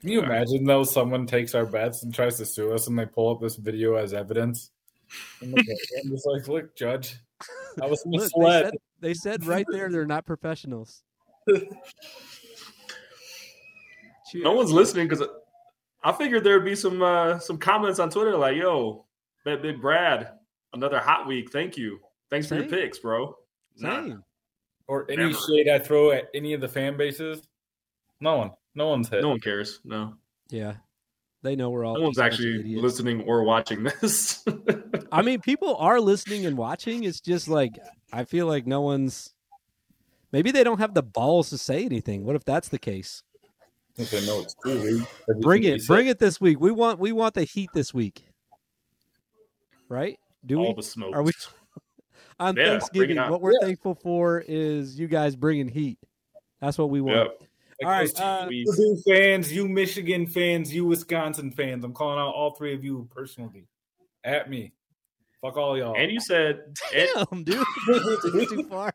Can 0.00 0.08
you 0.08 0.22
imagine 0.22 0.64
though? 0.64 0.84
Someone 0.84 1.26
takes 1.26 1.54
our 1.54 1.66
bets 1.66 2.02
and 2.04 2.14
tries 2.14 2.38
to 2.38 2.46
sue 2.46 2.72
us, 2.72 2.86
and 2.86 2.98
they 2.98 3.04
pull 3.04 3.30
up 3.30 3.42
this 3.42 3.56
video 3.56 3.96
as 3.96 4.14
evidence. 4.14 4.70
And 5.42 5.52
look 5.52 5.60
I'm 6.04 6.10
just 6.10 6.26
like, 6.26 6.48
look, 6.48 6.74
judge, 6.74 7.16
I 7.82 7.86
was 7.86 8.02
Look, 8.06 8.22
they 8.22 8.24
misled. 8.38 8.64
said, 8.64 8.74
they 9.00 9.14
said 9.14 9.44
right 9.44 9.66
there 9.70 9.90
they're 9.90 10.06
not 10.06 10.24
professionals. 10.24 11.02
Cheers. 11.48 11.64
No 14.44 14.52
one's 14.52 14.72
listening 14.72 15.08
because 15.08 15.26
I 16.04 16.12
figured 16.12 16.44
there'd 16.44 16.64
be 16.64 16.76
some 16.76 17.02
uh, 17.02 17.38
some 17.38 17.58
comments 17.58 17.98
on 17.98 18.10
Twitter 18.10 18.36
like, 18.36 18.56
"Yo, 18.56 19.06
bet 19.44 19.62
Big 19.62 19.80
Brad, 19.80 20.32
another 20.72 21.00
hot 21.00 21.26
week. 21.26 21.50
Thank 21.50 21.76
you. 21.76 21.98
Thanks 22.30 22.48
for 22.48 22.54
your 22.56 22.64
Same. 22.64 22.70
picks, 22.70 22.98
bro." 22.98 23.36
Nah. 23.78 24.02
Same. 24.02 24.24
or 24.88 25.06
any 25.10 25.24
Never. 25.24 25.38
shade 25.48 25.68
I 25.68 25.78
throw 25.78 26.10
at 26.12 26.28
any 26.34 26.52
of 26.52 26.60
the 26.60 26.68
fan 26.68 26.96
bases. 26.96 27.42
No 28.20 28.36
one, 28.36 28.50
no 28.74 28.88
one's 28.88 29.08
hit. 29.08 29.22
No 29.22 29.30
one 29.30 29.40
cares. 29.40 29.80
No, 29.84 30.14
Yeah, 30.50 30.74
they 31.42 31.56
know 31.56 31.70
we're 31.70 31.84
all. 31.84 31.94
no 31.94 32.02
one's 32.02 32.16
just 32.16 32.18
a 32.18 32.22
bunch 32.30 32.40
of 32.40 32.60
actually 32.60 32.76
listening 32.80 33.22
or 33.22 33.42
watching 33.44 33.82
this. 33.84 34.44
I 35.10 35.22
mean, 35.22 35.40
people 35.40 35.76
are 35.76 36.00
listening 36.00 36.46
and 36.46 36.56
watching. 36.56 37.04
It's 37.04 37.20
just 37.20 37.48
like 37.48 37.72
I 38.12 38.24
feel 38.24 38.46
like 38.46 38.66
no 38.66 38.82
one's. 38.82 39.34
Maybe 40.32 40.50
they 40.52 40.62
don't 40.64 40.78
have 40.78 40.94
the 40.94 41.02
balls 41.02 41.50
to 41.50 41.58
say 41.58 41.84
anything. 41.84 42.24
What 42.24 42.36
if 42.36 42.44
that's 42.44 42.68
the 42.68 42.78
case? 42.78 43.22
If 43.96 44.10
they 44.10 44.24
know 44.24 44.40
it's 44.40 44.54
true, 44.62 45.04
Bring 45.40 45.64
it, 45.64 45.86
bring 45.86 46.06
it 46.06 46.18
this 46.18 46.40
week. 46.40 46.60
We 46.60 46.70
want 46.70 46.98
we 46.98 47.12
want 47.12 47.34
the 47.34 47.44
heat 47.44 47.70
this 47.72 47.92
week. 47.92 48.24
right? 49.88 50.18
Do 50.46 50.58
All 50.58 50.68
we? 50.68 50.74
the 50.76 50.82
smoke. 50.82 51.14
Are 51.14 51.22
we 51.22 51.32
on 52.40 52.56
Yeah, 52.56 52.78
Thanksgiving? 52.78 53.16
What 53.16 53.42
we're 53.42 53.52
Yeah. 53.60 53.66
thankful 53.66 53.94
for 53.96 54.42
is 54.46 54.98
you 54.98 55.08
guys 55.08 55.36
bringing 55.36 55.68
heat. 55.68 55.98
That's 56.60 56.78
what 56.78 56.90
we 56.90 57.00
want. 57.00 57.30
Yep. 57.40 57.48
All 57.82 57.90
right, 57.90 58.14
those 58.14 58.20
uh, 58.20 58.46
you 58.50 58.66
Purdue 58.66 59.02
fans, 59.08 59.50
you 59.50 59.66
Michigan 59.66 60.26
fans, 60.26 60.72
you 60.72 60.84
Wisconsin 60.84 61.50
fans. 61.50 61.82
I'm 61.82 61.94
calling 61.94 62.18
out 62.18 62.34
all 62.34 62.54
three 62.54 62.74
of 62.74 62.84
you 62.84 63.08
personally. 63.10 63.66
At 64.22 64.50
me. 64.50 64.72
Fuck 65.40 65.56
all 65.56 65.78
y'all. 65.78 65.96
And 65.96 66.12
you 66.12 66.20
said, 66.20 66.78
and, 66.94 67.08
Damn, 67.30 67.44
dude, 67.44 67.64
It's 67.88 68.50
too 68.50 68.64
far. 68.68 68.92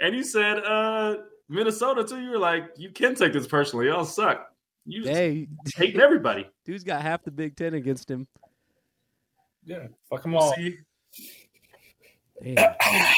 And 0.00 0.14
you 0.14 0.22
said, 0.22 0.58
uh, 0.64 1.16
Minnesota 1.48 2.04
too. 2.04 2.20
You 2.20 2.30
were 2.30 2.38
like, 2.38 2.70
you 2.76 2.90
can 2.90 3.14
take 3.14 3.32
this 3.32 3.46
personally. 3.46 3.86
Y'all 3.86 4.04
suck. 4.04 4.48
You 4.84 5.02
just 5.02 5.14
Hey, 5.14 5.48
hating 5.76 6.00
everybody. 6.00 6.48
dude's 6.64 6.84
got 6.84 7.02
half 7.02 7.22
the 7.22 7.30
Big 7.30 7.56
Ten 7.56 7.74
against 7.74 8.10
him. 8.10 8.26
yeah, 9.64 9.88
fuck 10.10 10.22
them 10.22 10.34
all. 10.34 10.54
See, 10.54 10.78
Damn. 12.42 12.74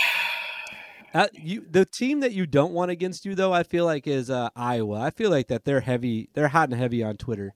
Uh, 1.13 1.27
you 1.33 1.67
the 1.69 1.85
team 1.85 2.21
that 2.21 2.31
you 2.31 2.47
don't 2.47 2.73
want 2.73 2.93
against 2.93 3.25
you 3.25 3.35
though, 3.35 3.53
I 3.53 3.65
feel 3.65 3.85
like 3.85 4.07
is 4.07 4.31
uh, 4.31 4.49
Iowa. 4.55 5.01
I 5.01 5.11
feel 5.11 5.29
like 5.29 5.49
that 5.49 5.65
they're 5.65 5.81
heavy. 5.81 6.31
They're 6.35 6.47
hot 6.47 6.71
and 6.71 6.79
heavy 6.79 7.03
on 7.03 7.17
Twitter. 7.17 7.53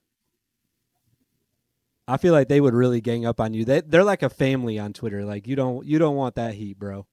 I 2.08 2.16
feel 2.16 2.32
like 2.32 2.48
they 2.48 2.60
would 2.60 2.74
really 2.74 3.00
gang 3.00 3.24
up 3.24 3.40
on 3.40 3.54
you. 3.54 3.64
They 3.64 3.80
they're 3.80 4.02
like 4.02 4.24
a 4.24 4.28
family 4.28 4.80
on 4.80 4.92
Twitter. 4.92 5.24
Like 5.24 5.46
you 5.46 5.54
don't 5.54 5.86
you 5.86 6.00
don't 6.00 6.16
want 6.16 6.34
that 6.34 6.54
heat, 6.54 6.80
bro. 6.80 7.06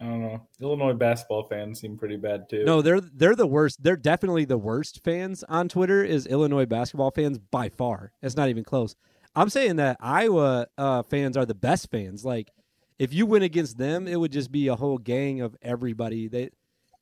I 0.00 0.04
don't 0.04 0.20
know. 0.20 0.46
Illinois 0.60 0.92
basketball 0.92 1.44
fans 1.44 1.80
seem 1.80 1.96
pretty 1.96 2.16
bad 2.16 2.48
too. 2.50 2.64
No, 2.64 2.82
they're 2.82 3.00
they're 3.00 3.34
the 3.34 3.46
worst. 3.46 3.82
They're 3.82 3.96
definitely 3.96 4.44
the 4.44 4.58
worst 4.58 5.02
fans 5.02 5.42
on 5.48 5.68
Twitter. 5.68 6.04
Is 6.04 6.26
Illinois 6.26 6.66
basketball 6.66 7.10
fans 7.10 7.38
by 7.38 7.70
far? 7.70 8.12
It's 8.22 8.36
not 8.36 8.50
even 8.50 8.64
close. 8.64 8.94
I'm 9.34 9.48
saying 9.48 9.76
that 9.76 9.96
Iowa 10.00 10.66
uh, 10.76 11.02
fans 11.02 11.36
are 11.36 11.46
the 11.46 11.54
best 11.54 11.90
fans. 11.90 12.24
Like, 12.24 12.50
if 12.98 13.12
you 13.12 13.26
went 13.26 13.44
against 13.44 13.78
them, 13.78 14.06
it 14.06 14.18
would 14.18 14.32
just 14.32 14.52
be 14.52 14.68
a 14.68 14.76
whole 14.76 14.98
gang 14.98 15.40
of 15.40 15.56
everybody. 15.62 16.28
They 16.28 16.50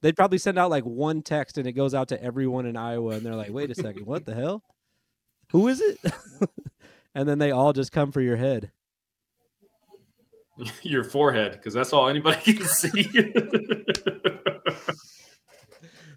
they'd 0.01 0.16
probably 0.16 0.38
send 0.38 0.59
out 0.59 0.70
like 0.70 0.84
one 0.84 1.22
text 1.22 1.59
and 1.59 1.66
it 1.66 1.72
goes 1.72 1.95
out 1.95 2.09
to 2.09 2.22
everyone 2.22 2.66
in 2.66 2.76
Iowa, 2.76 3.14
and 3.14 3.26
they're 3.26 3.34
like, 3.34 3.53
"Wait 3.53 3.70
a 3.70 3.74
second, 3.74 4.07
what 4.07 4.24
the 4.24 4.34
hell? 4.34 4.62
Who 5.51 5.66
is 5.66 5.80
it?" 5.80 5.99
and 7.14 7.28
then 7.28 7.38
they 7.40 7.51
all 7.51 7.72
just 7.72 7.90
come 7.90 8.12
for 8.12 8.20
your 8.20 8.36
head. 8.36 8.70
your 10.82 11.05
forehead, 11.05 11.52
because 11.52 11.74
that's 11.74 11.92
all 11.92 12.09
anybody 12.09 12.55
can 12.55 12.66
see. 12.66 13.11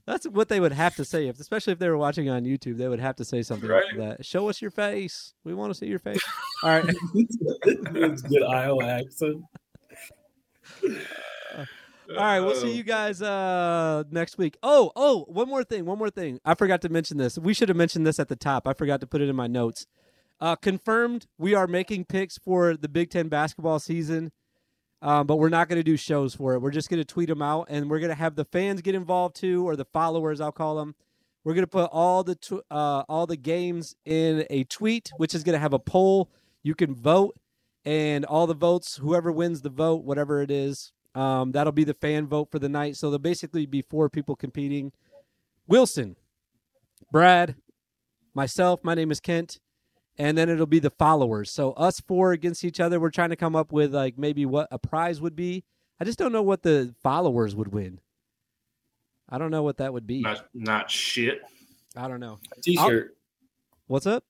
That's 0.06 0.26
what 0.26 0.48
they 0.48 0.62
would 0.62 0.72
have 0.72 0.96
to 0.96 1.04
say, 1.04 1.28
if 1.28 1.38
especially 1.38 1.74
if 1.74 1.80
they 1.80 1.90
were 1.90 1.98
watching 1.98 2.30
on 2.30 2.46
YouTube. 2.46 2.78
They 2.78 2.88
would 2.88 3.02
have 3.02 3.18
to 3.18 3.26
say 3.26 3.42
something 3.42 3.70
Right. 3.70 3.84
like 3.98 4.18
that. 4.18 4.26
Show 4.26 4.48
us 4.48 4.62
your 4.62 4.72
face. 4.72 5.34
We 5.44 5.54
want 5.54 5.72
to 5.72 5.78
see 5.78 5.88
your 5.88 6.00
face. 6.00 6.22
All 6.64 6.70
right. 6.70 6.86
good 7.64 8.44
Iowa 8.44 8.86
accent. 8.86 9.44
All 12.10 12.16
right, 12.24 12.40
we'll 12.40 12.56
see 12.56 12.72
you 12.72 12.84
guys 12.84 13.22
uh 13.22 14.04
next 14.10 14.38
week. 14.38 14.58
Oh, 14.64 14.94
oh, 14.96 15.26
one 15.28 15.50
more 15.50 15.66
thing, 15.66 15.84
one 15.86 15.98
more 15.98 16.10
thing. 16.10 16.40
I 16.46 16.54
forgot 16.56 16.82
to 16.84 16.90
mention 16.90 17.18
this. 17.18 17.38
We 17.38 17.54
should 17.54 17.68
have 17.68 17.76
mentioned 17.78 18.08
this 18.08 18.18
at 18.18 18.30
the 18.30 18.38
top. 18.38 18.66
I 18.66 18.72
forgot 18.72 19.02
to 19.02 19.08
put 19.08 19.20
it 19.22 19.28
in 19.28 19.36
my 19.36 19.48
notes. 19.48 19.88
Uh 20.40 20.56
confirmed, 20.56 21.28
we 21.38 21.54
are 21.56 21.68
making 21.68 22.06
picks 22.06 22.38
for 22.38 22.78
the 22.78 22.88
Big 22.88 23.10
10 23.10 23.28
basketball 23.28 23.80
season. 23.80 24.32
Um, 25.02 25.28
but 25.28 25.36
we're 25.36 25.50
not 25.50 25.70
going 25.70 25.78
to 25.78 25.84
do 25.84 25.96
shows 25.96 26.34
for 26.34 26.54
it. 26.54 26.60
We're 26.60 26.72
just 26.72 26.90
going 26.90 27.00
to 27.00 27.06
tweet 27.06 27.30
them 27.30 27.42
out 27.42 27.68
and 27.70 27.88
we're 27.88 28.00
going 28.00 28.10
to 28.10 28.16
have 28.16 28.36
the 28.36 28.46
fans 28.46 28.82
get 28.82 28.96
involved 28.96 29.36
too 29.36 29.68
or 29.68 29.76
the 29.76 29.86
followers, 29.86 30.42
I'll 30.42 30.52
call 30.52 30.76
them. 30.76 30.96
We're 31.44 31.54
going 31.54 31.64
to 31.64 31.68
put 31.68 31.90
all 31.92 32.24
the 32.24 32.36
tw- 32.36 32.66
uh 32.72 33.04
all 33.08 33.28
the 33.28 33.38
games 33.38 33.96
in 34.06 34.46
a 34.50 34.64
tweet 34.64 35.12
which 35.18 35.36
is 35.36 35.44
going 35.44 35.54
to 35.54 35.60
have 35.60 35.74
a 35.74 35.80
poll. 35.80 36.32
You 36.64 36.74
can 36.74 36.96
vote 36.96 37.38
and 37.86 38.26
all 38.26 38.48
the 38.48 38.54
votes, 38.54 38.98
whoever 38.98 39.32
wins 39.32 39.62
the 39.62 39.70
vote, 39.70 40.04
whatever 40.04 40.42
it 40.42 40.52
is, 40.52 40.92
um, 41.16 41.54
that'll 41.54 41.72
be 41.72 41.86
the 41.86 41.94
fan 41.94 42.28
vote 42.28 42.52
for 42.52 42.60
the 42.60 42.68
night. 42.68 42.98
So 42.98 43.10
there'll 43.10 43.20
basically 43.20 43.66
be 43.66 43.82
four 43.82 44.10
people 44.10 44.36
competing: 44.36 44.92
Wilson, 45.68 46.18
Brad, 47.12 47.56
myself. 48.34 48.82
My 48.84 48.94
name 48.94 49.10
is 49.10 49.20
Kent, 49.20 49.60
and 50.18 50.38
then 50.38 50.50
it'll 50.50 50.66
be 50.66 50.80
the 50.80 50.90
followers. 50.90 51.52
So 51.52 51.74
us 51.74 52.00
four 52.00 52.32
against 52.32 52.64
each 52.64 52.80
other. 52.80 53.00
We're 53.00 53.12
trying 53.12 53.30
to 53.30 53.36
come 53.36 53.56
up 53.56 53.72
with 53.72 53.94
like 53.94 54.18
maybe 54.18 54.46
what 54.46 54.68
a 54.72 54.80
prize 54.80 55.22
would 55.22 55.36
be. 55.36 55.64
I 56.00 56.06
just 56.06 56.20
don't 56.20 56.32
know 56.32 56.44
what 56.44 56.64
the 56.64 56.94
followers 57.02 57.56
would 57.56 57.74
win. 57.74 58.00
I 59.30 59.38
don't 59.38 59.52
know 59.52 59.64
what 59.64 59.78
that 59.78 59.92
would 59.94 60.08
be. 60.08 60.22
not, 60.22 60.46
not 60.54 60.92
shit. 60.92 61.42
I 61.96 62.08
don't 62.08 62.20
know. 62.20 62.40
A 62.58 62.62
t-shirt. 62.62 63.18
What's 63.88 64.06
up? 64.06 64.24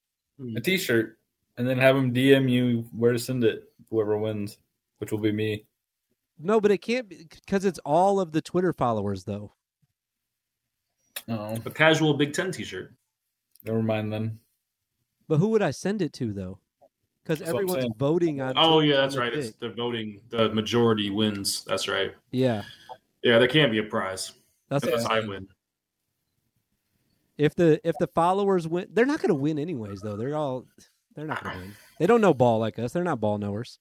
A 0.55 0.61
t-shirt. 0.61 1.17
And 1.57 1.67
then 1.67 1.77
have 1.77 1.95
them 1.95 2.13
DM 2.13 2.49
you 2.49 2.85
where 2.91 3.11
to 3.13 3.19
send 3.19 3.43
it, 3.43 3.63
whoever 3.89 4.17
wins, 4.17 4.57
which 4.99 5.11
will 5.11 5.19
be 5.19 5.31
me. 5.31 5.65
No, 6.39 6.61
but 6.61 6.71
it 6.71 6.79
can't 6.79 7.09
be 7.09 7.27
because 7.29 7.65
it's 7.65 7.79
all 7.79 8.19
of 8.19 8.31
the 8.31 8.41
Twitter 8.41 8.73
followers 8.73 9.23
though. 9.23 9.53
Oh, 11.27 11.57
A 11.65 11.71
casual 11.71 12.13
Big 12.13 12.33
Ten 12.33 12.51
T-shirt. 12.51 12.93
never 13.65 13.81
mind 13.81 14.13
then. 14.13 14.39
But 15.27 15.37
who 15.37 15.49
would 15.49 15.61
I 15.61 15.71
send 15.71 16.01
it 16.01 16.13
to 16.13 16.33
though? 16.33 16.59
Because 17.23 17.39
That's 17.39 17.51
what 17.51 17.63
I'm 17.63 17.69
everyone's 17.69 17.95
voting 17.97 18.41
on. 18.41 18.53
Oh 18.55 18.79
yeah, 18.79 18.97
that's 18.97 19.17
right. 19.17 19.33
It's 19.33 19.51
the 19.57 19.69
voting. 19.69 20.21
The 20.29 20.49
majority 20.49 21.09
wins. 21.09 21.65
That's 21.65 21.87
right. 21.89 22.13
Yeah, 22.31 22.63
Yeah, 23.21 23.37
there 23.37 23.49
can't 23.49 23.71
be 23.71 23.79
a 23.79 23.83
prize 23.83 24.31
that's 24.69 24.85
unless 24.85 25.05
I 25.05 25.19
win. 25.19 25.47
if 27.37 27.53
the 27.55 27.81
if 27.83 27.95
the 27.99 28.07
followers 28.07 28.67
win, 28.67 28.87
they're 28.93 29.05
not 29.05 29.19
going 29.19 29.29
to 29.29 29.35
win 29.35 29.59
anyways. 29.59 29.99
Though 29.99 30.15
they're 30.15 30.37
all 30.37 30.65
they're 31.15 31.27
not 31.27 31.43
going 31.43 31.55
to 31.57 31.61
win. 31.63 31.75
They 31.99 32.07
don't 32.07 32.21
know 32.21 32.33
ball 32.33 32.59
like 32.59 32.79
us. 32.79 32.93
They're 32.93 33.03
not 33.03 33.19
ball 33.19 33.37
knowers. 33.37 33.79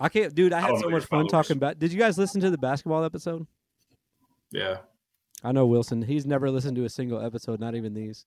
I 0.00 0.08
can't, 0.08 0.34
dude. 0.34 0.52
I 0.52 0.60
had 0.60 0.78
so 0.78 0.88
much 0.88 1.02
fun 1.04 1.28
followers. 1.28 1.30
talking 1.30 1.56
about. 1.58 1.78
Did 1.78 1.92
you 1.92 1.98
guys 1.98 2.18
listen 2.18 2.40
to 2.40 2.50
the 2.50 2.58
basketball 2.58 3.04
episode? 3.04 3.46
Yeah. 4.50 4.78
I 5.44 5.52
know 5.52 5.66
Wilson. 5.66 6.02
He's 6.02 6.26
never 6.26 6.50
listened 6.50 6.76
to 6.76 6.84
a 6.84 6.88
single 6.88 7.24
episode, 7.24 7.60
not 7.60 7.76
even 7.76 7.94
these. 7.94 8.26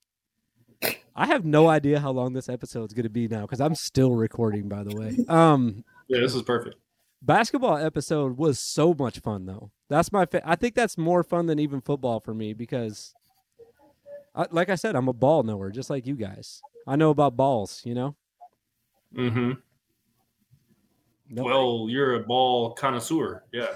I 1.16 1.28
have 1.28 1.46
no 1.46 1.68
idea 1.68 2.00
how 2.00 2.12
long 2.12 2.34
this 2.34 2.50
episode 2.50 2.86
is 2.86 2.94
going 2.94 3.04
to 3.04 3.10
be 3.10 3.28
now 3.28 3.42
because 3.42 3.62
I'm 3.62 3.76
still 3.76 4.12
recording. 4.14 4.68
By 4.68 4.84
the 4.84 4.96
way, 4.96 5.18
um, 5.30 5.84
Yeah, 6.08 6.20
this 6.20 6.36
is 6.36 6.42
perfect. 6.42 6.76
basketball 7.22 7.78
episode 7.78 8.38
was 8.38 8.60
so 8.60 8.94
much 8.98 9.20
fun 9.20 9.46
though. 9.46 9.72
That's 9.90 10.12
my. 10.12 10.26
Fa- 10.26 10.42
I 10.44 10.56
think 10.56 10.76
that's 10.76 10.98
more 10.98 11.24
fun 11.24 11.46
than 11.46 11.60
even 11.60 11.80
football 11.82 12.20
for 12.20 12.34
me 12.34 12.54
because, 12.54 13.14
I, 14.36 14.48
like 14.52 14.70
I 14.70 14.76
said, 14.76 14.96
I'm 14.96 15.08
a 15.08 15.14
ball 15.14 15.44
knower, 15.44 15.72
just 15.72 15.90
like 15.90 16.06
you 16.06 16.16
guys. 16.16 16.62
I 16.88 16.96
know 16.96 17.10
about 17.12 17.38
balls. 17.38 17.82
You 17.86 17.94
know. 17.94 18.16
Mm-hmm. 19.16 19.52
Well, 21.32 21.88
you're 21.90 22.16
a 22.16 22.24
ball 22.24 22.74
connoisseur. 22.74 23.44
Yeah. 23.52 23.68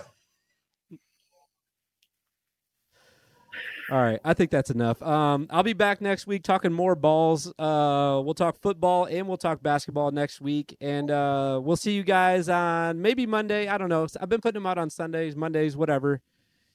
All 3.91 3.97
right, 3.99 4.19
I 4.23 4.35
think 4.35 4.51
that's 4.51 4.69
enough. 4.69 5.01
Um, 5.01 5.47
I'll 5.49 5.63
be 5.63 5.73
back 5.73 5.99
next 5.99 6.27
week 6.27 6.43
talking 6.43 6.71
more 6.71 6.95
balls. 6.95 7.47
Uh, 7.57 8.21
we'll 8.23 8.35
talk 8.35 8.59
football 8.61 9.05
and 9.05 9.27
we'll 9.27 9.37
talk 9.37 9.63
basketball 9.63 10.11
next 10.11 10.41
week, 10.41 10.77
and 10.79 11.09
uh, 11.09 11.59
we'll 11.63 11.75
see 11.75 11.93
you 11.93 12.03
guys 12.03 12.49
on 12.49 13.01
maybe 13.01 13.25
Monday. 13.25 13.67
I 13.67 13.79
don't 13.79 13.89
know. 13.89 14.07
I've 14.21 14.29
been 14.29 14.41
putting 14.41 14.61
them 14.61 14.67
out 14.67 14.77
on 14.77 14.91
Sundays, 14.91 15.35
Mondays, 15.35 15.75
whatever. 15.75 16.21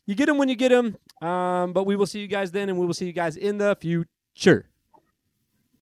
You 0.06 0.16
get 0.16 0.26
them 0.26 0.38
when 0.38 0.48
you 0.48 0.56
get 0.56 0.70
them. 0.70 0.96
Um, 1.26 1.72
but 1.72 1.84
we 1.84 1.94
will 1.94 2.06
see 2.06 2.20
you 2.20 2.26
guys 2.26 2.50
then, 2.50 2.68
and 2.68 2.78
we 2.78 2.84
will 2.86 2.94
see 2.94 3.06
you 3.06 3.12
guys 3.12 3.36
in 3.36 3.58
the 3.58 3.76
future. 3.80 4.68